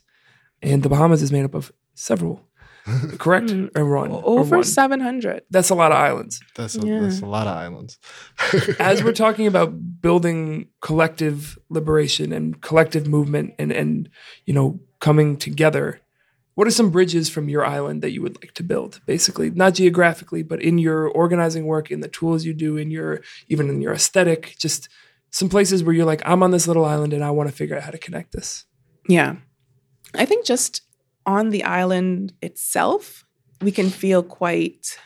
and 0.62 0.84
the 0.84 0.88
Bahamas 0.88 1.22
is 1.22 1.32
made 1.32 1.44
up 1.44 1.54
of 1.54 1.72
several. 1.94 2.47
Correct 3.18 3.46
Mm, 3.48 3.70
or 3.76 3.84
wrong? 3.84 4.10
or 4.12 4.40
Over 4.40 4.56
one? 4.56 4.64
700. 4.64 5.42
That's 5.50 5.70
a 5.70 5.74
lot 5.74 5.92
of 5.92 5.98
islands. 5.98 6.40
That's, 6.54 6.76
a, 6.76 6.86
Yeah. 6.86 7.00
that's 7.00 7.20
a 7.20 7.26
lot 7.26 7.46
of 7.46 7.56
islands. 7.56 7.98
as 8.78 9.02
we're 9.04 9.12
talking 9.12 9.46
about 9.46 10.00
building 10.00 10.68
collective 10.80 11.58
liberation 11.68 12.32
and 12.32 12.60
collective 12.60 13.06
movement 13.06 13.54
and 13.58 13.72
and 13.72 14.08
you 14.46 14.54
know 14.54 14.80
coming 15.00 15.36
together 15.36 16.00
what 16.54 16.66
are 16.66 16.72
some 16.72 16.90
bridges 16.90 17.28
from 17.30 17.48
your 17.48 17.64
island 17.64 18.02
that 18.02 18.10
you 18.10 18.20
would 18.22 18.36
like 18.42 18.52
to 18.54 18.62
build 18.64 19.00
basically 19.06 19.50
not 19.50 19.74
geographically 19.74 20.42
but 20.42 20.60
in 20.62 20.78
your 20.78 21.06
organizing 21.08 21.66
work 21.66 21.90
in 21.90 22.00
the 22.00 22.08
tools 22.08 22.44
you 22.44 22.52
do 22.54 22.76
in 22.76 22.90
your 22.90 23.20
even 23.48 23.68
in 23.68 23.80
your 23.80 23.92
aesthetic 23.92 24.56
just 24.58 24.88
some 25.30 25.48
places 25.48 25.82
where 25.84 25.94
you're 25.94 26.06
like 26.12 26.22
i'm 26.24 26.42
on 26.42 26.50
this 26.50 26.66
little 26.66 26.84
island 26.84 27.12
and 27.12 27.22
i 27.22 27.30
want 27.30 27.48
to 27.48 27.54
figure 27.54 27.76
out 27.76 27.82
how 27.82 27.90
to 27.92 27.98
connect 27.98 28.32
this 28.32 28.64
Yeah. 29.08 29.36
I 30.14 30.24
think 30.24 30.46
just 30.46 30.82
on 31.28 31.50
the 31.50 31.62
island 31.62 32.32
itself, 32.42 33.24
we 33.60 33.70
can 33.70 33.90
feel 33.90 34.22
quite 34.22 34.98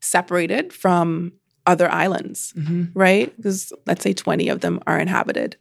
separated 0.00 0.72
from 0.72 1.32
other 1.66 1.90
islands, 1.90 2.52
mm-hmm. 2.56 2.84
right? 2.98 3.34
Because 3.36 3.72
let's 3.86 4.02
say 4.02 4.12
20 4.12 4.48
of 4.48 4.60
them 4.60 4.80
are 4.86 4.98
inhabited. 4.98 5.56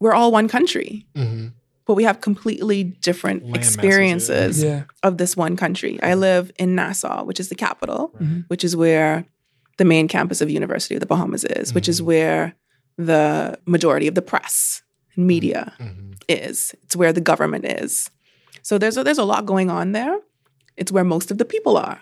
We're 0.00 0.14
all 0.14 0.32
one 0.32 0.48
country, 0.48 1.06
hmm 1.14 1.48
but 1.84 1.94
we 1.94 2.04
have 2.04 2.20
completely 2.20 2.84
different 2.84 3.42
Land 3.42 3.56
experiences 3.56 4.62
yeah 4.62 4.84
of 5.02 5.18
this 5.18 5.36
one 5.36 5.56
country. 5.56 6.00
I 6.00 6.14
live 6.14 6.52
in 6.56 6.76
Nassau, 6.76 7.24
which 7.24 7.40
is 7.40 7.48
the 7.48 7.56
capital, 7.56 8.14
Mhm. 8.20 8.44
which 8.46 8.62
is 8.62 8.76
where 8.76 9.26
the 9.78 9.84
main 9.84 10.06
campus 10.06 10.40
of 10.40 10.48
University 10.48 10.94
of 10.94 11.00
the 11.00 11.06
Bahamas 11.06 11.44
is, 11.44 11.74
which 11.74 11.88
is 11.88 12.00
where 12.00 12.54
the 12.96 13.58
majority 13.66 14.06
of 14.06 14.14
the 14.14 14.22
press 14.22 14.82
and 15.16 15.26
media 15.26 15.72
is. 16.28 16.72
It's 16.84 16.94
where 16.94 17.12
the 17.12 17.20
government 17.20 17.64
is. 17.66 18.08
So 18.62 18.78
there's 18.78 18.96
a, 18.96 19.04
there's 19.04 19.18
a 19.18 19.24
lot 19.24 19.46
going 19.46 19.70
on 19.70 19.92
there. 19.92 20.18
It's 20.76 20.92
where 20.92 21.04
most 21.04 21.30
of 21.30 21.38
the 21.38 21.44
people 21.44 21.76
are. 21.76 22.00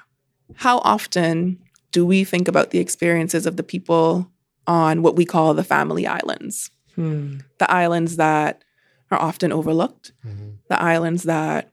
How 0.57 0.79
often 0.79 1.59
do 1.93 2.07
we 2.07 2.25
think 2.25 2.49
about 2.49 2.71
the 2.71 2.79
experiences 2.79 3.47
of 3.47 3.57
the 3.57 3.63
people 3.63 4.31
on 4.67 5.03
what 5.03 5.17
we 5.17 5.25
call 5.25 5.55
the 5.55 5.65
family 5.65 6.07
islands? 6.07 6.71
Hmm. 6.95 7.39
The 7.59 7.71
islands 7.71 8.17
that 8.17 8.63
are 9.11 9.21
often 9.21 9.53
overlooked, 9.53 10.13
mm-hmm. 10.25 10.51
the 10.69 10.81
islands 10.81 11.25
that 11.25 11.73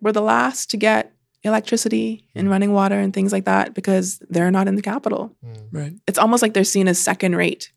were 0.00 0.12
the 0.12 0.22
last 0.22 0.70
to 0.70 0.76
get 0.76 1.12
electricity 1.42 2.26
and 2.34 2.48
mm. 2.48 2.50
running 2.50 2.72
water 2.72 2.98
and 2.98 3.14
things 3.14 3.30
like 3.30 3.44
that 3.44 3.72
because 3.72 4.18
they're 4.30 4.50
not 4.50 4.66
in 4.66 4.74
the 4.74 4.82
capital 4.82 5.32
mm. 5.44 5.68
Right. 5.70 5.92
it's 6.08 6.18
almost 6.18 6.42
like 6.42 6.54
they're 6.54 6.64
seen 6.64 6.88
as 6.88 6.98
second 6.98 7.36
rate. 7.36 7.70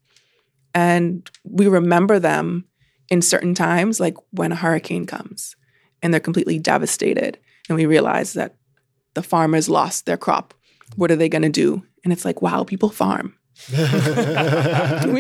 And 0.74 1.30
we 1.44 1.68
remember 1.68 2.20
them 2.20 2.66
in 3.10 3.22
certain 3.22 3.54
times, 3.54 4.00
like 4.00 4.16
when 4.32 4.52
a 4.52 4.56
hurricane 4.56 5.06
comes 5.06 5.56
and 6.02 6.14
they're 6.14 6.20
completely 6.20 6.60
devastated. 6.60 7.38
And 7.68 7.76
we 7.78 7.86
realize 7.86 8.34
that 8.34 8.56
the 9.14 9.24
farmers 9.24 9.70
lost 9.70 10.06
their 10.06 10.18
crop. 10.18 10.54
What 10.96 11.12
are 11.12 11.16
they 11.16 11.30
going 11.30 11.42
to 11.44 11.50
do? 11.50 11.84
And 12.04 12.14
it's 12.14 12.26
like, 12.26 12.42
wow, 12.42 12.64
people 12.64 12.90
farm. 12.90 13.36
we 13.72 13.76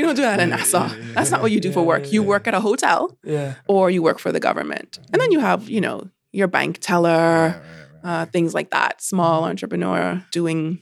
don't 0.01 0.15
do 0.15 0.21
that 0.21 0.39
in 0.39 0.49
Nassau. 0.49 0.89
That's 1.13 1.29
not 1.31 1.41
what 1.41 1.51
you 1.51 1.59
do 1.59 1.71
for 1.71 1.83
work. 1.83 2.11
You 2.11 2.23
work 2.23 2.47
at 2.47 2.53
a 2.53 2.59
hotel 2.61 3.17
Yeah. 3.23 3.55
or 3.67 3.89
you 3.89 4.01
work 4.01 4.19
for 4.19 4.31
the 4.31 4.39
government. 4.39 4.99
And 5.11 5.21
then 5.21 5.31
you 5.31 5.39
have, 5.39 5.69
you 5.69 5.81
know, 5.81 6.09
your 6.31 6.47
bank 6.47 6.77
teller, 6.79 7.61
uh, 8.03 8.25
things 8.27 8.53
like 8.53 8.69
that, 8.71 9.01
small 9.01 9.43
entrepreneur 9.43 10.23
doing 10.31 10.79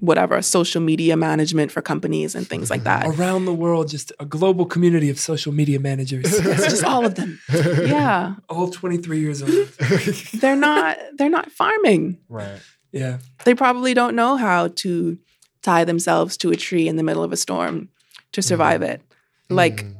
whatever, 0.00 0.40
social 0.42 0.80
media 0.80 1.16
management 1.16 1.72
for 1.72 1.82
companies 1.82 2.34
and 2.34 2.46
things 2.46 2.70
like 2.70 2.84
that. 2.84 3.06
Around 3.06 3.46
the 3.46 3.54
world, 3.54 3.88
just 3.88 4.12
a 4.20 4.24
global 4.24 4.64
community 4.64 5.10
of 5.10 5.18
social 5.18 5.52
media 5.52 5.80
managers. 5.80 6.26
It's 6.48 6.64
just 6.64 6.84
all 6.84 7.04
of 7.04 7.14
them. 7.14 7.40
Yeah. 7.52 8.36
All 8.48 8.70
23 8.70 9.20
years 9.20 9.42
old. 9.42 9.52
They're 10.40 10.56
not 10.56 10.96
they're 11.16 11.28
not 11.28 11.52
farming. 11.52 12.18
Right. 12.28 12.60
Yeah. 12.92 13.18
They 13.44 13.54
probably 13.54 13.94
don't 13.94 14.16
know 14.16 14.36
how 14.36 14.68
to 14.68 15.18
tie 15.62 15.84
themselves 15.84 16.36
to 16.38 16.50
a 16.50 16.56
tree 16.56 16.88
in 16.88 16.96
the 16.96 17.02
middle 17.02 17.22
of 17.22 17.32
a 17.32 17.36
storm 17.36 17.88
to 18.32 18.40
mm-hmm. 18.40 18.48
survive 18.48 18.82
it. 18.82 19.02
Like 19.50 19.84
mm-hmm. 19.84 19.98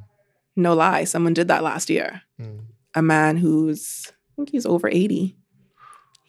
no 0.56 0.74
lie, 0.74 1.04
someone 1.04 1.34
did 1.34 1.48
that 1.48 1.62
last 1.62 1.90
year. 1.90 2.22
Mm. 2.40 2.60
A 2.94 3.02
man 3.02 3.36
who's 3.36 4.06
I 4.08 4.30
think 4.36 4.50
he's 4.50 4.66
over 4.66 4.88
80. 4.88 5.36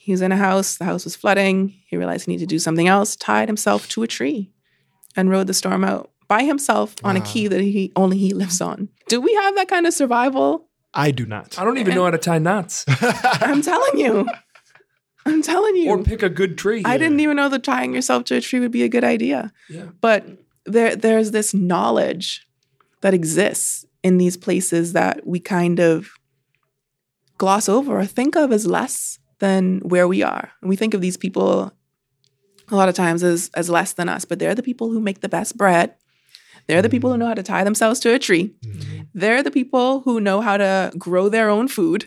He 0.02 0.14
was 0.14 0.22
in 0.22 0.32
a 0.32 0.38
house, 0.38 0.78
the 0.78 0.86
house 0.86 1.04
was 1.04 1.18
flooding. 1.18 1.76
He 1.88 1.98
realized 1.98 2.26
he 2.26 2.32
needed 2.32 2.48
to 2.48 2.56
do 2.56 2.58
something 2.58 2.88
else, 2.88 3.18
tied 3.18 3.50
himself 3.50 3.90
to 3.90 4.02
a 4.02 4.08
tree 4.08 4.50
and 5.18 5.30
rode 5.30 5.48
the 5.48 5.54
storm 5.54 5.84
out 5.84 6.10
by 6.30 6.44
himself 6.44 6.96
on 7.04 7.18
a 7.18 7.22
key 7.22 7.50
that 7.50 7.60
he 7.60 7.92
only 7.98 8.18
he 8.18 8.34
lives 8.34 8.62
on. 8.62 8.88
Do 9.10 9.20
we 9.20 9.34
have 9.34 9.56
that 9.56 9.68
kind 9.68 9.86
of 9.86 9.94
survival? 9.94 10.70
I 10.94 11.12
do 11.12 11.26
not. 11.26 11.60
I 11.60 11.66
don't 11.66 11.78
even 11.80 11.96
know 11.96 12.06
how 12.06 12.12
to 12.12 12.18
tie 12.18 12.40
knots 12.40 12.86
I'm 13.42 13.62
telling 13.62 14.00
you. 14.00 14.26
I'm 15.26 15.42
telling 15.42 15.76
you. 15.76 15.90
or 15.90 16.02
pick 16.02 16.24
a 16.24 16.30
good 16.30 16.58
tree. 16.58 16.82
I 16.86 16.98
didn't 16.98 17.20
even 17.20 17.36
know 17.36 17.50
that 17.50 17.64
tying 17.64 17.94
yourself 17.94 18.24
to 18.26 18.36
a 18.36 18.42
tree 18.42 18.62
would 18.62 18.72
be 18.72 18.84
a 18.84 18.90
good 18.90 19.04
idea. 19.04 19.52
Yeah. 19.70 19.88
But 20.00 20.26
there 20.66 20.96
there's 20.96 21.32
this 21.32 21.54
knowledge 21.54 22.48
that 23.02 23.14
exists 23.14 23.86
in 24.02 24.18
these 24.18 24.38
places 24.38 24.94
that 24.94 25.28
we 25.28 25.42
kind 25.42 25.80
of 25.80 26.12
gloss 27.38 27.68
over 27.68 28.00
or 28.00 28.06
think 28.06 28.36
of 28.36 28.52
as 28.54 28.66
less 28.66 29.20
than 29.40 29.80
where 29.80 30.08
we 30.08 30.24
are. 30.24 30.52
And 30.62 30.70
we 30.70 30.76
think 30.76 30.94
of 30.94 31.02
these 31.02 31.18
people 31.18 31.72
a 32.72 32.76
lot 32.76 32.90
of 32.90 32.96
times 32.96 33.24
as 33.24 33.50
as 33.54 33.70
less 33.70 33.94
than 33.94 34.10
us, 34.10 34.26
but 34.26 34.40
they're 34.40 34.56
the 34.56 34.64
people 34.64 34.92
who 34.92 35.00
make 35.00 35.22
the 35.22 35.30
best 35.30 35.58
bread. 35.58 35.96
They're 36.68 36.84
the 36.84 36.90
people 36.90 37.10
who 37.10 37.16
mm-hmm. 37.16 37.22
know 37.22 37.28
how 37.28 37.34
to 37.34 37.44
tie 37.44 37.64
themselves 37.64 38.00
to 38.02 38.14
a 38.14 38.20
tree. 38.20 38.54
Mm-hmm. 38.64 39.02
They're 39.16 39.42
the 39.42 39.50
people 39.50 40.02
who 40.02 40.20
know 40.20 40.40
how 40.40 40.58
to 40.58 40.92
grow 40.98 41.28
their 41.28 41.50
own 41.50 41.68
food. 41.68 42.06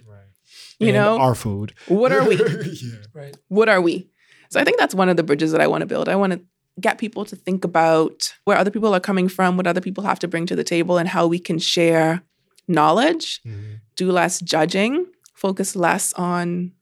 You 0.78 0.88
And 0.88 0.96
know, 0.96 1.18
our 1.18 1.34
food. 1.34 1.74
what 1.88 2.12
are 2.12 2.26
we? 2.28 2.36
Right. 3.14 3.36
what 3.48 3.68
are 3.68 3.80
we? 3.80 4.08
So 4.50 4.60
I 4.60 4.64
think 4.64 4.78
that's 4.78 4.94
one 4.94 5.08
of 5.08 5.16
the 5.16 5.22
bridges 5.22 5.52
that 5.52 5.60
I 5.60 5.66
want 5.66 5.82
to 5.82 5.86
build. 5.86 6.08
I 6.08 6.16
want 6.16 6.32
to 6.32 6.40
get 6.80 6.98
people 6.98 7.24
to 7.26 7.36
think 7.36 7.64
about 7.64 8.34
where 8.44 8.56
other 8.56 8.70
people 8.70 8.94
are 8.94 9.00
coming 9.00 9.28
from, 9.28 9.56
what 9.56 9.66
other 9.66 9.80
people 9.80 10.04
have 10.04 10.18
to 10.20 10.28
bring 10.28 10.46
to 10.46 10.56
the 10.56 10.64
table, 10.64 10.98
and 10.98 11.08
how 11.08 11.26
we 11.26 11.38
can 11.38 11.58
share 11.58 12.22
knowledge, 12.68 13.40
mm-hmm. 13.42 13.74
do 13.96 14.10
less 14.10 14.40
judging, 14.40 15.06
focus 15.34 15.76
less 15.76 16.12
on 16.14 16.72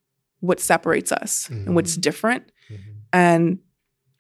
what 0.41 0.61
separates 0.61 1.13
us 1.13 1.49
and 1.49 1.75
what's 1.75 1.93
mm-hmm. 1.93 2.01
different. 2.01 2.53
Mm-hmm. 2.71 2.91
And 3.13 3.59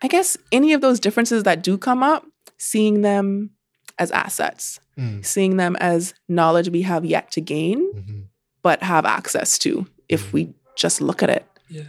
I 0.02 0.08
guess 0.08 0.36
any 0.52 0.72
of 0.72 0.80
those 0.80 1.00
differences 1.00 1.42
that 1.44 1.62
do 1.62 1.76
come 1.76 2.02
up, 2.02 2.26
seeing 2.58 3.02
them 3.02 3.50
as 3.98 4.10
assets, 4.10 4.80
Mm. 5.00 5.24
seeing 5.24 5.56
them 5.56 5.76
as 5.76 6.14
knowledge 6.28 6.68
we 6.68 6.82
have 6.82 7.04
yet 7.04 7.30
to 7.32 7.40
gain, 7.40 7.94
mm-hmm. 7.94 8.20
but 8.62 8.82
have 8.82 9.06
access 9.06 9.58
to 9.60 9.86
if 10.08 10.32
we 10.32 10.52
just 10.76 11.00
look 11.00 11.22
at 11.22 11.30
it. 11.30 11.46
Yeah. 11.68 11.84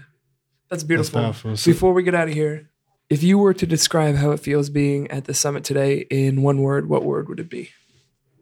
That's 0.70 0.84
beautiful. 0.84 1.20
powerful. 1.20 1.52
Before 1.52 1.94
we 1.94 2.04
get 2.04 2.16
out 2.16 2.30
of 2.30 2.34
here, 2.34 2.70
if 3.10 3.22
you 3.22 3.38
were 3.38 3.54
to 3.54 3.66
describe 3.66 4.16
how 4.16 4.32
it 4.32 4.40
feels 4.40 4.70
being 4.70 5.12
at 5.12 5.26
the 5.26 5.34
summit 5.34 5.66
today 5.66 6.06
in 6.10 6.42
one 6.42 6.62
word, 6.62 6.88
what 6.88 7.04
word 7.04 7.28
would 7.28 7.42
it 7.42 7.50
be? 7.50 7.72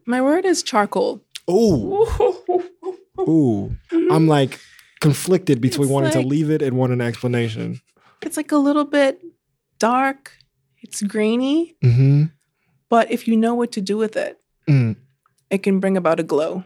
My 0.06 0.22
word 0.22 0.44
is 0.44 0.62
charcoal. 0.62 1.22
Ooh. 1.50 2.06
Ooh. 3.18 3.76
I'm 3.90 4.28
like 4.28 4.60
conflicted 5.00 5.60
between 5.60 5.84
It's 5.84 5.92
wanting 5.92 6.12
to 6.12 6.20
leave 6.22 6.50
it 6.50 6.62
and 6.62 6.76
want 6.76 6.92
an 6.92 7.00
explanation. 7.00 7.80
It's 8.22 8.36
like 8.36 8.52
a 8.52 8.56
little 8.58 8.84
bit 8.84 9.20
dark, 9.78 10.32
it's 10.82 11.02
grainy, 11.02 11.76
Mm-hmm. 11.82 12.24
but 12.88 13.10
if 13.10 13.26
you 13.26 13.36
know 13.36 13.54
what 13.54 13.72
to 13.72 13.80
do 13.80 13.96
with 13.96 14.16
it, 14.16 14.36
Mm. 14.68 14.96
it 15.50 15.62
can 15.62 15.80
bring 15.80 15.96
about 15.96 16.20
a 16.20 16.22
glow. 16.22 16.64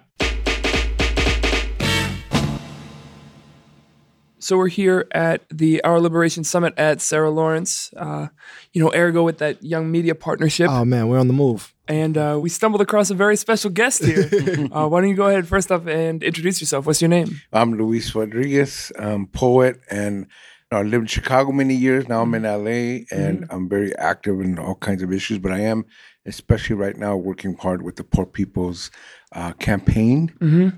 So 4.44 4.58
we're 4.58 4.68
here 4.68 5.06
at 5.12 5.40
the 5.48 5.82
Our 5.84 5.98
Liberation 5.98 6.44
Summit 6.44 6.74
at 6.76 7.00
Sarah 7.00 7.30
Lawrence, 7.30 7.90
uh, 7.96 8.26
you 8.74 8.84
know, 8.84 8.90
AirGo 8.90 9.24
with 9.24 9.38
that 9.38 9.62
young 9.62 9.90
media 9.90 10.14
partnership. 10.14 10.68
Oh 10.68 10.84
man, 10.84 11.08
we're 11.08 11.18
on 11.18 11.28
the 11.28 11.32
move. 11.32 11.72
and 11.88 12.18
uh, 12.18 12.38
we 12.38 12.50
stumbled 12.50 12.82
across 12.82 13.08
a 13.08 13.14
very 13.14 13.36
special 13.36 13.70
guest 13.70 14.04
here. 14.04 14.28
uh, 14.70 14.86
why 14.86 15.00
don't 15.00 15.08
you 15.08 15.16
go 15.16 15.28
ahead 15.28 15.48
first 15.48 15.72
up 15.72 15.86
and 15.86 16.22
introduce 16.22 16.60
yourself? 16.60 16.84
What's 16.84 17.00
your 17.00 17.08
name? 17.08 17.40
I'm 17.54 17.78
Luis 17.78 18.14
Rodriguez, 18.14 18.92
I'm 18.98 19.28
poet, 19.28 19.80
and 19.90 20.26
I 20.70 20.82
lived 20.82 21.04
in 21.04 21.06
Chicago 21.06 21.50
many 21.50 21.74
years. 21.74 22.06
Now 22.06 22.20
I'm 22.20 22.34
in 22.34 22.42
LA, 22.42 23.06
and 23.10 23.46
I'm 23.48 23.66
very 23.66 23.96
active 23.96 24.40
in 24.40 24.58
all 24.58 24.74
kinds 24.74 25.02
of 25.02 25.10
issues. 25.10 25.38
But 25.38 25.52
I 25.52 25.60
am, 25.60 25.86
especially 26.26 26.76
right 26.76 26.98
now, 26.98 27.16
working 27.16 27.56
hard 27.56 27.80
with 27.80 27.96
the 27.96 28.04
Poor 28.04 28.26
People's 28.26 28.90
uh, 29.32 29.54
campaign, 29.54 30.34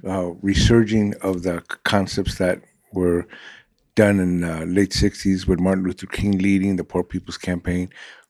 uh, 0.08 0.34
resurging 0.40 1.14
of 1.20 1.42
the 1.42 1.64
concepts 1.82 2.38
that 2.38 2.60
were 2.96 3.26
done 3.96 4.20
in 4.20 4.44
uh, 4.44 4.64
late 4.66 4.90
'60s 4.90 5.46
with 5.48 5.58
Martin 5.58 5.82
Luther 5.84 6.06
King 6.06 6.38
leading 6.38 6.76
the 6.76 6.84
Poor 6.84 7.02
People's 7.02 7.36
Campaign. 7.38 7.88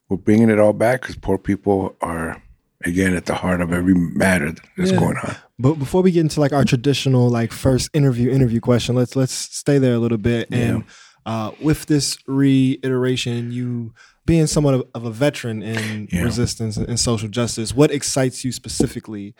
We're 0.09 0.17
bringing 0.17 0.49
it 0.49 0.57
all 0.59 0.73
back 0.73 1.01
because 1.01 1.15
poor 1.17 1.37
people 1.37 1.95
are 2.01 2.41
again 2.85 3.13
at 3.15 3.25
the 3.25 3.35
heart 3.35 3.61
of 3.61 3.71
every 3.73 3.93
matter 3.93 4.53
that's 4.77 4.91
Yeah. 4.91 4.99
going 4.99 5.17
on. 5.17 5.35
But 5.59 5.75
before 5.75 6.01
we 6.01 6.11
get 6.11 6.21
into 6.21 6.39
like 6.39 6.53
our 6.53 6.63
traditional 6.63 7.29
like 7.29 7.51
first 7.51 7.89
interview 7.93 8.29
interview 8.31 8.59
question, 8.61 8.95
let's 8.95 9.15
let's 9.15 9.33
stay 9.33 9.77
there 9.79 9.93
a 9.93 9.99
little 9.99 10.17
bit. 10.17 10.47
And 10.51 10.83
uh, 11.25 11.51
with 11.61 11.87
this 11.87 12.17
reiteration, 12.27 13.51
you 13.51 13.93
being 14.25 14.47
somewhat 14.47 14.73
of, 14.75 14.83
of 14.93 15.05
a 15.05 15.11
veteran 15.11 15.61
in 15.63 16.07
Yeah. 16.11 16.23
resistance 16.23 16.77
and 16.77 16.99
social 16.99 17.29
justice, 17.29 17.73
what 17.73 17.91
excites 17.91 18.43
you 18.45 18.51
specifically 18.51 19.33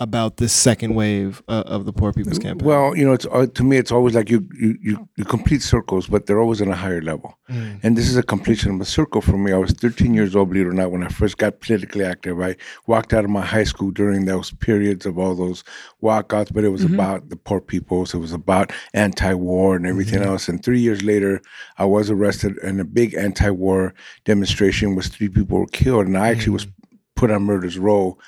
about 0.00 0.38
this 0.38 0.52
second 0.52 0.94
wave 0.94 1.40
uh, 1.46 1.62
of 1.66 1.84
the 1.84 1.92
Poor 1.92 2.12
People's 2.12 2.38
Campaign? 2.38 2.66
Well, 2.66 2.96
you 2.96 3.04
know, 3.04 3.12
it's 3.12 3.26
uh, 3.26 3.46
to 3.54 3.62
me, 3.62 3.76
it's 3.76 3.92
always 3.92 4.14
like 4.14 4.28
you, 4.28 4.46
you 4.58 4.76
you 4.82 5.08
you 5.16 5.24
complete 5.24 5.62
circles, 5.62 6.08
but 6.08 6.26
they're 6.26 6.40
always 6.40 6.60
on 6.60 6.68
a 6.68 6.74
higher 6.74 7.00
level. 7.00 7.38
Mm. 7.48 7.80
And 7.82 7.96
this 7.96 8.08
is 8.08 8.16
a 8.16 8.22
completion 8.22 8.74
of 8.74 8.80
a 8.80 8.84
circle 8.84 9.20
for 9.20 9.36
me. 9.36 9.52
I 9.52 9.56
was 9.56 9.72
13 9.72 10.12
years 10.14 10.34
old, 10.34 10.48
believe 10.48 10.66
it 10.66 10.70
or 10.70 10.72
not, 10.72 10.90
when 10.90 11.04
I 11.04 11.08
first 11.08 11.38
got 11.38 11.60
politically 11.60 12.04
active. 12.04 12.40
I 12.40 12.56
walked 12.86 13.12
out 13.12 13.24
of 13.24 13.30
my 13.30 13.44
high 13.44 13.64
school 13.64 13.90
during 13.92 14.24
those 14.24 14.50
periods 14.50 15.06
of 15.06 15.18
all 15.18 15.34
those 15.34 15.62
walkouts, 16.02 16.52
but 16.52 16.64
it 16.64 16.70
was 16.70 16.84
about 16.84 17.28
the 17.28 17.36
poor 17.36 17.60
peoples. 17.60 18.14
It 18.14 18.18
was 18.18 18.32
about 18.32 18.72
anti-war 18.94 19.76
and 19.76 19.86
everything 19.86 20.22
else. 20.22 20.48
And 20.48 20.64
three 20.64 20.80
years 20.80 21.02
later, 21.02 21.40
I 21.78 21.84
was 21.84 22.10
arrested 22.10 22.58
in 22.58 22.80
a 22.80 22.84
big 22.84 23.14
anti-war 23.14 23.94
demonstration. 24.24 24.96
Was 24.96 25.08
three 25.08 25.28
people 25.28 25.60
were 25.60 25.66
killed, 25.66 26.06
and 26.06 26.18
I 26.18 26.28
actually 26.28 26.54
was 26.54 26.66
put 27.14 27.30
on 27.30 27.44
murder's 27.44 27.78
row. 27.78 28.18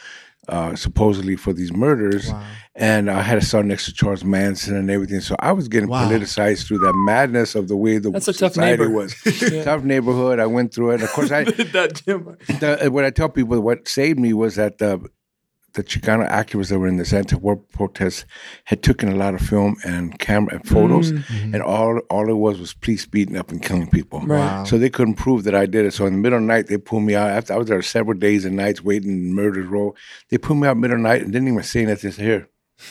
Uh, 0.49 0.77
supposedly 0.77 1.35
for 1.35 1.53
these 1.53 1.73
murders, 1.73 2.31
and 2.77 3.11
I 3.11 3.21
had 3.23 3.37
a 3.39 3.45
son 3.45 3.67
next 3.67 3.87
to 3.87 3.93
Charles 3.93 4.23
Manson 4.25 4.77
and 4.77 4.89
everything. 4.91 5.21
So 5.21 5.35
I 5.41 5.51
was 5.51 5.67
getting 5.67 5.89
Wow. 5.89 6.09
politicized 6.09 6.67
through 6.69 6.79
that 6.79 6.93
madness 6.95 7.55
of 7.57 7.67
the 7.67 7.77
way 7.77 7.99
the 7.99 8.11
That's 8.13 8.29
a 8.29 8.33
tough 8.33 8.53
society 8.53 8.83
neighbor. 8.85 8.89
was. 8.95 9.13
Tough 9.65 9.83
neighborhood. 9.83 10.39
I 10.39 10.47
went 10.47 10.73
through 10.73 10.93
it. 10.93 11.03
Of 11.03 11.11
course, 11.11 11.33
I 11.33 11.43
that 11.75 12.01
Jim. 12.05 12.37
the, 12.61 12.89
what 12.93 13.05
I 13.05 13.11
tell 13.11 13.29
people 13.29 13.61
what 13.61 13.89
saved 13.89 14.21
me 14.21 14.33
was 14.35 14.55
that 14.55 14.79
the 14.79 15.01
the 15.77 15.85
Chicano 15.85 16.29
activists 16.29 16.71
that 16.71 16.79
were 16.79 16.89
in 16.89 16.97
this 16.97 17.13
anti-war 17.13 17.57
protest 17.57 18.25
had 18.65 18.83
taken 18.83 19.11
a 19.11 19.15
lot 19.15 19.35
of 19.35 19.43
film 19.43 19.77
and 19.85 20.19
camera 20.19 20.55
and 20.55 20.67
photos, 20.67 21.13
mm. 21.13 21.19
mm-hmm. 21.19 21.55
and 21.55 21.63
all 21.63 21.99
all 22.11 22.29
it 22.31 22.35
was 22.35 22.59
was 22.59 22.73
police 22.73 23.05
beating 23.05 23.37
up 23.37 23.51
and 23.51 23.63
killing 23.63 23.89
people. 23.89 24.21
Right. 24.21 24.67
So 24.67 24.79
they 24.79 24.89
couldn't 24.89 25.15
prove 25.15 25.45
that 25.45 25.55
I 25.55 25.67
did 25.67 25.85
it. 25.85 25.93
So 25.93 26.07
in 26.07 26.15
the 26.15 26.19
middle 26.19 26.39
of 26.39 26.43
the 26.43 26.49
night, 26.49 26.67
they 26.67 26.79
pulled 26.79 27.03
me 27.03 27.15
out. 27.15 27.31
After 27.31 27.53
I 27.53 27.59
was 27.59 27.69
there 27.69 27.83
several 27.83 28.19
days 28.19 28.47
and 28.47 28.57
nights 28.57 28.83
waiting 28.83 29.11
in 29.11 29.35
murder's 29.35 29.67
row, 29.67 29.95
they 30.31 30.39
pulled 30.39 30.61
me 30.61 30.67
out 30.67 30.79
middle 30.79 30.97
of 30.97 31.03
the 31.03 31.09
night 31.09 31.23
and 31.23 31.31
didn't 31.31 31.49
even 31.49 31.63
say 31.63 31.83
anything. 31.83 32.11
Said, 32.11 32.25
Here, 32.25 32.49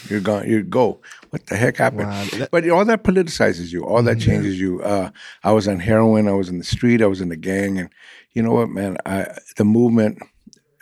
you're 0.07 0.21
gone. 0.21 0.47
You 0.47 0.61
go. 0.61 1.01
What 1.31 1.47
the 1.47 1.55
heck 1.55 1.77
happened? 1.77 2.07
Wow, 2.07 2.25
that- 2.33 2.51
but 2.51 2.69
all 2.69 2.85
that 2.85 3.03
politicizes 3.03 3.73
you. 3.73 3.83
All 3.83 4.03
that 4.03 4.17
mm-hmm. 4.17 4.29
changes 4.29 4.59
you. 4.59 4.83
Uh, 4.83 5.09
I 5.43 5.53
was 5.53 5.67
on 5.67 5.79
heroin. 5.79 6.27
I 6.27 6.33
was 6.33 6.49
in 6.49 6.59
the 6.59 6.63
street. 6.63 7.01
I 7.01 7.07
was 7.07 7.19
in 7.19 7.29
the 7.29 7.35
gang, 7.35 7.79
and 7.79 7.89
you 8.33 8.43
know 8.43 8.53
what, 8.53 8.69
man? 8.69 8.97
I 9.07 9.25
the 9.57 9.65
movement 9.65 10.19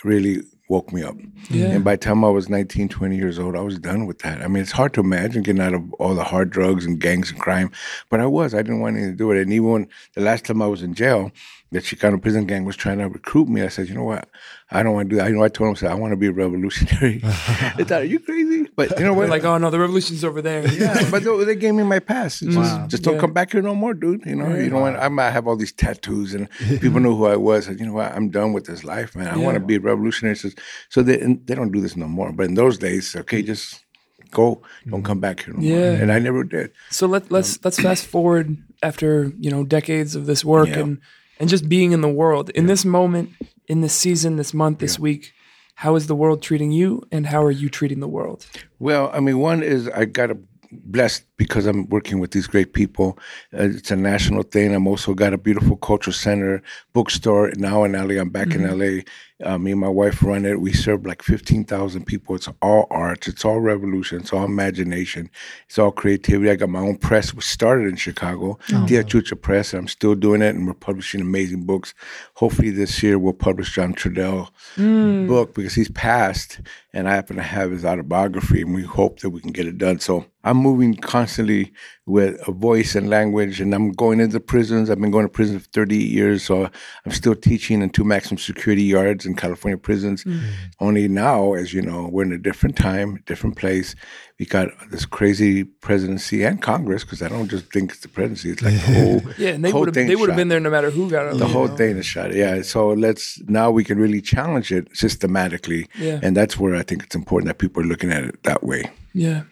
really 0.03 0.41
woke 0.73 0.91
me 0.91 1.03
up. 1.03 1.15
Yeah. 1.51 1.67
And 1.67 1.83
by 1.83 1.93
the 1.93 1.99
time 1.99 2.25
I 2.25 2.29
was 2.29 2.49
19, 2.49 2.89
20 2.89 3.15
years 3.15 3.37
old, 3.37 3.55
I 3.55 3.61
was 3.61 3.77
done 3.77 4.07
with 4.07 4.19
that. 4.19 4.41
I 4.41 4.47
mean, 4.47 4.63
it's 4.63 4.71
hard 4.71 4.91
to 4.95 5.01
imagine 5.01 5.43
getting 5.43 5.61
out 5.61 5.75
of 5.75 5.93
all 5.93 6.15
the 6.15 6.23
hard 6.23 6.49
drugs 6.49 6.83
and 6.83 6.99
gangs 6.99 7.29
and 7.29 7.39
crime, 7.39 7.69
but 8.09 8.19
I 8.19 8.25
was. 8.25 8.55
I 8.55 8.63
didn't 8.63 8.79
want 8.79 8.95
anything 8.95 9.13
to 9.13 9.17
do 9.17 9.27
with 9.27 9.37
it. 9.37 9.43
And 9.43 9.53
even 9.53 9.69
when 9.69 9.87
the 10.15 10.21
last 10.21 10.45
time 10.45 10.63
I 10.63 10.67
was 10.67 10.81
in 10.81 10.95
jail, 10.95 11.31
the 11.71 11.79
Chicano 11.79 12.19
prison 12.19 12.47
gang 12.47 12.65
was 12.65 12.75
trying 12.75 12.97
to 12.97 13.07
recruit 13.07 13.47
me. 13.49 13.61
I 13.61 13.67
said, 13.67 13.87
you 13.87 13.93
know 13.93 14.03
what? 14.03 14.27
I 14.73 14.81
don't 14.81 14.93
want 14.93 15.09
to 15.09 15.15
do 15.15 15.17
that. 15.17 15.29
You 15.29 15.35
know, 15.35 15.43
I 15.43 15.49
told 15.49 15.67
them, 15.67 15.75
I 15.75 15.79
said, 15.79 15.91
I 15.91 15.93
want 15.93 16.11
to 16.11 16.17
be 16.17 16.27
a 16.27 16.31
revolutionary. 16.31 17.17
they 17.77 17.83
thought, 17.83 18.01
are 18.01 18.05
you 18.05 18.19
crazy? 18.19 18.67
But 18.75 18.97
you 18.99 19.05
know 19.05 19.13
what? 19.13 19.29
Like, 19.29 19.43
oh 19.43 19.57
no, 19.59 19.69
the 19.69 19.79
revolution's 19.79 20.23
over 20.23 20.41
there. 20.41 20.67
Yeah, 20.67 21.09
but 21.11 21.23
they, 21.23 21.45
they 21.45 21.55
gave 21.55 21.75
me 21.75 21.83
my 21.83 21.99
pass. 21.99 22.41
It's 22.41 22.55
just, 22.55 22.73
Wow. 22.73 22.87
just 22.87 23.03
don't 23.03 23.15
Yeah. 23.15 23.21
come 23.21 23.33
back 23.33 23.51
here 23.51 23.61
no 23.61 23.75
more, 23.75 23.93
dude. 23.93 24.25
You 24.25 24.35
know, 24.35 24.55
you 24.55 24.69
know 24.69 24.79
what? 24.79 24.95
I 24.95 25.09
might 25.09 25.29
have 25.29 25.47
all 25.47 25.55
these 25.55 25.71
tattoos, 25.71 26.33
and 26.33 26.49
people 26.81 26.99
know 26.99 27.15
who 27.15 27.25
I 27.27 27.35
was. 27.35 27.67
And 27.67 27.79
you 27.79 27.85
know 27.85 27.93
what? 27.93 28.11
I'm 28.13 28.29
done 28.29 28.51
with 28.53 28.65
this 28.65 28.83
life, 28.83 29.15
man. 29.15 29.27
I 29.27 29.37
want 29.37 29.55
to 29.55 29.59
be 29.59 29.75
a 29.75 29.79
revolutionary. 29.79 30.35
So, 30.35 30.49
so 30.89 31.03
they 31.03 31.19
and 31.19 31.45
they 31.45 31.55
don't 31.55 31.71
do 31.71 31.79
this 31.81 31.95
no 31.95 32.07
more. 32.07 32.31
But 32.31 32.47
in 32.47 32.55
those 32.55 32.77
days, 32.79 33.15
okay, 33.15 33.43
just 33.43 33.83
go, 34.31 34.61
don't 34.85 34.95
mm-hmm. 34.95 35.05
come 35.05 35.19
back 35.19 35.43
here 35.43 35.53
no 35.53 35.59
more. 35.61 35.69
Yeah. 35.69 35.91
And 35.91 36.11
I 36.11 36.19
never 36.19 36.43
did. 36.43 36.71
So 36.89 37.05
let 37.07 37.31
let's 37.31 37.53
um, 37.53 37.59
let's 37.63 37.79
fast 37.79 38.05
forward 38.07 38.57
after 38.81 39.31
you 39.39 39.51
know 39.51 39.63
decades 39.63 40.15
of 40.15 40.25
this 40.25 40.43
work 40.43 40.69
Yeah. 40.69 40.79
and 40.79 41.01
and 41.39 41.49
just 41.49 41.69
being 41.69 41.91
in 41.91 42.01
the 42.01 42.09
world 42.09 42.49
in 42.51 42.67
this 42.67 42.85
moment, 42.85 43.29
in 43.67 43.81
this 43.81 43.93
season, 43.93 44.35
this 44.35 44.53
month, 44.53 44.79
this 44.79 44.99
week. 44.99 45.33
How 45.75 45.95
is 45.95 46.05
the 46.07 46.15
world 46.15 46.43
treating 46.43 46.71
you, 46.71 47.01
and 47.11 47.25
how 47.25 47.43
are 47.43 47.51
you 47.51 47.67
treating 47.67 47.99
the 47.99 48.07
world? 48.07 48.45
Well, 48.77 49.09
I 49.11 49.19
mean, 49.19 49.39
one 49.39 49.63
is 49.63 49.89
I 49.89 50.05
got 50.05 50.29
a 50.29 50.37
blessed 50.71 51.25
because 51.37 51.65
I'm 51.65 51.87
working 51.89 52.19
with 52.19 52.31
these 52.31 52.47
great 52.47 52.73
people. 52.73 53.17
Uh, 53.53 53.63
it's 53.63 53.91
a 53.91 53.95
national 53.95 54.43
thing. 54.43 54.73
I'm 54.73 54.87
also 54.87 55.13
got 55.13 55.33
a 55.33 55.37
beautiful 55.37 55.77
cultural 55.77 56.13
center, 56.13 56.61
bookstore 56.93 57.51
now 57.55 57.83
in 57.83 57.93
LA. 57.93 58.19
I'm 58.19 58.29
back 58.29 58.53
in 58.53 58.67
LA. 58.67 59.01
Uh, 59.43 59.57
me 59.57 59.71
and 59.71 59.79
my 59.81 59.89
wife 59.89 60.21
run 60.23 60.45
it. 60.45 60.61
We 60.61 60.71
serve 60.73 61.05
like 61.05 61.21
15,000 61.23 62.05
people. 62.05 62.35
It's 62.35 62.47
all 62.61 62.87
art. 62.91 63.27
It's 63.27 63.43
all 63.43 63.59
revolution. 63.59 64.19
It's 64.19 64.31
all 64.31 64.45
imagination. 64.45 65.29
It's 65.67 65.79
all 65.79 65.91
creativity. 65.91 66.49
I 66.51 66.55
got 66.55 66.69
my 66.69 66.79
own 66.79 66.97
press. 66.97 67.33
We 67.33 67.41
started 67.41 67.87
in 67.87 67.95
Chicago, 67.95 68.57
Tia 68.87 69.03
Chucha 69.03 69.39
Press. 69.41 69.73
And 69.73 69.81
I'm 69.81 69.87
still 69.87 70.15
doing 70.15 70.41
it, 70.41 70.55
and 70.55 70.67
we're 70.67 70.73
publishing 70.73 71.19
amazing 71.21 71.63
books. 71.65 71.93
Hopefully 72.35 72.69
this 72.69 73.01
year 73.01 73.17
we'll 73.17 73.33
publish 73.33 73.73
John 73.73 73.93
Trudell 73.93 74.49
book 75.27 75.55
because 75.55 75.73
he's 75.73 75.91
passed, 75.91 76.61
and 76.93 77.09
I 77.09 77.15
happen 77.15 77.35
to 77.37 77.41
have 77.43 77.71
his 77.71 77.83
autobiography, 77.85 78.61
and 78.61 78.73
we 78.73 78.83
hope 78.83 79.19
that 79.21 79.31
we 79.31 79.41
can 79.41 79.51
get 79.51 79.67
it 79.67 79.77
done. 79.77 79.99
So 79.99 80.25
I'm 80.43 80.57
moving 80.57 80.95
constantly 80.95 81.73
with 82.05 82.37
a 82.47 82.51
voice 82.51 82.95
and 82.95 83.09
language, 83.09 83.61
and 83.61 83.73
I'm 83.73 83.91
going 83.91 84.19
into 84.19 84.39
prisons. 84.39 84.89
I've 84.89 84.99
been 84.99 85.11
going 85.11 85.25
to 85.25 85.31
prison 85.31 85.57
for 85.59 85.69
38 85.69 85.99
years, 86.01 86.43
so 86.43 86.69
I'm 87.05 87.11
still 87.11 87.33
teaching 87.35 87.81
in 87.81 87.91
two 87.91 88.03
maximum 88.03 88.37
security 88.39 88.83
yards 88.83 89.25
in 89.25 89.35
California 89.35 89.77
prisons. 89.77 90.25
Mm. 90.25 90.41
Only 90.81 91.07
now, 91.07 91.53
as 91.53 91.73
you 91.73 91.81
know, 91.81 92.09
we're 92.11 92.23
in 92.23 92.33
a 92.33 92.37
different 92.37 92.75
time, 92.75 93.23
different 93.25 93.55
place. 93.55 93.95
We 94.37 94.45
got 94.45 94.67
this 94.91 95.05
crazy 95.05 95.63
presidency 95.63 96.43
and 96.43 96.61
Congress, 96.61 97.03
because 97.05 97.21
I 97.21 97.29
don't 97.29 97.47
just 97.47 97.71
think 97.71 97.91
it's 97.91 98.01
the 98.01 98.09
presidency; 98.09 98.49
it's 98.49 98.61
like 98.61 98.73
the 98.73 98.79
whole 99.21 99.21
Yeah, 99.37 99.49
and 99.51 99.63
they 99.63 99.69
whole 99.71 99.81
would 99.81 99.87
have 99.89 99.95
thing 99.95 100.07
they 100.07 100.17
would 100.17 100.27
have 100.27 100.35
been 100.37 100.49
there 100.49 100.59
no 100.59 100.69
matter 100.71 100.89
who 100.89 101.09
got 101.09 101.23
the 101.25 101.29
elected. 101.37 101.51
whole 101.51 101.67
thing 101.69 101.97
is 101.97 102.05
shot. 102.05 102.33
Yeah. 102.35 102.63
So 102.63 102.89
let's 102.89 103.41
now 103.47 103.71
we 103.71 103.85
can 103.85 103.97
really 103.97 104.19
challenge 104.21 104.73
it 104.73 104.89
systematically. 104.93 105.87
Yeah. 105.97 106.19
And 106.21 106.35
that's 106.35 106.59
where 106.59 106.75
I 106.75 106.83
think 106.83 107.03
it's 107.03 107.15
important 107.15 107.47
that 107.47 107.59
people 107.59 107.81
are 107.81 107.85
looking 107.85 108.11
at 108.11 108.23
it 108.25 108.43
that 108.43 108.63
way. 108.63 108.91
Yeah, 109.13 109.43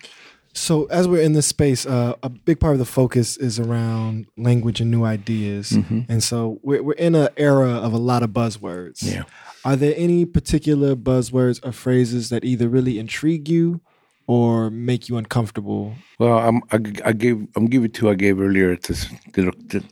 So 0.53 0.85
as 0.85 1.07
we're 1.07 1.21
in 1.21 1.33
this 1.33 1.47
space, 1.47 1.85
uh, 1.85 2.15
a 2.23 2.29
big 2.29 2.59
part 2.59 2.73
of 2.73 2.79
the 2.79 2.85
focus 2.85 3.37
is 3.37 3.59
around 3.59 4.25
language 4.37 4.81
and 4.81 4.91
new 4.91 5.03
ideas, 5.05 5.71
Mm-hmm. 5.71 6.01
and 6.11 6.21
so 6.21 6.59
we're 6.61 6.83
we're 6.83 6.93
in 6.93 7.15
an 7.15 7.29
era 7.37 7.69
of 7.69 7.93
a 7.93 7.97
lot 7.97 8.21
of 8.23 8.31
buzzwords. 8.31 9.01
Yeah. 9.01 9.23
Are 9.63 9.75
there 9.75 9.93
any 9.95 10.25
particular 10.25 10.95
buzzwords 10.95 11.63
or 11.65 11.71
phrases 11.71 12.29
that 12.29 12.43
either 12.43 12.67
really 12.67 12.99
intrigue 12.99 13.47
you 13.47 13.79
or 14.27 14.69
make 14.69 15.07
you 15.07 15.17
uncomfortable? 15.17 15.93
Well, 16.19 16.37
I'm, 16.39 16.61
I, 16.71 17.09
I 17.09 17.13
gave 17.13 17.47
I'm 17.55 17.67
giving 17.67 17.91
two 17.91 18.09
I 18.09 18.15
gave 18.15 18.39
earlier 18.41 18.75
to 18.75 18.87
this 18.93 19.07
the, 19.33 19.51
the 19.67 19.83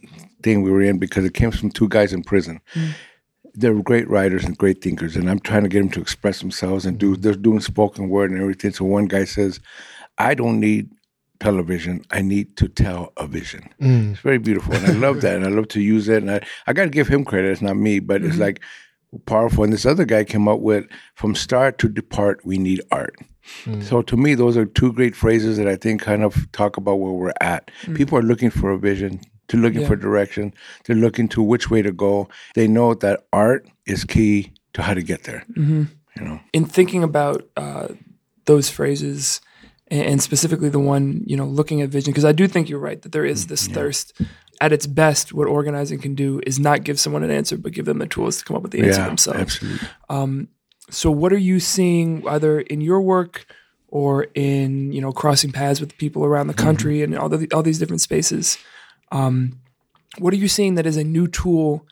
thing 0.44 0.62
we 0.64 0.72
were 0.72 0.82
in 0.82 0.98
because 1.00 1.24
it 1.26 1.34
came 1.34 1.52
from 1.52 1.70
two 1.72 1.88
guys 1.88 2.12
in 2.14 2.24
prison. 2.24 2.60
They're 3.56 3.74
great 3.82 4.08
writers 4.10 4.44
and 4.46 4.58
great 4.58 4.82
thinkers, 4.82 5.16
and 5.16 5.30
I'm 5.30 5.40
trying 5.40 5.64
to 5.64 5.70
get 5.70 5.80
them 5.80 5.90
to 5.92 6.02
express 6.02 6.40
themselves 6.40 6.86
and 6.86 6.98
do. 6.98 7.16
They're 7.16 7.34
doing 7.34 7.62
spoken 7.62 8.10
word 8.10 8.32
and 8.32 8.40
everything. 8.42 8.72
So 8.72 8.86
one 8.86 9.08
guy 9.08 9.26
says, 9.26 9.60
"I 10.20 10.34
don't 10.34 10.60
need 10.60 10.90
television. 11.40 12.04
I 12.12 12.22
need 12.22 12.58
to 12.58 12.68
tell 12.68 13.14
a 13.18 13.26
vision." 13.26 13.70
Mm. 13.82 14.12
It's 14.12 14.22
very 14.22 14.38
beautiful, 14.38 14.76
and 14.76 14.86
I 14.86 14.92
love 14.92 15.22
that, 15.22 15.36
and 15.36 15.46
I 15.46 15.50
love 15.50 15.68
to 15.70 15.82
use 15.82 16.08
it. 16.10 16.22
And 16.22 16.32
I, 16.32 16.42
I 16.68 16.74
got 16.74 16.84
to 16.84 16.90
give 16.90 17.08
him 17.08 17.26
credit. 17.26 17.52
It's 17.52 17.62
not 17.62 17.78
me, 17.78 18.00
but 18.00 18.22
it's 18.22 18.34
mm-hmm. 18.34 18.42
like 18.42 18.62
powerful. 19.26 19.64
And 19.64 19.74
this 19.74 19.86
other 19.86 20.06
guy 20.06 20.24
came 20.24 20.48
up 20.48 20.60
with, 20.60 20.86
"From 21.16 21.36
start 21.36 21.80
to 21.80 21.90
depart, 21.90 22.46
we 22.46 22.58
need 22.58 22.82
art." 22.92 23.16
Mm. 23.66 23.84
So 23.84 24.02
to 24.02 24.18
me, 24.18 24.36
those 24.36 24.58
are 24.58 24.66
two 24.66 24.94
great 24.94 25.16
phrases 25.16 25.58
that 25.58 25.68
I 25.68 25.76
think 25.76 26.02
kind 26.02 26.24
of 26.24 26.52
talk 26.52 26.78
about 26.78 26.96
where 26.96 27.14
we're 27.14 27.34
at. 27.42 27.72
Mm. 27.84 27.98
People 27.98 28.18
are 28.18 28.24
looking 28.24 28.50
for 28.52 28.70
a 28.72 28.78
vision. 28.78 29.22
They're 29.48 29.60
looking 29.60 29.82
Yeah. 29.82 29.88
for 29.88 29.96
direction. 29.96 30.54
They're 30.86 30.96
looking 30.96 31.28
to 31.30 31.42
which 31.42 31.72
way 31.72 31.82
to 31.82 31.92
go. 31.92 32.30
They 32.54 32.68
know 32.68 32.94
that 32.94 33.26
art 33.34 33.68
is 33.88 34.04
key 34.04 34.54
to 34.74 34.84
how 34.84 34.94
to 34.94 35.02
get 35.02 35.24
there. 35.24 35.44
Mm-hmm. 35.58 35.84
You 36.16 36.26
know. 36.26 36.40
in 36.54 36.66
thinking 36.66 37.02
about 37.02 37.48
uh, 37.56 37.88
those 38.46 38.70
phrases 38.70 39.42
and, 39.92 40.22
specifically 40.22 40.70
the 40.70 40.80
one 40.80 41.24
you 41.26 41.36
know 41.36 41.46
looking 41.46 41.82
at 41.82 41.90
vision 41.90 42.12
because 42.12 42.26
I 42.26 42.32
do 42.32 42.48
think 42.48 42.70
you're 42.70 42.80
right 42.80 43.02
that 43.02 43.12
there 43.12 43.26
is 43.26 43.48
this 43.48 43.66
mm-hmm. 43.66 43.74
thirst. 43.74 44.14
At 44.62 44.74
its 44.74 44.88
best, 44.88 45.32
what 45.32 45.48
organizing 45.48 46.00
can 46.00 46.16
do 46.16 46.42
is 46.46 46.60
not 46.60 46.84
give 46.84 47.00
someone 47.00 47.24
an 47.24 47.32
answer, 47.32 47.58
but 47.58 47.72
give 47.72 47.86
them 47.86 48.00
the 48.00 48.08
tools 48.08 48.40
to 48.40 48.44
come 48.44 48.58
up 48.58 48.62
with 48.62 48.74
the 48.74 48.80
answer 48.80 49.00
Yeah, 49.00 49.08
themselves. 49.08 49.40
absolutely. 49.40 49.88
Um, 50.10 50.50
so, 50.90 51.12
what 51.12 51.32
are 51.32 51.38
you 51.38 51.62
seeing 51.62 52.28
either 52.28 52.60
in 52.60 52.82
your 52.82 53.00
work 53.00 53.46
or 53.88 54.28
in 54.36 54.92
you 54.92 55.00
know 55.00 55.14
crossing 55.14 55.54
paths 55.54 55.80
with 55.80 55.98
people 55.98 56.26
around 56.26 56.48
the 56.48 56.54
mm-hmm. 56.54 56.66
country 56.66 57.04
and 57.04 57.18
all 57.18 57.30
the, 57.30 57.48
all 57.54 57.64
these 57.64 57.80
different 57.80 58.02
spaces? 58.02 58.58
Um, 59.14 59.62
what 60.18 60.34
are 60.34 60.38
you 60.38 60.48
seeing 60.48 60.76
that 60.76 60.86
is 60.86 60.98
a 60.98 61.04
new 61.04 61.28
tool 61.28 61.86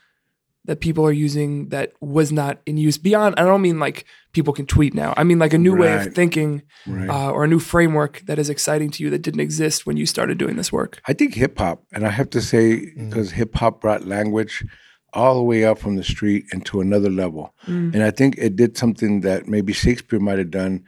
that 0.68 0.80
people 0.80 1.04
are 1.06 1.12
using 1.12 1.70
that 1.70 1.92
was 2.00 2.32
not 2.32 2.60
in 2.66 2.78
use 2.78 2.98
beyond? 2.98 3.36
I 3.38 3.44
don't 3.44 3.62
mean 3.62 3.80
like 3.80 4.06
people 4.34 4.54
can 4.54 4.66
tweet 4.66 4.94
now. 4.94 5.14
I 5.18 5.24
mean 5.24 5.40
like 5.40 5.54
a 5.54 5.58
new 5.58 5.76
way 5.76 5.94
of 5.96 6.14
thinking 6.14 6.62
Right. 6.86 7.10
uh, 7.10 7.32
or 7.32 7.44
a 7.44 7.48
new 7.48 7.60
framework 7.60 8.22
that 8.28 8.38
is 8.40 8.50
exciting 8.50 8.92
to 8.92 9.04
you 9.04 9.10
that 9.10 9.24
didn't 9.24 9.40
exist 9.42 9.86
when 9.88 9.98
you 9.98 10.06
started 10.06 10.38
doing 10.38 10.56
this 10.56 10.72
work. 10.72 11.02
I 11.08 11.14
think 11.14 11.34
hip 11.34 11.58
hop, 11.58 11.84
and 11.92 12.06
I 12.06 12.10
have 12.12 12.30
to 12.30 12.42
say, 12.42 12.94
because 12.96 13.32
hip 13.32 13.56
hop 13.56 13.82
brought 13.82 14.06
language 14.06 14.64
all 15.14 15.36
the 15.36 15.44
way 15.44 15.64
up 15.66 15.80
from 15.80 15.96
the 15.96 16.04
street 16.04 16.46
into 16.54 16.80
another 16.82 17.10
level. 17.10 17.54
And 17.66 18.04
I 18.04 18.12
think 18.12 18.36
it 18.38 18.56
did 18.56 18.78
something 18.78 19.22
that 19.22 19.48
maybe 19.48 19.74
Shakespeare 19.74 20.20
might 20.20 20.38
have 20.38 20.52
done 20.52 20.84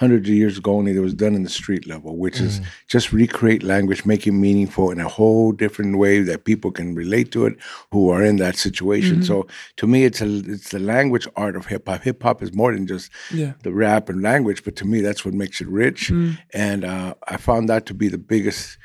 hundreds 0.00 0.26
of 0.30 0.34
years 0.34 0.56
ago, 0.56 0.76
only 0.76 0.94
that 0.94 1.02
was 1.02 1.12
done 1.12 1.34
in 1.34 1.42
the 1.42 1.50
street 1.50 1.86
level, 1.86 2.16
which 2.16 2.40
is 2.40 2.58
mm. 2.58 2.64
just 2.88 3.12
recreate 3.12 3.62
language, 3.62 4.06
make 4.06 4.26
it 4.26 4.32
meaningful 4.32 4.90
in 4.90 4.98
a 4.98 5.06
whole 5.06 5.52
different 5.52 5.98
way 5.98 6.22
that 6.22 6.46
people 6.46 6.70
can 6.70 6.94
relate 6.94 7.30
to 7.32 7.44
it 7.44 7.54
who 7.92 8.08
are 8.08 8.24
in 8.24 8.36
that 8.36 8.56
situation. 8.56 9.16
Mm-hmm. 9.16 9.24
So 9.24 9.46
to 9.76 9.86
me, 9.86 10.04
it's 10.04 10.22
a 10.22 10.30
it's 10.54 10.70
the 10.70 10.78
language 10.78 11.28
art 11.36 11.54
of 11.54 11.66
hip 11.66 11.86
hop. 11.86 12.00
Hip 12.00 12.22
hop 12.22 12.42
is 12.42 12.54
more 12.54 12.72
than 12.72 12.86
just 12.86 13.10
Yeah. 13.30 13.52
the 13.62 13.72
rap 13.72 14.08
and 14.08 14.22
language, 14.22 14.64
but 14.64 14.74
to 14.76 14.86
me, 14.86 15.02
that's 15.02 15.22
what 15.22 15.34
makes 15.34 15.60
it 15.60 15.68
rich. 15.68 16.10
Mm. 16.10 16.38
And 16.54 16.84
uh, 16.84 17.14
I 17.28 17.36
found 17.36 17.68
that 17.68 17.84
to 17.86 17.94
be 17.94 18.08
the 18.08 18.24
biggest 18.34 18.78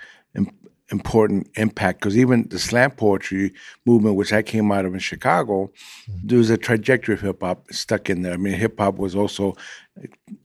important 0.89 1.49
impact 1.55 1.99
because 1.99 2.17
even 2.17 2.47
the 2.49 2.59
slam 2.59 2.91
poetry 2.91 3.53
movement, 3.85 4.15
which 4.15 4.31
I 4.31 4.41
came 4.41 4.71
out 4.71 4.85
of 4.85 4.93
in 4.93 4.99
Chicago, 4.99 5.71
mm. 6.09 6.19
there 6.23 6.37
was 6.37 6.49
a 6.49 6.57
trajectory 6.57 7.15
of 7.15 7.21
hip 7.21 7.41
hop 7.41 7.65
stuck 7.71 8.09
in 8.09 8.21
there. 8.21 8.33
I 8.33 8.37
mean, 8.37 8.53
hip 8.53 8.79
hop 8.79 8.97
was 8.97 9.15
also 9.15 9.55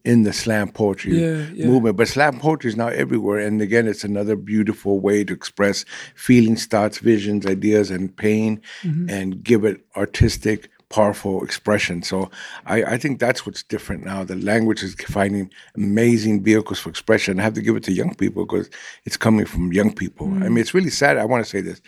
in 0.05 0.23
the 0.23 0.33
slam 0.33 0.69
poetry 0.71 1.21
Yeah, 1.21 1.47
yeah. 1.53 1.67
movement, 1.67 1.97
but 1.97 2.09
slam 2.09 2.39
poetry 2.39 2.71
is 2.71 2.77
now 2.77 2.89
everywhere. 2.89 3.39
And 3.41 3.61
again, 3.61 3.89
it's 3.89 4.05
another 4.05 4.37
beautiful 4.37 5.01
way 5.01 5.25
to 5.25 5.33
express 5.33 5.85
feelings, 6.15 6.67
thoughts, 6.67 6.99
visions, 6.99 7.47
ideas, 7.47 7.91
and 7.91 8.15
pain, 8.17 8.61
Mm-hmm. 8.83 9.11
and 9.11 9.43
give 9.43 9.65
it 9.65 9.85
artistic. 9.97 10.71
Powerful 10.89 11.45
expression. 11.45 12.03
So 12.03 12.33
I, 12.67 12.83
I 12.83 12.99
think 12.99 13.21
that's 13.21 13.47
what's 13.47 13.63
different 13.63 14.05
now. 14.05 14.25
The 14.25 14.35
language 14.35 14.83
is 14.83 14.97
finding 15.09 15.49
amazing 15.77 16.43
vehicles 16.43 16.81
for 16.81 16.91
expression. 16.91 17.39
I 17.39 17.45
have 17.45 17.55
to 17.55 17.63
give 17.63 17.77
it 17.77 17.85
to 17.85 17.93
young 17.93 18.13
people 18.17 18.45
because 18.45 18.69
it's 19.05 19.17
coming 19.17 19.47
from 19.47 19.73
young 19.73 19.95
people. 19.95 20.27
I 20.27 20.31
Mm. 20.31 20.49
mean, 20.49 20.59
it's 20.59 20.75
really 20.75 20.91
sad. 20.91 21.17
I 21.17 21.25
want 21.27 21.45
to 21.45 21.49
say 21.49 21.61
this. 21.61 21.81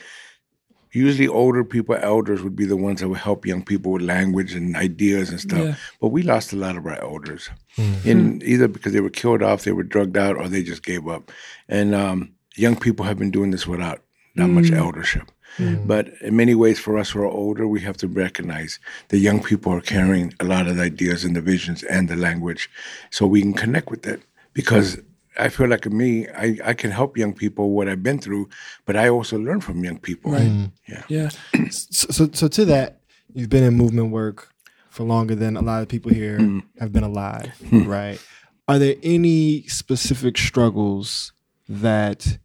Usually 0.92 1.28
older 1.28 1.64
people, 1.64 1.96
elders 1.96 2.42
would 2.42 2.54
be 2.54 2.66
the 2.66 2.76
ones 2.76 3.00
that 3.00 3.08
would 3.08 3.18
help 3.18 3.46
young 3.46 3.64
people 3.64 3.92
with 3.92 4.02
language 4.02 4.54
and 4.54 4.76
ideas 4.76 5.30
and 5.30 5.40
stuff. 5.40 5.58
Yeah. 5.58 5.74
But 6.00 6.08
we 6.08 6.22
lost 6.22 6.52
a 6.52 6.56
lot 6.56 6.76
of 6.76 6.86
our 6.86 7.00
elders, 7.00 7.50
mm-hmm. 7.76 8.08
in 8.08 8.42
either 8.44 8.68
because 8.68 8.92
they 8.92 9.00
were 9.00 9.10
killed 9.10 9.42
off, 9.42 9.64
they 9.64 9.72
were 9.72 9.82
drugged 9.82 10.16
out, 10.16 10.36
or 10.36 10.48
they 10.48 10.62
just 10.62 10.82
gave 10.82 11.08
up. 11.08 11.32
And 11.68 11.94
um, 11.94 12.32
young 12.54 12.76
people 12.76 13.04
have 13.06 13.18
been 13.18 13.30
doing 13.30 13.50
this 13.50 13.66
without 13.66 14.02
that 14.36 14.48
much 14.48 14.66
mm-hmm. 14.66 14.76
eldership. 14.76 15.30
Mm-hmm. 15.58 15.86
But 15.86 16.08
in 16.22 16.36
many 16.36 16.54
ways, 16.54 16.78
for 16.78 16.98
us 16.98 17.10
who 17.10 17.20
are 17.20 17.26
older, 17.26 17.66
we 17.66 17.80
have 17.80 17.98
to 17.98 18.08
recognize 18.08 18.78
that 19.08 19.18
young 19.18 19.42
people 19.42 19.72
are 19.72 19.82
carrying 19.82 20.32
a 20.40 20.44
lot 20.44 20.66
of 20.66 20.76
the 20.76 20.82
ideas 20.82 21.24
and 21.24 21.36
the 21.36 21.42
visions 21.42 21.82
and 21.82 22.08
the 22.08 22.16
language, 22.16 22.70
so 23.10 23.26
we 23.26 23.42
can 23.42 23.52
connect 23.52 23.90
with 23.90 24.06
it. 24.06 24.22
Because 24.54 24.98
I 25.38 25.48
feel 25.48 25.68
like 25.68 25.86
me, 25.86 26.28
I, 26.28 26.58
I 26.64 26.74
can 26.74 26.90
help 26.90 27.16
young 27.16 27.32
people 27.32 27.70
what 27.70 27.88
I've 27.88 28.02
been 28.02 28.18
through, 28.18 28.48
but 28.84 28.96
I 28.96 29.08
also 29.08 29.38
learn 29.38 29.60
from 29.60 29.82
young 29.84 29.98
people. 29.98 30.32
Right. 30.32 30.42
Mm. 30.42 30.72
Yeah. 30.88 31.02
Yeah. 31.08 31.28
So, 31.70 32.08
so, 32.10 32.28
so 32.32 32.48
to 32.48 32.64
that, 32.66 33.00
you've 33.32 33.48
been 33.48 33.64
in 33.64 33.74
movement 33.74 34.10
work 34.10 34.48
for 34.90 35.04
longer 35.04 35.34
than 35.34 35.56
a 35.56 35.62
lot 35.62 35.82
of 35.82 35.88
people 35.88 36.12
here 36.12 36.36
hmm. 36.36 36.58
have 36.78 36.92
been 36.92 37.02
alive, 37.02 37.56
hmm. 37.70 37.88
right? 37.88 38.20
Are 38.68 38.78
there 38.78 38.96
any 39.02 39.62
specific 39.62 40.36
struggles 40.36 41.32
that 41.68 42.38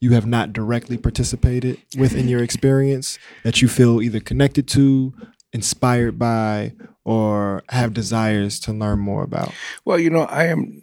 you 0.00 0.10
have 0.10 0.26
not 0.26 0.52
directly 0.52 0.98
participated 0.98 1.80
with 1.96 2.16
in 2.16 2.26
your 2.26 2.42
experience 2.42 3.20
that 3.44 3.62
you 3.62 3.68
feel 3.68 4.02
either 4.02 4.18
connected 4.18 4.66
to, 4.66 5.14
inspired 5.52 6.18
by, 6.18 6.72
or 7.04 7.62
have 7.68 7.94
desires 7.94 8.58
to 8.60 8.72
learn 8.72 8.98
more 8.98 9.22
about? 9.22 9.52
Well, 9.84 10.00
you 10.00 10.10
know, 10.10 10.22
I 10.22 10.46
am. 10.46 10.80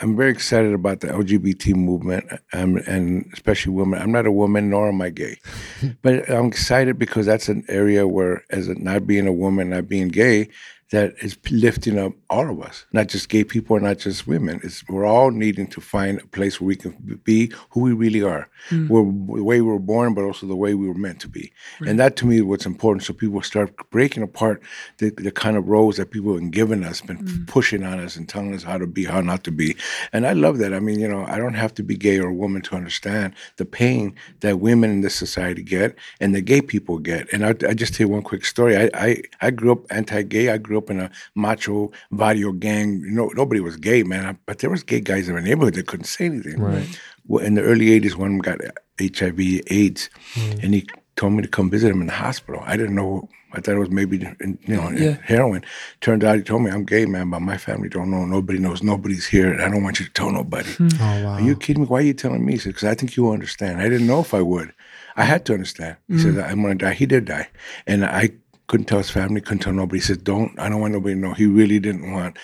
I'm 0.00 0.16
very 0.16 0.32
excited 0.32 0.74
about 0.74 1.00
the 1.00 1.06
LGBT 1.08 1.76
movement, 1.76 2.26
um, 2.52 2.78
and 2.86 3.30
especially 3.32 3.72
women. 3.72 4.02
I'm 4.02 4.10
not 4.10 4.26
a 4.26 4.32
woman, 4.32 4.70
nor 4.70 4.88
am 4.88 5.00
I 5.00 5.10
gay, 5.10 5.38
but 6.02 6.28
I'm 6.28 6.46
excited 6.46 6.98
because 6.98 7.26
that's 7.26 7.48
an 7.48 7.64
area 7.68 8.06
where, 8.06 8.44
as 8.50 8.68
a, 8.68 8.74
not 8.74 9.06
being 9.06 9.26
a 9.26 9.32
woman, 9.32 9.70
not 9.70 9.88
being 9.88 10.08
gay, 10.08 10.48
that 10.94 11.14
is 11.20 11.36
lifting 11.50 11.98
up 11.98 12.12
all 12.30 12.48
of 12.50 12.60
us, 12.62 12.86
not 12.92 13.08
just 13.08 13.28
gay 13.28 13.44
people, 13.44 13.78
not 13.80 13.98
just 13.98 14.26
women. 14.26 14.60
It's 14.62 14.86
we're 14.88 15.04
all 15.04 15.30
needing 15.30 15.66
to 15.68 15.80
find 15.80 16.20
a 16.20 16.26
place 16.28 16.60
where 16.60 16.68
we 16.68 16.76
can 16.76 17.20
be 17.24 17.52
who 17.70 17.80
we 17.80 17.92
really 17.92 18.22
are, 18.22 18.48
mm. 18.70 18.88
we're, 18.88 19.02
the 19.36 19.44
way 19.44 19.60
we 19.60 19.68
were 19.68 19.78
born, 19.78 20.14
but 20.14 20.24
also 20.24 20.46
the 20.46 20.56
way 20.56 20.74
we 20.74 20.88
were 20.88 20.94
meant 20.94 21.20
to 21.20 21.28
be. 21.28 21.52
And 21.80 21.98
that 21.98 22.16
to 22.16 22.26
me 22.26 22.36
is 22.36 22.42
what's 22.42 22.66
important. 22.66 23.04
So 23.04 23.12
people 23.12 23.42
start 23.42 23.74
breaking 23.90 24.22
apart 24.22 24.62
the, 24.98 25.10
the 25.10 25.30
kind 25.30 25.56
of 25.56 25.68
roles 25.68 25.96
that 25.96 26.10
people 26.10 26.32
have 26.32 26.40
been 26.40 26.50
giving 26.50 26.84
us, 26.84 27.00
been 27.00 27.18
mm. 27.18 27.46
pushing 27.46 27.82
on 27.82 27.98
us 27.98 28.16
and 28.16 28.28
telling 28.28 28.54
us 28.54 28.62
how 28.62 28.78
to 28.78 28.86
be, 28.86 29.04
how 29.04 29.20
not 29.20 29.42
to 29.44 29.50
be. 29.50 29.76
And 30.12 30.26
I 30.26 30.32
love 30.32 30.58
that. 30.58 30.72
I 30.72 30.80
mean, 30.80 31.00
you 31.00 31.08
know, 31.08 31.24
I 31.26 31.38
don't 31.38 31.54
have 31.54 31.74
to 31.74 31.82
be 31.82 31.96
gay 31.96 32.18
or 32.18 32.28
a 32.28 32.34
woman 32.34 32.62
to 32.62 32.76
understand 32.76 33.34
the 33.56 33.64
pain 33.64 34.14
that 34.40 34.60
women 34.60 34.90
in 34.90 35.00
this 35.00 35.14
society 35.14 35.62
get 35.62 35.96
and 36.20 36.34
the 36.34 36.40
gay 36.40 36.60
people 36.60 36.98
get. 36.98 37.32
And 37.32 37.44
I, 37.44 37.50
I 37.68 37.74
just 37.74 37.94
tell 37.94 38.06
you 38.06 38.12
one 38.12 38.22
quick 38.22 38.44
story. 38.44 38.76
I, 38.76 38.90
I, 38.94 39.22
I 39.40 39.50
grew 39.50 39.72
up 39.72 39.84
anti-gay. 39.90 40.50
I 40.50 40.58
grew 40.58 40.78
up 40.78 40.83
in 40.90 41.00
a 41.00 41.10
macho 41.34 41.90
barrio 42.10 42.52
gang. 42.52 43.00
You 43.00 43.10
know, 43.10 43.30
nobody 43.34 43.60
was 43.60 43.76
gay, 43.76 44.02
man. 44.02 44.26
I, 44.26 44.36
but 44.46 44.58
there 44.58 44.70
was 44.70 44.82
gay 44.82 45.00
guys 45.00 45.28
in 45.28 45.34
our 45.34 45.40
neighborhood 45.40 45.74
that 45.74 45.86
couldn't 45.86 46.06
say 46.06 46.26
anything. 46.26 46.60
Right. 46.60 47.00
Well, 47.26 47.44
in 47.44 47.54
the 47.54 47.62
early 47.62 47.86
'80s, 48.00 48.16
one 48.16 48.38
got 48.38 48.58
HIV, 49.00 49.40
AIDS, 49.68 50.10
hmm. 50.34 50.52
and 50.62 50.74
he 50.74 50.86
told 51.16 51.32
me 51.32 51.42
to 51.42 51.48
come 51.48 51.70
visit 51.70 51.90
him 51.90 52.00
in 52.00 52.06
the 52.08 52.12
hospital. 52.12 52.62
I 52.64 52.76
didn't 52.76 52.94
know. 52.94 53.28
I 53.52 53.60
thought 53.60 53.76
it 53.76 53.78
was 53.78 53.90
maybe 53.90 54.18
you 54.18 54.58
know 54.66 54.90
Yeah. 54.90 55.16
heroin. 55.22 55.64
Turned 56.00 56.24
out 56.24 56.36
he 56.36 56.42
told 56.42 56.62
me 56.62 56.70
I'm 56.72 56.84
gay, 56.84 57.06
man, 57.06 57.30
but 57.30 57.40
my 57.40 57.56
family 57.56 57.88
don't 57.88 58.10
know. 58.10 58.24
Nobody 58.24 58.58
knows. 58.58 58.82
Nobody's 58.82 59.26
here. 59.26 59.52
and 59.52 59.62
I 59.62 59.68
don't 59.68 59.84
want 59.84 60.00
you 60.00 60.06
to 60.06 60.12
tell 60.12 60.32
nobody. 60.32 60.70
Hmm. 60.72 60.88
Oh 61.00 61.24
wow! 61.24 61.32
Are 61.34 61.40
you 61.40 61.54
kidding 61.56 61.82
me? 61.84 61.88
Why 61.88 61.98
are 61.98 62.02
you 62.02 62.14
telling 62.14 62.44
me? 62.44 62.54
He 62.54 62.58
said, 62.58 62.70
because 62.70 62.84
I 62.88 62.94
think 62.94 63.16
you'll 63.16 63.30
understand. 63.32 63.80
I 63.80 63.88
didn't 63.88 64.08
know 64.08 64.20
if 64.20 64.34
I 64.34 64.42
would. 64.42 64.72
I 65.16 65.22
had 65.24 65.44
to 65.46 65.52
understand. 65.54 65.96
He 66.08 66.18
said, 66.18 66.34
hmm. 66.34 66.40
I'm 66.40 66.60
going 66.62 66.76
to 66.76 66.84
die. 66.84 66.94
He 66.94 67.06
did 67.06 67.26
die. 67.26 67.48
And 67.86 68.04
I 68.04 68.30
couldn't 68.66 68.86
tell 68.86 68.98
his 68.98 69.10
family, 69.10 69.40
couldn't 69.40 69.58
tell 69.58 69.72
nobody. 69.74 69.98
He 69.98 70.04
said, 70.04 70.24
don't, 70.24 70.58
I 70.58 70.68
don't 70.68 70.80
want 70.80 70.94
nobody 70.94 71.14
to 71.14 71.20
know. 71.20 71.34
He 71.34 71.46
really 71.46 71.78
didn't 71.78 72.10
want. 72.12 72.38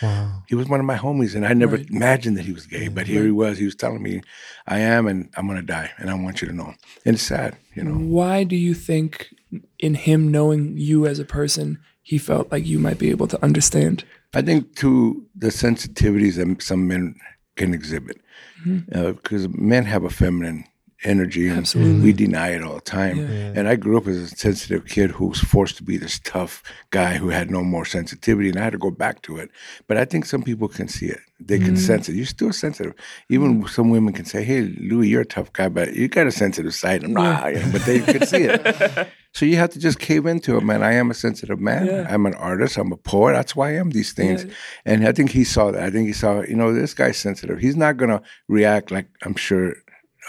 He 0.49 0.55
was 0.55 0.68
one 0.68 0.79
of 0.81 0.87
my 0.87 0.97
homies, 0.99 1.35
and 1.35 1.47
I 1.47 1.55
never 1.55 1.77
Right. 1.77 1.91
imagined 1.91 2.37
that 2.37 2.45
he 2.45 2.53
was 2.53 2.66
gay. 2.66 2.89
But 2.89 3.07
here 3.07 3.25
he 3.25 3.31
was. 3.31 3.57
He 3.59 3.64
was 3.64 3.75
telling 3.75 4.03
me, 4.03 4.21
I 4.66 4.81
am, 4.81 5.07
and 5.07 5.31
I'm 5.37 5.47
going 5.47 5.57
to 5.59 5.64
die, 5.66 5.91
and 5.99 6.11
I 6.11 6.14
want 6.14 6.43
you 6.43 6.49
to 6.49 6.55
know. 6.55 6.75
And 7.07 7.14
it's 7.14 7.23
sad, 7.23 7.57
you 7.75 7.83
know. 7.85 7.95
Why 7.95 8.45
do 8.45 8.57
you 8.57 8.75
think, 8.75 9.35
in 9.79 9.95
him 9.95 10.31
knowing 10.31 10.77
you 10.77 11.07
as 11.07 11.18
a 11.18 11.25
person, 11.25 11.79
he 12.03 12.18
felt 12.18 12.53
like 12.53 12.66
you 12.66 12.79
might 12.79 12.99
be 12.99 13.11
able 13.11 13.27
to 13.29 13.43
understand? 13.43 14.05
I 14.35 14.43
think 14.43 14.77
to 14.77 15.27
the 15.35 15.49
sensitivities 15.49 16.37
that 16.37 16.62
some 16.62 16.87
men 16.87 17.14
can 17.57 17.73
exhibit, 17.73 18.21
mm-hmm. 18.64 18.97
uh, 18.97 19.12
because 19.12 19.49
men 19.49 19.85
have 19.87 20.05
a 20.05 20.11
feminine 20.11 20.64
energy, 21.05 21.48
and 21.48 21.59
Absolutely. 21.59 22.01
we 22.03 22.12
deny 22.12 22.51
it 22.51 22.62
all 22.62 22.74
the 22.74 22.80
time. 22.80 23.18
Yeah. 23.18 23.53
And 23.57 23.68
I 23.68 23.76
grew 23.76 23.96
up 23.96 24.07
as 24.07 24.16
a 24.16 24.28
sensitive 24.28 24.86
kid 24.86 25.11
who 25.11 25.26
was 25.26 25.40
forced 25.40 25.76
to 25.78 25.82
be 25.82 25.96
this 25.96 26.18
tough 26.20 26.62
guy 26.90 27.16
who 27.16 27.28
had 27.28 27.51
no 27.51 27.62
more 27.62 27.84
sensitivity, 27.84 28.48
and 28.48 28.59
I 28.59 28.64
had 28.64 28.72
to 28.72 28.78
go 28.78 28.90
back 28.90 29.22
to 29.22 29.36
it. 29.36 29.51
But 29.86 29.96
I 29.96 30.05
think 30.05 30.24
some 30.26 30.42
people 30.42 30.68
can 30.68 30.88
see 30.88 31.07
it; 31.07 31.20
they 31.38 31.59
can 31.59 31.68
mm-hmm. 31.68 31.76
sense 31.76 32.09
it. 32.09 32.14
You're 32.14 32.26
still 32.26 32.53
sensitive. 32.53 32.94
Even 33.28 33.61
mm-hmm. 33.61 33.68
some 33.68 33.90
women 33.90 34.12
can 34.12 34.24
say, 34.24 34.44
"Hey, 34.44 34.62
Louis, 34.80 35.09
you're 35.09 35.22
a 35.22 35.26
tough 35.26 35.53
guy, 35.53 35.68
but 35.68 35.94
you 35.94 36.09
got 36.09 36.26
a 36.26 36.32
sensitive 36.32 36.74
side." 36.74 37.05
I'm 37.05 37.12
not, 37.12 37.55
but 37.72 37.82
they 37.82 38.01
can 38.01 38.26
see 38.26 38.44
it. 38.44 39.09
So 39.32 39.46
you 39.46 39.57
have 39.57 39.70
to 39.70 39.78
just 39.78 40.01
cave 40.01 40.26
into 40.26 40.57
it, 40.57 40.62
man. 40.62 40.82
I 40.82 40.94
am 40.94 41.11
a 41.11 41.14
sensitive 41.14 41.61
man. 41.61 41.86
Yeah. 41.86 42.07
I'm 42.11 42.26
an 42.26 42.34
artist. 42.34 42.76
I'm 42.76 42.90
a 42.90 42.96
poet. 42.96 43.34
That's 43.34 43.55
why 43.55 43.70
I 43.70 43.72
am 43.74 43.90
these 43.90 44.12
things. 44.12 44.44
Yeah. 44.44 44.53
And 44.84 45.07
I 45.07 45.12
think 45.12 45.30
he 45.30 45.44
saw 45.44 45.70
that. 45.70 45.82
I 45.82 45.90
think 45.90 46.09
he 46.09 46.12
saw, 46.12 46.42
you 46.42 46.57
know, 46.57 46.72
this 46.74 46.94
guy's 46.94 47.16
sensitive. 47.16 47.61
He's 47.61 47.76
not 47.76 47.96
gonna 47.96 48.22
react 48.48 48.90
like 48.90 49.07
I'm 49.22 49.36
sure 49.36 49.74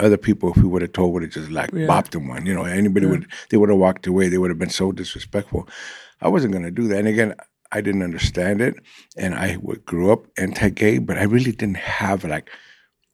other 0.01 0.17
people, 0.17 0.51
if 0.51 0.57
we 0.57 0.67
would 0.69 0.81
have 0.81 0.93
told, 0.93 1.13
would 1.13 1.23
have 1.23 1.31
just 1.31 1.51
like 1.51 1.71
Yeah. 1.71 1.87
bopped 1.87 2.13
him 2.15 2.27
one. 2.27 2.45
You 2.45 2.53
know, 2.53 2.63
anybody 2.63 3.05
would 3.05 3.27
they 3.49 3.57
would 3.57 3.69
have 3.69 3.77
walked 3.77 4.07
away. 4.07 4.27
They 4.29 4.37
would 4.37 4.49
have 4.51 4.59
been 4.59 4.69
so 4.69 4.91
disrespectful. 4.91 5.67
I 6.21 6.27
wasn't 6.27 6.53
gonna 6.53 6.71
do 6.71 6.87
that. 6.89 6.99
And 6.99 7.07
again, 7.07 7.35
I 7.71 7.79
didn't 7.81 8.03
understand 8.03 8.61
it, 8.61 8.75
and 9.17 9.33
I 9.33 9.57
grew 9.85 10.11
up 10.11 10.25
anti-gay, 10.37 10.97
but 10.99 11.17
I 11.17 11.23
really 11.23 11.51
didn't 11.51 11.77
have 11.77 12.23
like. 12.25 12.49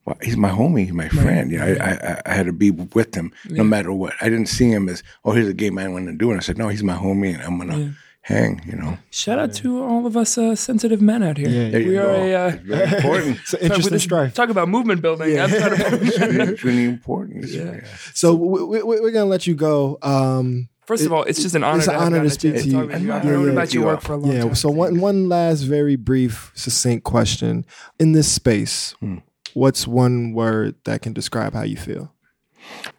Well, 0.05 0.17
he's 0.21 0.37
my 0.37 0.49
homie, 0.49 0.85
he's 0.85 0.93
my 0.93 1.09
friend. 1.09 1.51
You 1.51 1.57
know, 1.57 1.65
I, 1.81 1.89
I, 1.91 2.21
I 2.25 2.33
had 2.33 2.45
to 2.45 2.53
be 2.53 2.71
with 2.71 3.13
him 3.13 3.33
no 3.49 3.65
matter 3.65 3.91
what. 3.91 4.13
I 4.21 4.29
didn't 4.29 4.45
see 4.47 4.71
him 4.71 4.87
as, 4.87 5.03
oh, 5.25 5.33
here's 5.33 5.49
a 5.49 5.53
gay 5.53 5.69
man 5.69 5.91
wanting 5.91 6.13
to 6.13 6.17
do 6.17 6.31
it. 6.31 6.37
I 6.37 6.39
said, 6.39 6.57
no, 6.57 6.69
he's 6.69 6.81
my 6.81 6.95
homie, 6.95 7.33
and 7.33 7.43
I'm 7.43 7.57
gonna 7.57 7.93
hang. 8.27 8.61
You 8.69 8.75
know, 8.81 8.97
Shout 9.09 9.39
out 9.39 9.53
to 9.61 9.81
all 9.83 10.05
of 10.05 10.15
us 10.17 10.37
uh, 10.37 10.55
sensitive 10.55 11.01
men 11.01 11.23
out 11.23 11.37
here. 11.37 11.49
Yeah, 11.49 11.69
There 11.71 11.81
you 11.81 11.89
we 11.91 11.97
are 11.97 12.03
go. 12.03 12.13
a. 12.13 12.33
Uh, 12.35 12.51
very 12.63 12.97
important. 12.97 13.37
It's 13.43 13.53
an 13.53 13.59
interesting 13.61 13.93
with- 13.93 14.01
strife. 14.01 14.33
Talk 14.33 14.49
about 14.49 14.67
movement 14.69 15.01
building. 15.01 15.39
I'm 15.39 15.49
trying 16.17 16.55
really, 16.63 16.83
important. 16.85 17.45
Yeah. 17.47 17.63
yeah. 17.63 17.87
So 18.13 18.27
we, 18.35 18.81
we, 18.83 18.99
we're 19.01 19.11
gonna 19.17 19.25
let 19.35 19.47
you 19.47 19.55
go. 19.55 19.97
Um, 20.01 20.69
First 20.85 21.05
of 21.05 21.11
all, 21.11 21.23
it's 21.29 21.41
just 21.41 21.53
an 21.55 21.63
honor. 21.65 21.79
It's 21.79 21.87
an 21.89 21.95
to 21.95 21.99
honor 21.99 22.23
to 22.23 22.29
speak 22.29 22.53
chance 22.53 22.63
to 22.63 22.69
you. 22.69 22.77
talk 22.79 22.87
with 22.87 23.01
you. 23.03 23.11
I've 23.13 23.25
Yeah, 23.25 23.31
known 23.31 23.45
yeah. 23.47 23.51
about 23.51 23.73
your 23.73 23.85
work 23.85 24.01
for 24.01 24.13
a 24.13 24.17
long 24.17 24.31
yeah. 24.31 24.43
time. 24.43 24.55
So 24.55 24.69
one 24.69 25.01
one 25.01 25.27
last 25.27 25.63
very 25.63 25.97
brief, 25.97 26.51
succinct 26.55 27.03
question 27.03 27.65
in 27.99 28.13
this 28.13 28.31
space. 28.31 28.95
Hmm. 29.01 29.17
What's 29.53 29.85
one 29.85 30.31
word 30.33 30.75
that 30.85 31.01
can 31.01 31.11
describe 31.13 31.53
how 31.53 31.63
you 31.63 31.75
feel? 31.75 32.13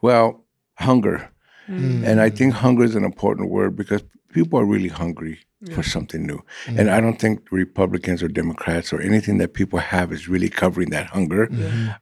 Well, 0.02 0.44
hunger. 0.74 1.30
Mm. 1.68 2.04
And 2.06 2.20
I 2.20 2.30
think 2.30 2.54
hunger 2.54 2.84
is 2.84 2.94
an 2.94 3.04
important 3.04 3.50
word 3.50 3.76
because 3.76 4.02
people 4.32 4.58
are 4.58 4.64
really 4.64 4.88
hungry 4.88 5.40
for 5.72 5.82
something 5.82 6.24
new. 6.24 6.40
Mm. 6.66 6.78
And 6.78 6.90
I 6.90 7.00
don't 7.00 7.18
think 7.18 7.50
Republicans 7.50 8.22
or 8.22 8.28
Democrats 8.28 8.92
or 8.92 9.00
anything 9.00 9.38
that 9.38 9.54
people 9.54 9.80
have 9.80 10.12
is 10.12 10.28
really 10.28 10.48
covering 10.48 10.90
that 10.90 11.06
hunger. 11.06 11.48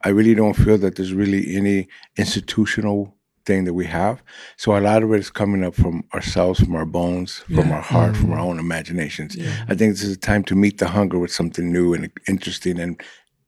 I 0.04 0.10
really 0.10 0.34
don't 0.34 0.54
feel 0.54 0.76
that 0.78 0.96
there's 0.96 1.14
really 1.14 1.56
any 1.56 1.88
institutional 2.16 3.16
thing 3.46 3.64
that 3.64 3.72
we 3.72 3.86
have. 3.86 4.22
So 4.56 4.76
a 4.76 4.80
lot 4.80 5.02
of 5.02 5.12
it 5.12 5.20
is 5.20 5.30
coming 5.30 5.64
up 5.64 5.74
from 5.74 6.04
ourselves, 6.12 6.60
from 6.60 6.74
our 6.74 6.84
bones, 6.84 7.38
from 7.54 7.72
our 7.72 7.80
heart, 7.80 8.16
from 8.16 8.30
mm. 8.30 8.32
our 8.34 8.40
own 8.40 8.58
imaginations. 8.58 9.38
I 9.68 9.74
think 9.74 9.94
this 9.94 10.02
is 10.02 10.16
a 10.16 10.18
time 10.18 10.42
to 10.44 10.54
meet 10.54 10.78
the 10.78 10.88
hunger 10.88 11.18
with 11.18 11.32
something 11.32 11.72
new 11.72 11.94
and 11.94 12.10
interesting 12.28 12.78
and 12.78 13.00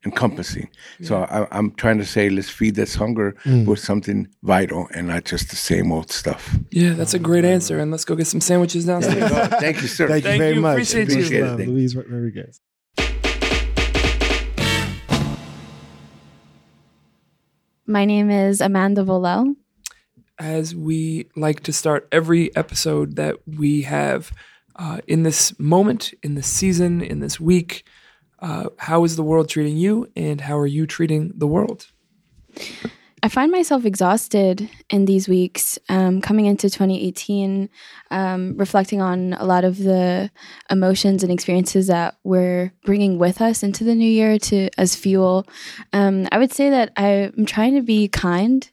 encompassing. 0.04 0.68
So 1.02 1.22
I, 1.24 1.46
I'm 1.50 1.72
trying 1.72 1.98
to 1.98 2.04
say, 2.04 2.30
let's 2.30 2.48
feed 2.48 2.76
this 2.76 2.94
hunger 2.94 3.34
with 3.66 3.80
something 3.80 4.28
vital 4.42 4.88
and 4.94 5.08
not 5.08 5.24
just 5.24 5.50
the 5.50 5.56
same 5.56 5.90
old 5.90 6.10
stuff. 6.10 6.56
Yeah, 6.70 6.92
that's 6.94 7.14
a 7.14 7.18
great 7.18 7.44
answer. 7.44 7.78
And 7.78 7.90
let's 7.90 8.04
go 8.04 8.14
get 8.14 8.26
some 8.26 8.40
sandwiches 8.40 8.86
downstairs. 8.86 9.30
Thank 9.60 9.82
you, 9.82 9.88
sir. 9.88 10.08
Thank, 10.08 10.24
Thank 10.24 10.34
you 10.34 10.42
very 10.42 10.54
you. 10.54 10.60
much. 10.60 10.72
Appreciate 10.74 11.08
you. 11.08 11.16
Peace 11.16 11.16
and 11.16 11.24
Appreciate 11.24 11.40
it. 11.40 11.46
love. 11.46 11.56
Thank 11.58 11.68
you. 11.68 11.74
Luis 11.74 11.94
Rodriguez. 11.94 12.60
My 17.86 18.04
name 18.04 18.30
is 18.30 18.60
Amanda 18.60 19.02
Volel. 19.02 19.56
As 20.38 20.74
we 20.76 21.28
like 21.34 21.62
to 21.64 21.72
start 21.72 22.06
every 22.12 22.54
episode 22.54 23.16
that 23.16 23.36
we 23.46 23.82
have 23.82 24.30
uh, 24.76 25.00
in 25.08 25.22
this 25.24 25.58
moment, 25.58 26.12
in 26.22 26.34
this 26.34 26.46
season, 26.46 27.00
in 27.00 27.20
this 27.20 27.40
week, 27.40 27.84
uh, 28.40 28.68
how 28.78 29.04
is 29.04 29.16
the 29.16 29.22
world 29.22 29.48
treating 29.48 29.76
you, 29.76 30.10
and 30.16 30.40
how 30.40 30.58
are 30.58 30.66
you 30.66 30.86
treating 30.86 31.32
the 31.34 31.46
world? 31.46 31.86
I 33.22 33.28
find 33.28 33.50
myself 33.50 33.84
exhausted 33.84 34.70
in 34.90 35.04
these 35.04 35.28
weeks, 35.28 35.78
um, 35.88 36.20
coming 36.20 36.46
into 36.46 36.70
2018, 36.70 37.68
um, 38.10 38.56
reflecting 38.56 39.00
on 39.00 39.32
a 39.34 39.44
lot 39.44 39.64
of 39.64 39.78
the 39.78 40.30
emotions 40.70 41.22
and 41.22 41.32
experiences 41.32 41.88
that 41.88 42.16
we're 42.22 42.72
bringing 42.84 43.18
with 43.18 43.40
us 43.40 43.62
into 43.62 43.82
the 43.82 43.94
new 43.94 44.08
year 44.08 44.38
to 44.38 44.70
as 44.78 44.94
fuel. 44.94 45.46
Um, 45.92 46.28
I 46.30 46.38
would 46.38 46.52
say 46.52 46.70
that 46.70 46.92
I'm 46.96 47.44
trying 47.46 47.74
to 47.74 47.82
be 47.82 48.08
kind 48.08 48.70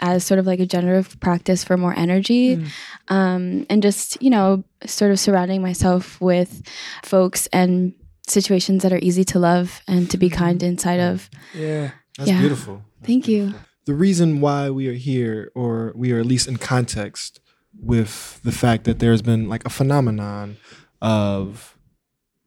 as 0.00 0.24
sort 0.24 0.40
of 0.40 0.46
like 0.46 0.60
a 0.60 0.66
generative 0.66 1.18
practice 1.20 1.62
for 1.62 1.76
more 1.76 1.96
energy, 1.96 2.64
um, 3.08 3.64
and 3.70 3.80
just 3.80 4.20
you 4.20 4.30
know, 4.30 4.64
sort 4.84 5.12
of 5.12 5.20
surrounding 5.20 5.62
myself 5.62 6.20
with 6.20 6.62
folks 7.04 7.46
and 7.52 7.94
situations 8.26 8.82
that 8.82 8.92
are 8.92 8.98
easy 9.02 9.24
to 9.24 9.38
love 9.38 9.82
and 9.86 10.10
to 10.10 10.16
be 10.18 10.30
kind 10.30 10.62
inside 10.62 11.00
of. 11.00 11.28
Yeah. 11.54 11.90
That's 12.18 12.30
Yeah. 12.30 12.40
beautiful. 12.40 12.82
Thank 13.02 13.28
you. 13.28 13.54
the 13.86 13.92
reason 13.94 14.40
why 14.40 14.70
we 14.70 14.88
are 14.88 14.94
here, 14.94 15.50
or 15.54 15.92
we 15.94 16.10
are 16.12 16.18
at 16.18 16.24
least 16.24 16.48
in 16.48 16.56
context 16.56 17.38
with 17.78 18.40
the 18.42 18.50
fact 18.52 18.84
that 18.84 18.98
there's 18.98 19.20
been 19.20 19.46
like 19.46 19.62
a 19.66 19.68
phenomenon 19.68 20.56
of 21.02 21.76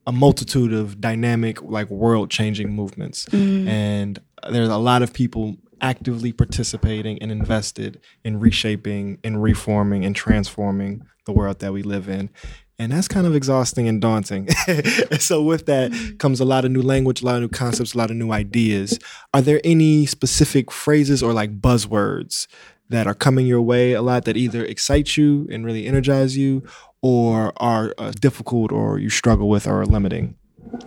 a 0.07 0.11
multitude 0.11 0.73
of 0.73 0.99
dynamic, 0.99 1.61
like 1.61 1.91
world 1.91 2.31
changing 2.31 2.73
movements. 2.73 3.27
Mm. 3.27 3.67
And 3.67 4.19
there's 4.49 4.69
a 4.69 4.77
lot 4.77 5.03
of 5.03 5.13
people 5.13 5.57
actively 5.79 6.31
participating 6.31 7.21
and 7.21 7.31
invested 7.31 7.99
in 8.23 8.39
reshaping 8.39 9.19
and 9.23 9.43
reforming 9.43 10.05
and 10.05 10.15
transforming 10.15 11.03
the 11.27 11.33
world 11.33 11.59
that 11.59 11.71
we 11.71 11.83
live 11.83 12.09
in. 12.09 12.31
And 12.79 12.91
that's 12.91 13.07
kind 13.07 13.25
of 13.25 13.35
exhausting 13.35 13.87
and 13.87 13.99
daunting. 13.99 14.49
so, 15.19 15.41
with 15.41 15.65
that 15.65 16.17
comes 16.19 16.39
a 16.39 16.45
lot 16.45 16.63
of 16.63 16.71
new 16.71 16.83
language, 16.83 17.23
a 17.23 17.25
lot 17.25 17.35
of 17.35 17.41
new 17.41 17.49
concepts, 17.49 17.95
a 17.95 17.97
lot 17.97 18.11
of 18.11 18.17
new 18.17 18.31
ideas. 18.31 18.99
Are 19.33 19.41
there 19.41 19.59
any 19.63 20.05
specific 20.05 20.71
phrases 20.71 21.23
or 21.23 21.33
like 21.33 21.59
buzzwords 21.59 22.45
that 22.89 23.07
are 23.07 23.15
coming 23.15 23.47
your 23.47 23.61
way 23.61 23.93
a 23.93 24.01
lot 24.01 24.25
that 24.25 24.37
either 24.37 24.63
excite 24.63 25.17
you 25.17 25.47
and 25.51 25.65
really 25.65 25.87
energize 25.87 26.37
you 26.37 26.63
or 27.01 27.51
are 27.57 27.93
uh, 27.97 28.11
difficult 28.11 28.71
or 28.71 28.99
you 28.99 29.09
struggle 29.09 29.49
with 29.49 29.67
or 29.67 29.81
are 29.81 29.85
limiting? 29.85 30.35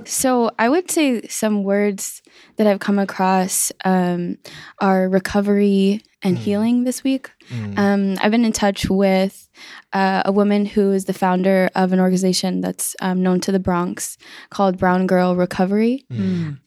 So 0.04 0.50
I 0.58 0.68
would 0.68 0.90
say 0.90 1.26
some 1.28 1.64
words 1.64 2.22
that 2.56 2.66
I've 2.66 2.80
come 2.80 2.98
across 2.98 3.72
um, 3.84 4.38
are 4.80 5.08
recovery 5.08 6.02
and 6.22 6.38
healing 6.38 6.84
this 6.84 7.02
week. 7.02 7.30
Um, 7.76 8.16
I've 8.20 8.30
been 8.30 8.44
in 8.44 8.52
touch 8.52 8.88
with 8.88 9.48
uh, 9.92 10.22
a 10.24 10.32
woman 10.32 10.64
who 10.64 10.92
is 10.92 11.06
the 11.06 11.12
founder 11.12 11.68
of 11.74 11.92
an 11.92 12.00
organization 12.00 12.60
that's 12.60 12.94
um, 13.00 13.22
known 13.22 13.40
to 13.40 13.52
the 13.52 13.58
Bronx 13.58 14.16
called 14.50 14.78
Brown 14.78 15.06
Girl 15.06 15.34
Recovery. 15.36 16.04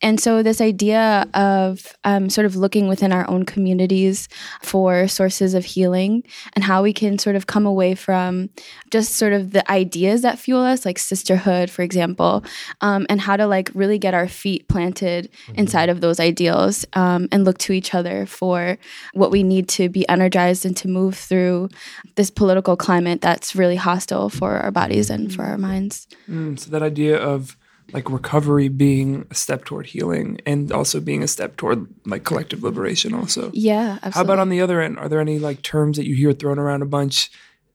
And 0.02 0.20
so, 0.20 0.44
this 0.44 0.60
idea 0.60 1.28
of 1.34 1.96
um, 2.04 2.30
sort 2.30 2.46
of 2.46 2.56
looking 2.56 2.88
within 2.88 3.14
our 3.14 3.30
own 3.30 3.46
communities 3.46 4.28
for 4.62 5.08
sources 5.08 5.54
of 5.54 5.64
healing 5.66 6.24
and 6.54 6.64
how 6.64 6.84
we 6.84 6.92
can 6.94 7.18
sort 7.18 7.36
of 7.36 7.48
come 7.48 7.66
away 7.66 7.96
from 7.96 8.50
just 8.92 9.14
sort 9.14 9.34
of 9.34 9.52
the 9.52 9.70
ideas 9.72 10.22
that 10.22 10.38
fuel 10.38 10.62
us, 10.62 10.86
like 10.86 11.00
sisterhood, 11.00 11.70
for 11.70 11.82
example, 11.82 12.44
um, 12.82 13.06
and 13.10 13.22
how 13.22 13.38
to 13.38 13.48
like 13.48 13.72
really 13.74 13.98
get 13.98 14.14
our 14.14 14.28
feet 14.28 14.68
planted 14.68 15.30
inside 15.56 15.90
of 15.90 16.02
those 16.02 16.20
ideals 16.20 16.86
um, 16.94 17.28
and 17.32 17.46
look 17.46 17.58
to 17.60 17.72
each 17.74 17.94
other 17.94 18.26
for 18.26 18.78
what 19.14 19.32
we 19.32 19.44
need 19.44 19.70
to 19.70 19.88
be 19.88 20.08
energized 20.10 20.66
and 20.66 20.73
to 20.76 20.88
move 20.88 21.16
through 21.16 21.70
this 22.16 22.30
political 22.30 22.76
climate 22.76 23.22
that's 23.22 23.56
really 23.56 23.76
hostile 23.76 24.30
for 24.30 24.58
our 24.58 24.72
bodies 24.72 25.10
and 25.10 25.34
for 25.34 25.44
our 25.44 25.58
minds. 25.58 26.08
Mm, 26.30 26.60
so 26.60 26.70
that 26.72 26.82
idea 26.82 27.18
of 27.18 27.58
like 27.92 28.10
recovery 28.10 28.70
being 28.70 29.28
a 29.30 29.36
step 29.36 29.66
toward 29.66 29.88
healing 29.88 30.40
and 30.46 30.72
also 30.72 31.00
being 31.00 31.22
a 31.22 31.28
step 31.28 31.58
toward 31.58 31.86
like 32.06 32.24
collective 32.24 32.64
liberation 32.64 33.14
also. 33.14 33.52
Yeah, 33.54 34.00
absolutely. 34.02 34.12
How 34.14 34.22
about 34.22 34.40
on 34.40 34.50
the 34.50 34.62
other 34.62 34.82
end? 34.82 34.98
Are 34.98 35.10
there 35.10 35.20
any 35.20 35.38
like 35.40 35.62
terms 35.62 35.98
that 35.98 36.08
you 36.08 36.16
hear 36.16 36.34
thrown 36.34 36.60
around 36.60 36.82
a 36.82 36.88
bunch 36.88 37.30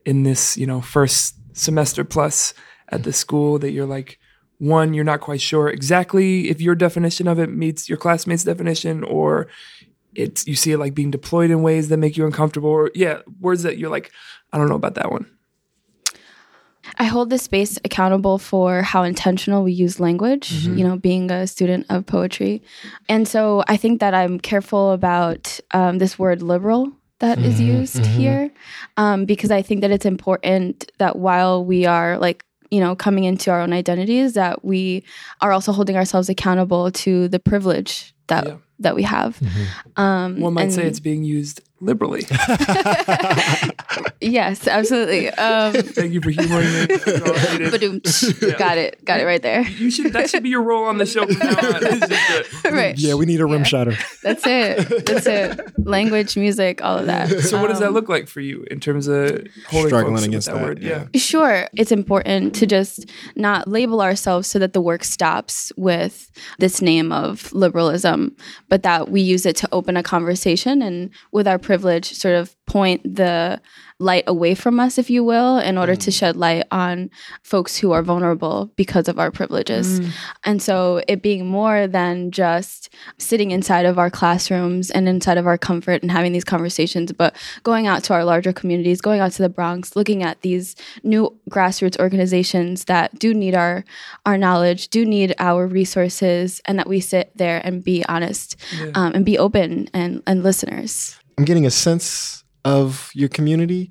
in 0.04 0.22
this, 0.22 0.56
you 0.56 0.66
know, 0.66 0.80
first 0.80 1.34
semester 1.52 2.04
plus 2.04 2.54
at 2.88 3.02
the 3.02 3.12
school 3.12 3.58
that 3.58 3.72
you're 3.72 3.86
like, 3.86 4.18
one, 4.58 4.92
you're 4.92 5.04
not 5.04 5.20
quite 5.20 5.40
sure 5.40 5.68
exactly 5.68 6.48
if 6.48 6.60
your 6.60 6.74
definition 6.74 7.28
of 7.28 7.38
it 7.38 7.50
meets 7.50 7.88
your 7.88 7.98
classmates' 7.98 8.42
definition, 8.44 9.04
or 9.04 9.46
it's 10.14 10.46
you 10.46 10.56
see 10.56 10.72
it 10.72 10.78
like 10.78 10.94
being 10.94 11.10
deployed 11.10 11.50
in 11.50 11.62
ways 11.62 11.88
that 11.88 11.98
make 11.98 12.16
you 12.16 12.26
uncomfortable, 12.26 12.70
or 12.70 12.90
yeah, 12.94 13.20
words 13.40 13.62
that 13.62 13.78
you're 13.78 13.90
like, 13.90 14.10
I 14.52 14.58
don't 14.58 14.68
know 14.68 14.74
about 14.74 14.94
that 14.94 15.10
one. 15.10 15.26
I 16.98 17.04
hold 17.04 17.28
this 17.28 17.42
space 17.42 17.78
accountable 17.84 18.38
for 18.38 18.82
how 18.82 19.02
intentional 19.02 19.62
we 19.62 19.72
use 19.72 20.00
language, 20.00 20.50
you 20.78 20.84
know, 20.84 20.96
being 20.96 21.30
a 21.30 21.46
student 21.46 21.86
of 21.90 22.06
poetry. 22.06 22.62
And 23.08 23.28
so 23.28 23.62
I 23.68 23.76
think 23.76 24.00
that 24.00 24.14
I'm 24.14 24.40
careful 24.40 24.92
about 24.92 25.60
um, 25.72 25.98
this 25.98 26.18
word 26.18 26.40
liberal 26.40 26.90
that 27.18 27.38
is 27.44 27.60
used 27.60 28.06
here 28.06 28.50
um, 28.96 29.26
because 29.26 29.50
I 29.50 29.60
think 29.60 29.82
that 29.82 29.90
it's 29.90 30.06
important 30.06 30.90
that 30.98 31.16
while 31.16 31.62
we 31.64 31.84
are 31.84 32.16
like, 32.18 32.44
you 32.70 32.80
know, 32.80 32.96
coming 32.96 33.24
into 33.24 33.50
our 33.50 33.60
own 33.60 33.72
identities, 33.72 34.32
that 34.34 34.64
we 34.64 35.04
are 35.40 35.52
also 35.52 35.72
holding 35.72 35.96
ourselves 35.96 36.28
accountable 36.28 36.90
to 36.92 37.28
the 37.28 37.38
privilege 37.38 38.14
that 38.28 38.46
Yeah. 38.46 38.56
That 38.80 38.94
we 38.94 39.02
have. 39.02 39.40
Um, 39.96 40.40
One 40.40 40.54
might 40.54 40.72
say 40.72 40.84
it's 40.86 41.00
being 41.00 41.24
used 41.24 41.60
liberally. 41.80 42.24
yes, 44.20 44.66
absolutely. 44.66 45.28
Um, 45.30 45.72
Thank 45.74 46.12
you 46.12 46.20
for 46.20 46.30
humoring 46.30 46.66
me. 46.72 46.86
No, 46.88 47.32
I 47.34 47.38
hate 47.38 47.60
it. 47.62 47.72
Badoom. 47.72 48.58
Got 48.58 48.78
it. 48.78 49.04
Got 49.04 49.20
it 49.20 49.24
right 49.24 49.42
there. 49.42 49.62
You 49.62 49.90
should 49.90 50.12
that 50.12 50.30
should 50.30 50.42
be 50.42 50.48
your 50.48 50.62
role 50.62 50.84
on 50.84 50.98
the 50.98 51.06
show 51.06 51.26
from 51.26 51.38
now 51.38 51.50
on. 51.50 51.80
It's 51.82 52.08
just 52.08 52.64
a- 52.66 52.72
right. 52.72 52.98
Yeah, 52.98 53.14
we 53.14 53.26
need 53.26 53.40
a 53.40 53.46
rim 53.46 53.58
Yeah. 53.60 53.64
shotter. 53.64 53.96
That's 54.22 54.44
it. 54.46 55.06
That's 55.06 55.26
it. 55.26 55.60
Language, 55.78 56.36
music, 56.36 56.82
all 56.82 56.98
of 56.98 57.06
that. 57.06 57.28
So 57.42 57.60
what 57.60 57.68
does 57.68 57.78
that 57.80 57.88
Um, 57.88 57.94
look 57.94 58.08
like 58.08 58.28
for 58.28 58.40
you 58.40 58.64
in 58.70 58.80
terms 58.80 59.06
of 59.06 59.46
holding 59.68 59.88
Struggling 59.88 60.24
against 60.24 60.46
that, 60.48 60.54
that, 60.56 60.62
word? 60.62 60.82
yeah. 60.82 61.06
Yeah. 61.12 61.20
Sure, 61.20 61.68
it's 61.76 61.92
important 61.92 62.54
to 62.56 62.66
just 62.66 63.06
not 63.36 63.68
label 63.68 64.00
ourselves 64.02 64.48
so 64.48 64.58
that 64.58 64.72
the 64.72 64.80
work 64.80 65.04
stops 65.04 65.72
with 65.76 66.30
this 66.58 66.82
name 66.82 67.12
of 67.12 67.52
liberalism, 67.52 68.36
but 68.68 68.82
that 68.82 69.10
we 69.10 69.20
use 69.20 69.46
it 69.46 69.56
to 69.56 69.68
open 69.72 69.96
a 69.96 70.02
conversation 70.02 70.82
and 70.82 71.10
with 71.32 71.48
our 71.48 71.58
privilege 71.58 72.12
sort 72.12 72.34
of 72.34 72.54
point 72.66 73.02
the 73.02 73.60
light 74.00 74.24
away 74.26 74.54
from 74.54 74.78
us, 74.78 74.96
if 74.96 75.10
you 75.10 75.24
will, 75.24 75.58
in 75.58 75.76
order 75.76 75.96
to 75.96 76.10
shed 76.10 76.36
light 76.36 76.64
on 76.70 77.10
folks 77.42 77.76
who 77.76 77.90
are 77.90 78.02
vulnerable 78.02 78.70
because 78.76 79.08
of 79.08 79.18
our 79.18 79.30
privileges. 79.30 79.98
And 80.44 80.62
so 80.62 81.02
it 81.08 81.20
being 81.20 81.46
more 81.46 81.88
than 81.88 82.30
just 82.30 82.90
sitting 83.18 83.50
inside 83.50 83.86
of 83.86 83.98
our 83.98 84.08
classrooms 84.08 84.90
and 84.90 85.08
inside 85.08 85.36
of 85.36 85.46
our 85.46 85.58
comfort 85.58 86.02
and 86.02 86.12
having 86.12 86.32
these 86.32 86.44
conversations, 86.44 87.12
but 87.12 87.34
going 87.64 87.88
out 87.88 88.04
to 88.04 88.14
our 88.14 88.24
larger 88.24 88.52
communities, 88.52 89.00
going 89.00 89.20
out 89.20 89.32
to 89.32 89.42
the 89.42 89.48
Bronx, 89.48 89.96
looking 89.96 90.22
at 90.22 90.42
these 90.42 90.76
new 91.02 91.36
grassroots 91.50 91.98
organizations 91.98 92.84
that 92.84 93.18
do 93.18 93.34
need 93.34 93.54
our 93.54 93.84
our 94.26 94.38
knowledge, 94.38 94.88
do 94.88 95.04
need 95.04 95.34
our 95.38 95.66
resources, 95.66 96.60
and 96.66 96.78
that 96.78 96.88
we 96.88 97.00
sit 97.00 97.32
there 97.34 97.60
and 97.64 97.82
be 97.82 98.04
honest 98.08 98.56
um, 98.94 99.12
and 99.14 99.24
be 99.24 99.36
open 99.38 99.88
and, 99.92 100.22
and 100.26 100.42
listeners. 100.42 101.18
I'm 101.36 101.44
getting 101.44 101.66
a 101.66 101.70
sense 101.70 102.44
of 102.76 103.10
your 103.14 103.28
community. 103.28 103.90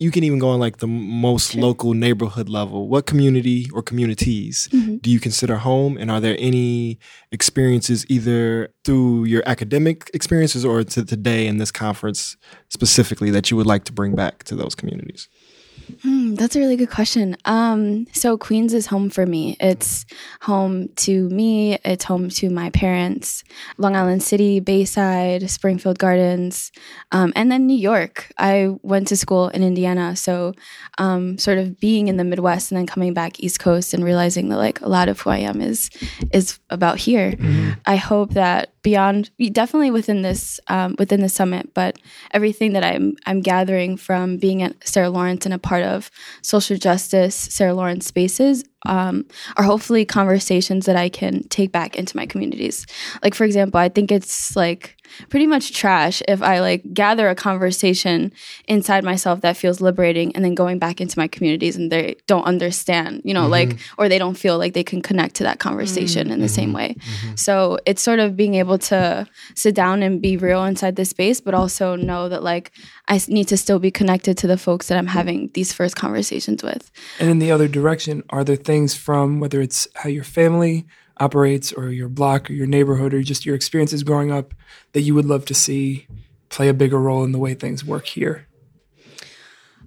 You 0.00 0.10
can 0.12 0.22
even 0.22 0.38
go 0.38 0.50
on 0.54 0.60
like 0.60 0.76
the 0.78 0.86
most 0.86 1.56
local 1.56 1.92
neighborhood 1.92 2.48
level. 2.48 2.88
What 2.92 3.06
community 3.12 3.60
or 3.74 3.82
communities 3.82 4.68
Mm-hmm. 4.72 4.96
do 5.04 5.10
you 5.10 5.18
consider 5.28 5.56
home? 5.56 5.92
And 6.00 6.08
are 6.10 6.20
there 6.20 6.36
any 6.38 6.98
experiences 7.32 8.04
either 8.08 8.42
through 8.84 9.24
your 9.24 9.42
academic 9.54 10.08
experiences 10.14 10.64
or 10.64 10.84
to 10.84 11.04
today 11.04 11.42
in 11.50 11.58
this 11.58 11.72
conference 11.72 12.36
specifically 12.68 13.30
that 13.32 13.50
you 13.50 13.56
would 13.56 13.66
like 13.74 13.84
to 13.84 13.92
bring 13.92 14.14
back 14.14 14.44
to 14.44 14.54
those 14.54 14.74
communities? 14.76 15.28
Hmm, 16.02 16.34
that's 16.34 16.56
a 16.56 16.60
really 16.60 16.76
good 16.76 16.90
question. 16.90 17.36
Um, 17.44 18.06
so 18.12 18.36
Queens 18.36 18.74
is 18.74 18.86
home 18.86 19.10
for 19.10 19.26
me. 19.26 19.56
It's 19.60 20.06
home 20.42 20.88
to 20.96 21.28
me. 21.28 21.78
It's 21.84 22.04
home 22.04 22.28
to 22.30 22.50
my 22.50 22.70
parents. 22.70 23.44
Long 23.76 23.96
Island 23.96 24.22
City, 24.22 24.60
Bayside, 24.60 25.50
Springfield 25.50 25.98
Gardens, 25.98 26.72
um, 27.12 27.32
and 27.36 27.50
then 27.50 27.66
New 27.66 27.76
York. 27.76 28.32
I 28.38 28.76
went 28.82 29.08
to 29.08 29.16
school 29.16 29.48
in 29.48 29.62
Indiana, 29.62 30.16
so 30.16 30.54
um, 30.98 31.38
sort 31.38 31.58
of 31.58 31.80
being 31.80 32.08
in 32.08 32.16
the 32.16 32.24
Midwest 32.24 32.70
and 32.70 32.78
then 32.78 32.86
coming 32.86 33.14
back 33.14 33.40
East 33.40 33.60
Coast 33.60 33.94
and 33.94 34.04
realizing 34.04 34.48
that 34.48 34.58
like 34.58 34.80
a 34.80 34.88
lot 34.88 35.08
of 35.08 35.20
who 35.20 35.30
I 35.30 35.38
am 35.38 35.60
is 35.60 35.90
is 36.32 36.58
about 36.70 36.98
here. 36.98 37.34
I 37.86 37.96
hope 37.96 38.34
that 38.34 38.72
beyond, 38.82 39.30
definitely 39.52 39.90
within 39.90 40.22
this 40.22 40.60
um, 40.68 40.96
within 40.98 41.20
the 41.20 41.28
summit, 41.28 41.74
but 41.74 41.98
everything 42.32 42.72
that 42.72 42.84
I'm 42.84 43.16
I'm 43.26 43.40
gathering 43.40 43.96
from 43.96 44.38
being 44.38 44.62
at 44.62 44.74
Sarah 44.86 45.10
Lawrence 45.10 45.44
and 45.44 45.54
a 45.54 45.58
part 45.58 45.77
of 45.82 46.10
social 46.42 46.76
justice 46.76 47.34
Sarah 47.34 47.74
Lawrence 47.74 48.06
spaces 48.06 48.64
um, 48.86 49.26
are 49.56 49.64
hopefully 49.64 50.04
conversations 50.04 50.86
that 50.86 50.96
I 50.96 51.08
can 51.08 51.42
take 51.48 51.72
back 51.72 51.96
into 51.96 52.16
my 52.16 52.26
communities. 52.26 52.86
Like, 53.22 53.34
for 53.34 53.44
example, 53.44 53.80
I 53.80 53.88
think 53.88 54.12
it's 54.12 54.54
like 54.54 54.96
pretty 55.30 55.46
much 55.46 55.72
trash 55.72 56.22
if 56.28 56.42
I 56.42 56.60
like 56.60 56.82
gather 56.92 57.28
a 57.28 57.34
conversation 57.34 58.32
inside 58.66 59.04
myself 59.04 59.40
that 59.40 59.56
feels 59.56 59.80
liberating 59.80 60.34
and 60.34 60.44
then 60.44 60.54
going 60.54 60.78
back 60.78 61.00
into 61.00 61.18
my 61.18 61.26
communities 61.26 61.76
and 61.76 61.90
they 61.90 62.16
don't 62.26 62.44
understand, 62.44 63.22
you 63.24 63.34
know, 63.34 63.42
mm-hmm. 63.42 63.70
like, 63.70 63.78
or 63.96 64.08
they 64.08 64.18
don't 64.18 64.36
feel 64.36 64.58
like 64.58 64.74
they 64.74 64.84
can 64.84 65.02
connect 65.02 65.36
to 65.36 65.44
that 65.44 65.58
conversation 65.58 66.24
mm-hmm. 66.24 66.34
in 66.34 66.40
the 66.40 66.46
mm-hmm. 66.46 66.54
same 66.54 66.72
way. 66.72 66.94
Mm-hmm. 66.98 67.36
So 67.36 67.78
it's 67.86 68.02
sort 68.02 68.18
of 68.18 68.36
being 68.36 68.54
able 68.54 68.78
to 68.78 69.26
sit 69.54 69.74
down 69.74 70.02
and 70.02 70.20
be 70.20 70.36
real 70.36 70.64
inside 70.64 70.96
this 70.96 71.10
space, 71.10 71.40
but 71.40 71.54
also 71.54 71.96
know 71.96 72.28
that 72.28 72.42
like 72.42 72.72
I 73.08 73.20
need 73.28 73.48
to 73.48 73.56
still 73.56 73.78
be 73.78 73.90
connected 73.90 74.36
to 74.38 74.46
the 74.46 74.58
folks 74.58 74.88
that 74.88 74.98
I'm 74.98 75.06
having 75.06 75.50
these 75.54 75.72
first 75.72 75.96
conversations 75.96 76.62
with. 76.62 76.90
And 77.18 77.30
in 77.30 77.38
the 77.38 77.50
other 77.50 77.66
direction, 77.66 78.22
are 78.30 78.44
there 78.44 78.56
things 78.68 78.94
from 78.94 79.40
whether 79.40 79.62
it's 79.62 79.88
how 79.94 80.10
your 80.10 80.22
family 80.22 80.86
operates 81.16 81.72
or 81.72 81.88
your 81.88 82.10
block 82.10 82.50
or 82.50 82.52
your 82.52 82.66
neighborhood 82.66 83.14
or 83.14 83.22
just 83.22 83.46
your 83.46 83.56
experiences 83.56 84.02
growing 84.02 84.30
up 84.30 84.52
that 84.92 85.00
you 85.00 85.14
would 85.14 85.24
love 85.24 85.46
to 85.46 85.54
see 85.54 86.06
play 86.50 86.68
a 86.68 86.74
bigger 86.74 87.00
role 87.00 87.24
in 87.24 87.32
the 87.32 87.38
way 87.38 87.54
things 87.54 87.82
work 87.82 88.04
here? 88.04 88.46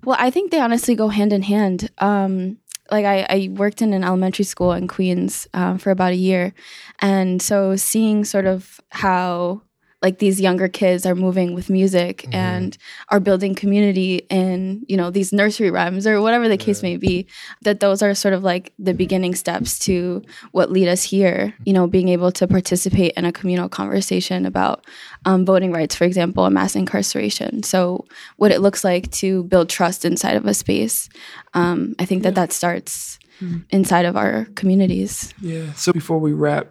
Well, 0.04 0.18
I 0.20 0.32
think 0.32 0.50
they 0.50 0.60
honestly 0.60 0.96
go 0.96 1.10
hand 1.10 1.32
in 1.32 1.44
hand. 1.44 1.92
Um, 2.00 2.58
like 2.90 3.06
I, 3.06 3.28
I, 3.30 3.50
worked 3.52 3.84
in 3.84 3.94
an 3.94 4.04
elementary 4.04 4.46
school 4.46 4.74
in 4.74 4.88
Queens 4.88 5.48
um, 5.54 5.78
for 5.78 5.92
about 5.92 6.12
a 6.12 6.24
year, 6.30 6.52
and 7.00 7.40
so 7.40 7.76
seeing 7.76 8.26
sort 8.26 8.48
of 8.48 8.82
how 8.90 9.62
like 10.02 10.18
these 10.18 10.42
younger 10.42 10.68
kids 10.68 11.06
are 11.06 11.16
moving 11.16 11.54
with 11.54 11.70
music 11.70 12.24
mm-hmm. 12.24 12.34
and 12.34 12.78
are 13.10 13.20
building 13.20 13.54
community 13.54 14.18
in 14.30 14.84
you 14.88 14.98
know 14.98 15.10
these 15.10 15.32
nursery 15.32 15.70
rhymes 15.70 16.08
or 16.08 16.22
whatever 16.22 16.48
the 16.48 16.58
case 16.58 16.82
may 16.82 16.98
be 16.98 17.28
that 17.62 17.80
those 17.80 18.02
are 18.02 18.14
sort 18.16 18.34
of 18.34 18.44
like 18.44 18.74
the 18.80 18.94
beginning 18.94 19.36
steps 19.36 19.78
to 19.78 20.22
what 20.52 20.72
lead 20.72 20.88
us 20.88 21.04
here 21.04 21.54
you 21.66 21.74
know 21.74 21.88
being 21.88 22.10
able 22.10 22.32
to 22.32 22.48
participate 22.48 23.14
in 23.14 23.26
a 23.26 23.32
communal 23.32 23.70
conversation 23.70 24.46
about 24.46 24.86
um, 25.26 25.46
voting 25.46 25.72
rights 25.72 25.96
for 25.96 26.06
example 26.06 26.46
and 26.46 26.56
mass 26.56 26.76
incarceration 26.76 27.64
so 27.64 28.06
what 28.38 28.52
it 28.52 28.62
looks 28.62 28.84
like 28.84 29.10
to 29.12 29.44
build 29.44 29.70
trust 29.70 30.06
inside 30.06 30.36
of 30.36 30.46
a 30.46 30.54
space 30.54 31.10
um, 31.54 31.96
i 32.00 32.06
think 32.06 32.24
that 32.24 32.30
yeah. 32.30 32.42
that 32.42 32.52
starts 32.52 33.20
mm-hmm. 33.40 33.60
inside 33.70 34.06
of 34.06 34.18
our 34.18 34.46
communities 34.56 35.34
yeah 35.42 35.72
so 35.74 35.94
before 35.94 36.18
we 36.18 36.34
wrap 36.34 36.68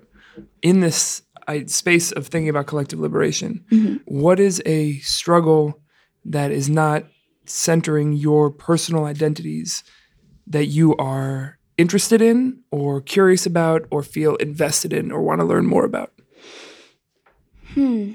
in 0.62 0.80
this 0.80 1.22
space 1.66 2.12
of 2.12 2.26
thinking 2.26 2.48
about 2.48 2.66
collective 2.66 3.00
liberation, 3.00 3.64
mm-hmm. 3.70 3.96
what 4.06 4.40
is 4.40 4.62
a 4.66 4.98
struggle 4.98 5.80
that 6.24 6.50
is 6.50 6.68
not 6.68 7.04
centering 7.46 8.12
your 8.12 8.50
personal 8.50 9.04
identities 9.04 9.82
that 10.46 10.66
you 10.66 10.96
are 10.96 11.58
interested 11.78 12.20
in 12.20 12.60
or 12.70 13.00
curious 13.00 13.46
about 13.46 13.86
or 13.90 14.02
feel 14.02 14.36
invested 14.36 14.92
in 14.92 15.10
or 15.10 15.22
want 15.22 15.40
to 15.40 15.46
learn 15.46 15.66
more 15.66 15.84
about? 15.84 16.12
Hmm. 17.74 18.12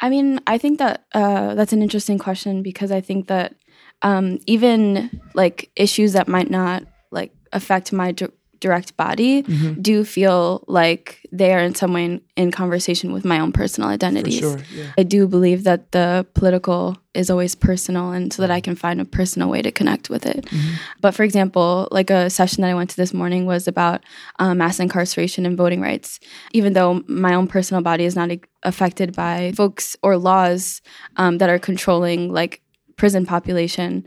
I 0.00 0.10
mean, 0.10 0.40
I 0.46 0.58
think 0.58 0.78
that 0.78 1.04
uh, 1.14 1.54
that's 1.54 1.72
an 1.72 1.82
interesting 1.82 2.18
question 2.18 2.62
because 2.62 2.90
I 2.92 3.00
think 3.00 3.28
that 3.28 3.54
um, 4.02 4.40
even 4.46 5.22
like 5.34 5.70
issues 5.76 6.12
that 6.12 6.28
might 6.28 6.50
not 6.50 6.84
like 7.10 7.32
affect 7.52 7.92
my 7.92 8.12
direct 8.60 8.96
body 8.96 9.42
mm-hmm. 9.42 9.80
do 9.80 10.04
feel 10.04 10.64
like 10.66 11.26
they 11.32 11.52
are 11.52 11.60
in 11.60 11.74
some 11.74 11.92
way 11.92 12.04
in, 12.04 12.20
in 12.36 12.50
conversation 12.50 13.12
with 13.12 13.24
my 13.24 13.38
own 13.38 13.52
personal 13.52 13.88
identities. 13.88 14.38
Sure, 14.38 14.58
yeah. 14.74 14.92
I 14.98 15.02
do 15.02 15.26
believe 15.26 15.64
that 15.64 15.92
the 15.92 16.26
political 16.34 16.96
is 17.14 17.30
always 17.30 17.54
personal 17.54 18.12
and 18.12 18.32
so 18.32 18.42
that 18.42 18.50
I 18.50 18.60
can 18.60 18.76
find 18.76 19.00
a 19.00 19.04
personal 19.04 19.48
way 19.48 19.62
to 19.62 19.72
connect 19.72 20.10
with 20.10 20.26
it. 20.26 20.44
Mm-hmm. 20.44 20.74
But 21.00 21.14
for 21.14 21.22
example, 21.22 21.88
like 21.90 22.10
a 22.10 22.30
session 22.30 22.62
that 22.62 22.70
I 22.70 22.74
went 22.74 22.90
to 22.90 22.96
this 22.96 23.14
morning 23.14 23.46
was 23.46 23.66
about 23.66 24.04
um, 24.38 24.58
mass 24.58 24.78
incarceration 24.78 25.46
and 25.46 25.56
voting 25.56 25.80
rights. 25.80 26.20
Even 26.52 26.74
though 26.74 27.02
my 27.08 27.34
own 27.34 27.46
personal 27.46 27.82
body 27.82 28.04
is 28.04 28.16
not 28.16 28.30
affected 28.62 29.14
by 29.16 29.52
folks 29.56 29.96
or 30.02 30.16
laws 30.16 30.82
um, 31.16 31.38
that 31.38 31.48
are 31.48 31.58
controlling 31.58 32.32
like 32.32 32.62
prison 32.96 33.26
population 33.26 34.04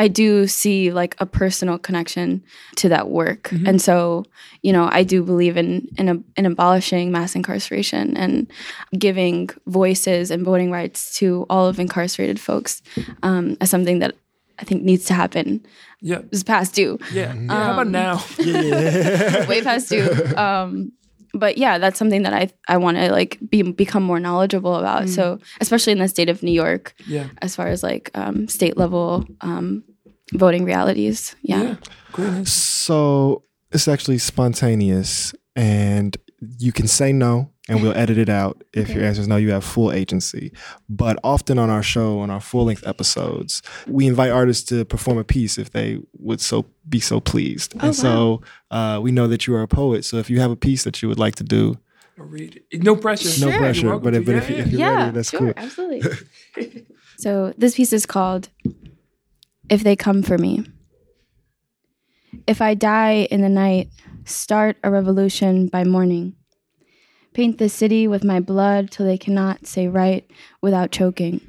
I 0.00 0.08
do 0.08 0.46
see 0.46 0.92
like 0.92 1.14
a 1.18 1.26
personal 1.26 1.76
connection 1.76 2.42
to 2.76 2.88
that 2.88 3.10
work. 3.10 3.50
Mm-hmm. 3.50 3.66
And 3.66 3.82
so, 3.82 4.24
you 4.62 4.72
know, 4.72 4.88
I 4.90 5.02
do 5.02 5.22
believe 5.22 5.58
in 5.58 5.88
in, 5.98 6.08
a, 6.08 6.16
in 6.38 6.46
abolishing 6.46 7.12
mass 7.12 7.36
incarceration 7.36 8.16
and 8.16 8.50
giving 8.98 9.50
voices 9.66 10.30
and 10.30 10.42
voting 10.42 10.70
rights 10.70 11.14
to 11.18 11.44
all 11.50 11.66
of 11.66 11.78
incarcerated 11.78 12.40
folks 12.40 12.80
um, 13.22 13.58
as 13.60 13.68
something 13.68 13.98
that 13.98 14.14
I 14.58 14.64
think 14.64 14.84
needs 14.84 15.04
to 15.04 15.14
happen. 15.14 15.66
Yeah, 16.00 16.22
it's 16.32 16.44
past 16.44 16.74
due. 16.74 16.98
Yeah, 17.12 17.34
yeah. 17.34 17.40
Um, 17.40 17.48
how 17.48 17.72
about 17.74 17.88
now? 17.88 18.24
yeah, 18.38 19.46
way 19.52 19.60
past 19.60 19.90
due. 19.90 20.08
Um, 20.34 20.92
but 21.34 21.58
yeah, 21.58 21.76
that's 21.76 21.98
something 21.98 22.22
that 22.22 22.32
I 22.32 22.50
I 22.68 22.78
want 22.78 22.96
to 22.96 23.12
like 23.12 23.38
be 23.50 23.60
become 23.62 24.02
more 24.02 24.18
knowledgeable 24.18 24.76
about. 24.76 25.04
Mm. 25.04 25.08
So 25.10 25.38
especially 25.60 25.92
in 25.92 25.98
the 25.98 26.08
state 26.08 26.30
of 26.30 26.42
New 26.42 26.52
York, 26.52 26.94
yeah, 27.06 27.28
as 27.42 27.54
far 27.54 27.68
as 27.68 27.82
like 27.82 28.10
um, 28.14 28.48
state 28.48 28.78
level 28.78 29.26
um, 29.42 29.84
voting 30.32 30.64
realities, 30.64 31.34
yeah. 31.42 31.76
yeah. 32.18 32.44
So 32.44 33.44
it's 33.72 33.88
actually 33.88 34.18
spontaneous, 34.18 35.34
and 35.56 36.16
you 36.58 36.72
can 36.72 36.86
say 36.86 37.12
no 37.12 37.50
and 37.70 37.82
we'll 37.82 37.96
edit 37.96 38.18
it 38.18 38.28
out 38.28 38.64
if 38.72 38.90
okay. 38.90 38.94
your 38.98 39.04
answer 39.04 39.20
is 39.20 39.28
no 39.28 39.36
you 39.36 39.52
have 39.52 39.64
full 39.64 39.92
agency. 39.92 40.52
But 40.88 41.18
often 41.22 41.58
on 41.58 41.70
our 41.70 41.82
show 41.82 42.18
on 42.18 42.30
our 42.30 42.40
full 42.40 42.64
length 42.64 42.86
episodes 42.86 43.62
we 43.86 44.06
invite 44.06 44.30
artists 44.30 44.68
to 44.70 44.84
perform 44.84 45.18
a 45.18 45.24
piece 45.24 45.56
if 45.56 45.70
they 45.70 45.98
would 46.18 46.40
so 46.40 46.66
be 46.88 47.00
so 47.00 47.20
pleased. 47.20 47.74
Oh, 47.76 47.86
and 47.86 47.96
so 47.96 48.42
uh, 48.70 48.98
we 49.02 49.12
know 49.12 49.28
that 49.28 49.46
you 49.46 49.54
are 49.54 49.62
a 49.62 49.68
poet. 49.68 50.04
So 50.04 50.16
if 50.16 50.28
you 50.28 50.40
have 50.40 50.50
a 50.50 50.56
piece 50.56 50.84
that 50.84 51.00
you 51.00 51.08
would 51.08 51.18
like 51.18 51.36
to 51.36 51.44
do 51.44 51.78
read 52.16 52.62
it. 52.70 52.82
no 52.82 52.96
pressure. 52.96 53.46
No 53.46 53.56
pressure 53.56 53.98
but, 53.98 54.14
if, 54.14 54.26
but 54.26 54.34
if, 54.34 54.50
if 54.50 54.66
you're 54.68 54.80
yeah, 54.80 54.94
ready 54.94 55.10
that's 55.12 55.30
sure, 55.30 55.40
cool. 55.40 55.52
absolutely. 55.56 56.86
So 57.20 57.52
this 57.58 57.74
piece 57.74 57.92
is 57.92 58.06
called 58.06 58.48
if 59.70 59.82
they 59.82 59.96
come 59.96 60.22
for 60.22 60.36
me 60.36 60.64
if 62.46 62.60
i 62.60 62.74
die 62.74 63.26
in 63.30 63.40
the 63.40 63.48
night 63.48 63.88
start 64.24 64.76
a 64.82 64.90
revolution 64.90 65.66
by 65.66 65.84
morning 65.84 66.34
Paint 67.32 67.58
the 67.58 67.68
city 67.68 68.08
with 68.08 68.24
my 68.24 68.40
blood 68.40 68.90
till 68.90 69.06
they 69.06 69.18
cannot 69.18 69.64
say 69.64 69.86
right 69.86 70.28
without 70.60 70.90
choking. 70.90 71.40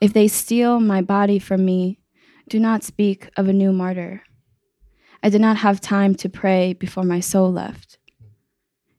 If 0.00 0.12
they 0.12 0.26
steal 0.26 0.80
my 0.80 1.02
body 1.02 1.38
from 1.38 1.64
me, 1.64 2.00
do 2.48 2.58
not 2.58 2.82
speak 2.82 3.30
of 3.36 3.46
a 3.48 3.52
new 3.52 3.72
martyr. 3.72 4.22
I 5.22 5.28
did 5.28 5.40
not 5.40 5.58
have 5.58 5.80
time 5.80 6.16
to 6.16 6.28
pray 6.28 6.72
before 6.72 7.04
my 7.04 7.20
soul 7.20 7.52
left. 7.52 7.98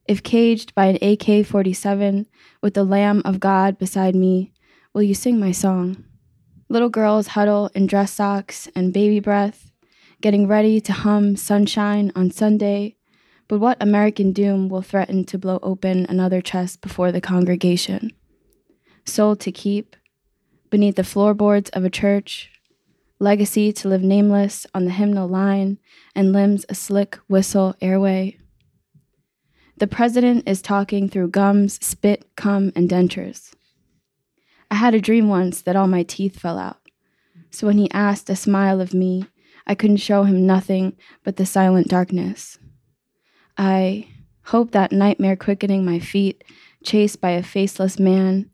If 0.08 0.22
caged 0.22 0.74
by 0.74 0.86
an 0.86 0.98
AK 1.02 1.44
47 1.44 2.26
with 2.62 2.74
the 2.74 2.84
Lamb 2.84 3.20
of 3.24 3.38
God 3.38 3.78
beside 3.78 4.14
me, 4.14 4.52
will 4.94 5.02
you 5.02 5.14
sing 5.14 5.38
my 5.38 5.52
song? 5.52 6.04
Little 6.72 6.88
girls 6.88 7.28
huddle 7.28 7.70
in 7.74 7.86
dress 7.86 8.12
socks 8.12 8.68
and 8.74 8.92
baby 8.92 9.20
breath, 9.20 9.70
getting 10.22 10.48
ready 10.48 10.80
to 10.80 10.92
hum 10.92 11.36
Sunshine 11.36 12.10
on 12.16 12.30
Sunday 12.30 12.96
but 13.52 13.58
what 13.58 13.82
American 13.82 14.32
doom 14.32 14.70
will 14.70 14.80
threaten 14.80 15.24
to 15.24 15.36
blow 15.36 15.58
open 15.62 16.06
another 16.08 16.40
chest 16.40 16.80
before 16.80 17.12
the 17.12 17.20
congregation? 17.20 18.12
Soul 19.04 19.36
to 19.36 19.52
keep, 19.52 19.94
beneath 20.70 20.96
the 20.96 21.04
floorboards 21.04 21.68
of 21.74 21.84
a 21.84 21.90
church, 21.90 22.50
legacy 23.18 23.70
to 23.70 23.88
live 23.88 24.00
nameless 24.00 24.66
on 24.72 24.86
the 24.86 24.90
hymnal 24.90 25.28
line, 25.28 25.78
and 26.14 26.32
limbs 26.32 26.64
a 26.70 26.74
slick 26.74 27.18
whistle 27.28 27.76
airway. 27.82 28.38
The 29.76 29.86
president 29.86 30.48
is 30.48 30.62
talking 30.62 31.10
through 31.10 31.28
gums, 31.28 31.78
spit, 31.84 32.34
cum, 32.36 32.72
and 32.74 32.88
dentures. 32.88 33.52
I 34.72 34.76
had 34.76 34.94
a 34.94 35.02
dream 35.02 35.28
once 35.28 35.60
that 35.60 35.76
all 35.76 35.86
my 35.86 36.02
teeth 36.02 36.40
fell 36.40 36.58
out. 36.58 36.78
So 37.50 37.66
when 37.66 37.76
he 37.76 37.90
asked 37.90 38.30
a 38.30 38.34
smile 38.34 38.80
of 38.80 38.94
me, 38.94 39.26
I 39.66 39.74
couldn't 39.74 39.98
show 39.98 40.24
him 40.24 40.46
nothing 40.46 40.96
but 41.22 41.36
the 41.36 41.44
silent 41.44 41.88
darkness. 41.88 42.58
I 43.58 44.08
hope 44.44 44.70
that 44.70 44.90
nightmare 44.90 45.36
quickening 45.36 45.84
my 45.84 45.98
feet, 45.98 46.42
chased 46.82 47.20
by 47.20 47.32
a 47.32 47.42
faceless 47.42 47.98
man, 47.98 48.48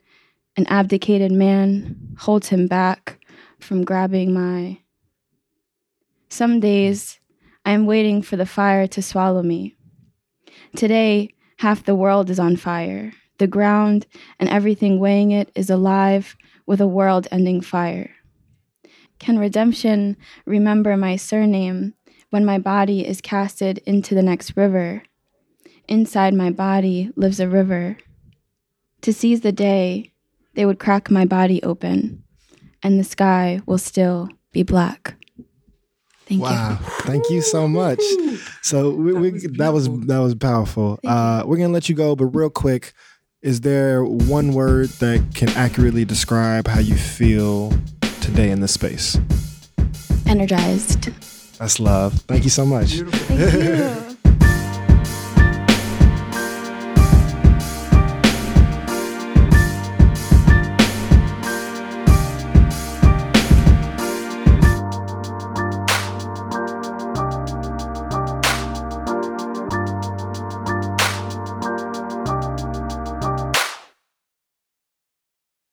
an 0.56 0.66
abdicated 0.66 1.30
man, 1.30 2.16
holds 2.18 2.48
him 2.48 2.66
back 2.66 3.24
from 3.60 3.84
grabbing 3.84 4.34
my. 4.34 4.80
Some 6.30 6.58
days 6.58 7.20
I 7.64 7.70
am 7.70 7.86
waiting 7.86 8.22
for 8.22 8.34
the 8.34 8.44
fire 8.44 8.88
to 8.88 9.02
swallow 9.02 9.44
me. 9.44 9.76
Today, 10.74 11.28
half 11.58 11.84
the 11.84 11.94
world 11.94 12.28
is 12.28 12.40
on 12.40 12.56
fire. 12.56 13.12
The 13.38 13.46
ground 13.46 14.06
and 14.38 14.48
everything 14.48 14.98
weighing 14.98 15.30
it 15.30 15.50
is 15.54 15.70
alive 15.70 16.36
with 16.66 16.80
a 16.80 16.86
world 16.86 17.26
ending 17.30 17.60
fire. 17.60 18.10
Can 19.18 19.38
redemption 19.38 20.16
remember 20.44 20.96
my 20.96 21.16
surname 21.16 21.94
when 22.30 22.44
my 22.44 22.58
body 22.58 23.06
is 23.06 23.20
casted 23.20 23.78
into 23.86 24.14
the 24.14 24.22
next 24.22 24.56
river. 24.56 25.02
Inside 25.88 26.34
my 26.34 26.50
body 26.50 27.10
lives 27.16 27.40
a 27.40 27.48
river. 27.48 27.96
To 29.02 29.12
seize 29.12 29.40
the 29.40 29.52
day, 29.52 30.12
they 30.54 30.66
would 30.66 30.78
crack 30.78 31.10
my 31.10 31.24
body 31.24 31.62
open, 31.62 32.22
and 32.82 32.98
the 32.98 33.04
sky 33.04 33.60
will 33.64 33.78
still 33.78 34.28
be 34.52 34.62
black. 34.62 35.16
Thank 36.26 36.42
wow. 36.42 36.70
you. 36.70 36.86
Thank 37.04 37.30
you 37.30 37.40
so 37.40 37.66
much. 37.66 38.02
So 38.62 38.90
we, 38.90 39.12
That 39.12 39.20
we, 39.20 39.30
was 39.30 39.42
that 39.42 39.72
was 39.72 40.06
that 40.06 40.18
was 40.18 40.34
powerful. 40.34 40.98
Uh, 41.06 41.42
we're 41.46 41.56
gonna 41.56 41.72
let 41.72 41.88
you 41.88 41.94
go, 41.94 42.14
but 42.14 42.26
real 42.26 42.50
quick, 42.50 42.92
is 43.42 43.60
there 43.60 44.04
one 44.04 44.52
word 44.52 44.88
that 45.00 45.24
can 45.34 45.48
accurately 45.50 46.04
describe 46.04 46.66
how 46.66 46.80
you 46.80 46.96
feel 46.96 47.72
today 48.20 48.50
in 48.50 48.60
this 48.60 48.72
space? 48.72 49.18
Energized. 50.26 51.10
That's 51.58 51.78
love. 51.78 52.14
Thank 52.22 52.44
you 52.44 52.50
so 52.50 52.66
much. 52.66 52.92
Beautiful. 52.92 53.36
Thank 53.36 54.00
you. 54.00 54.04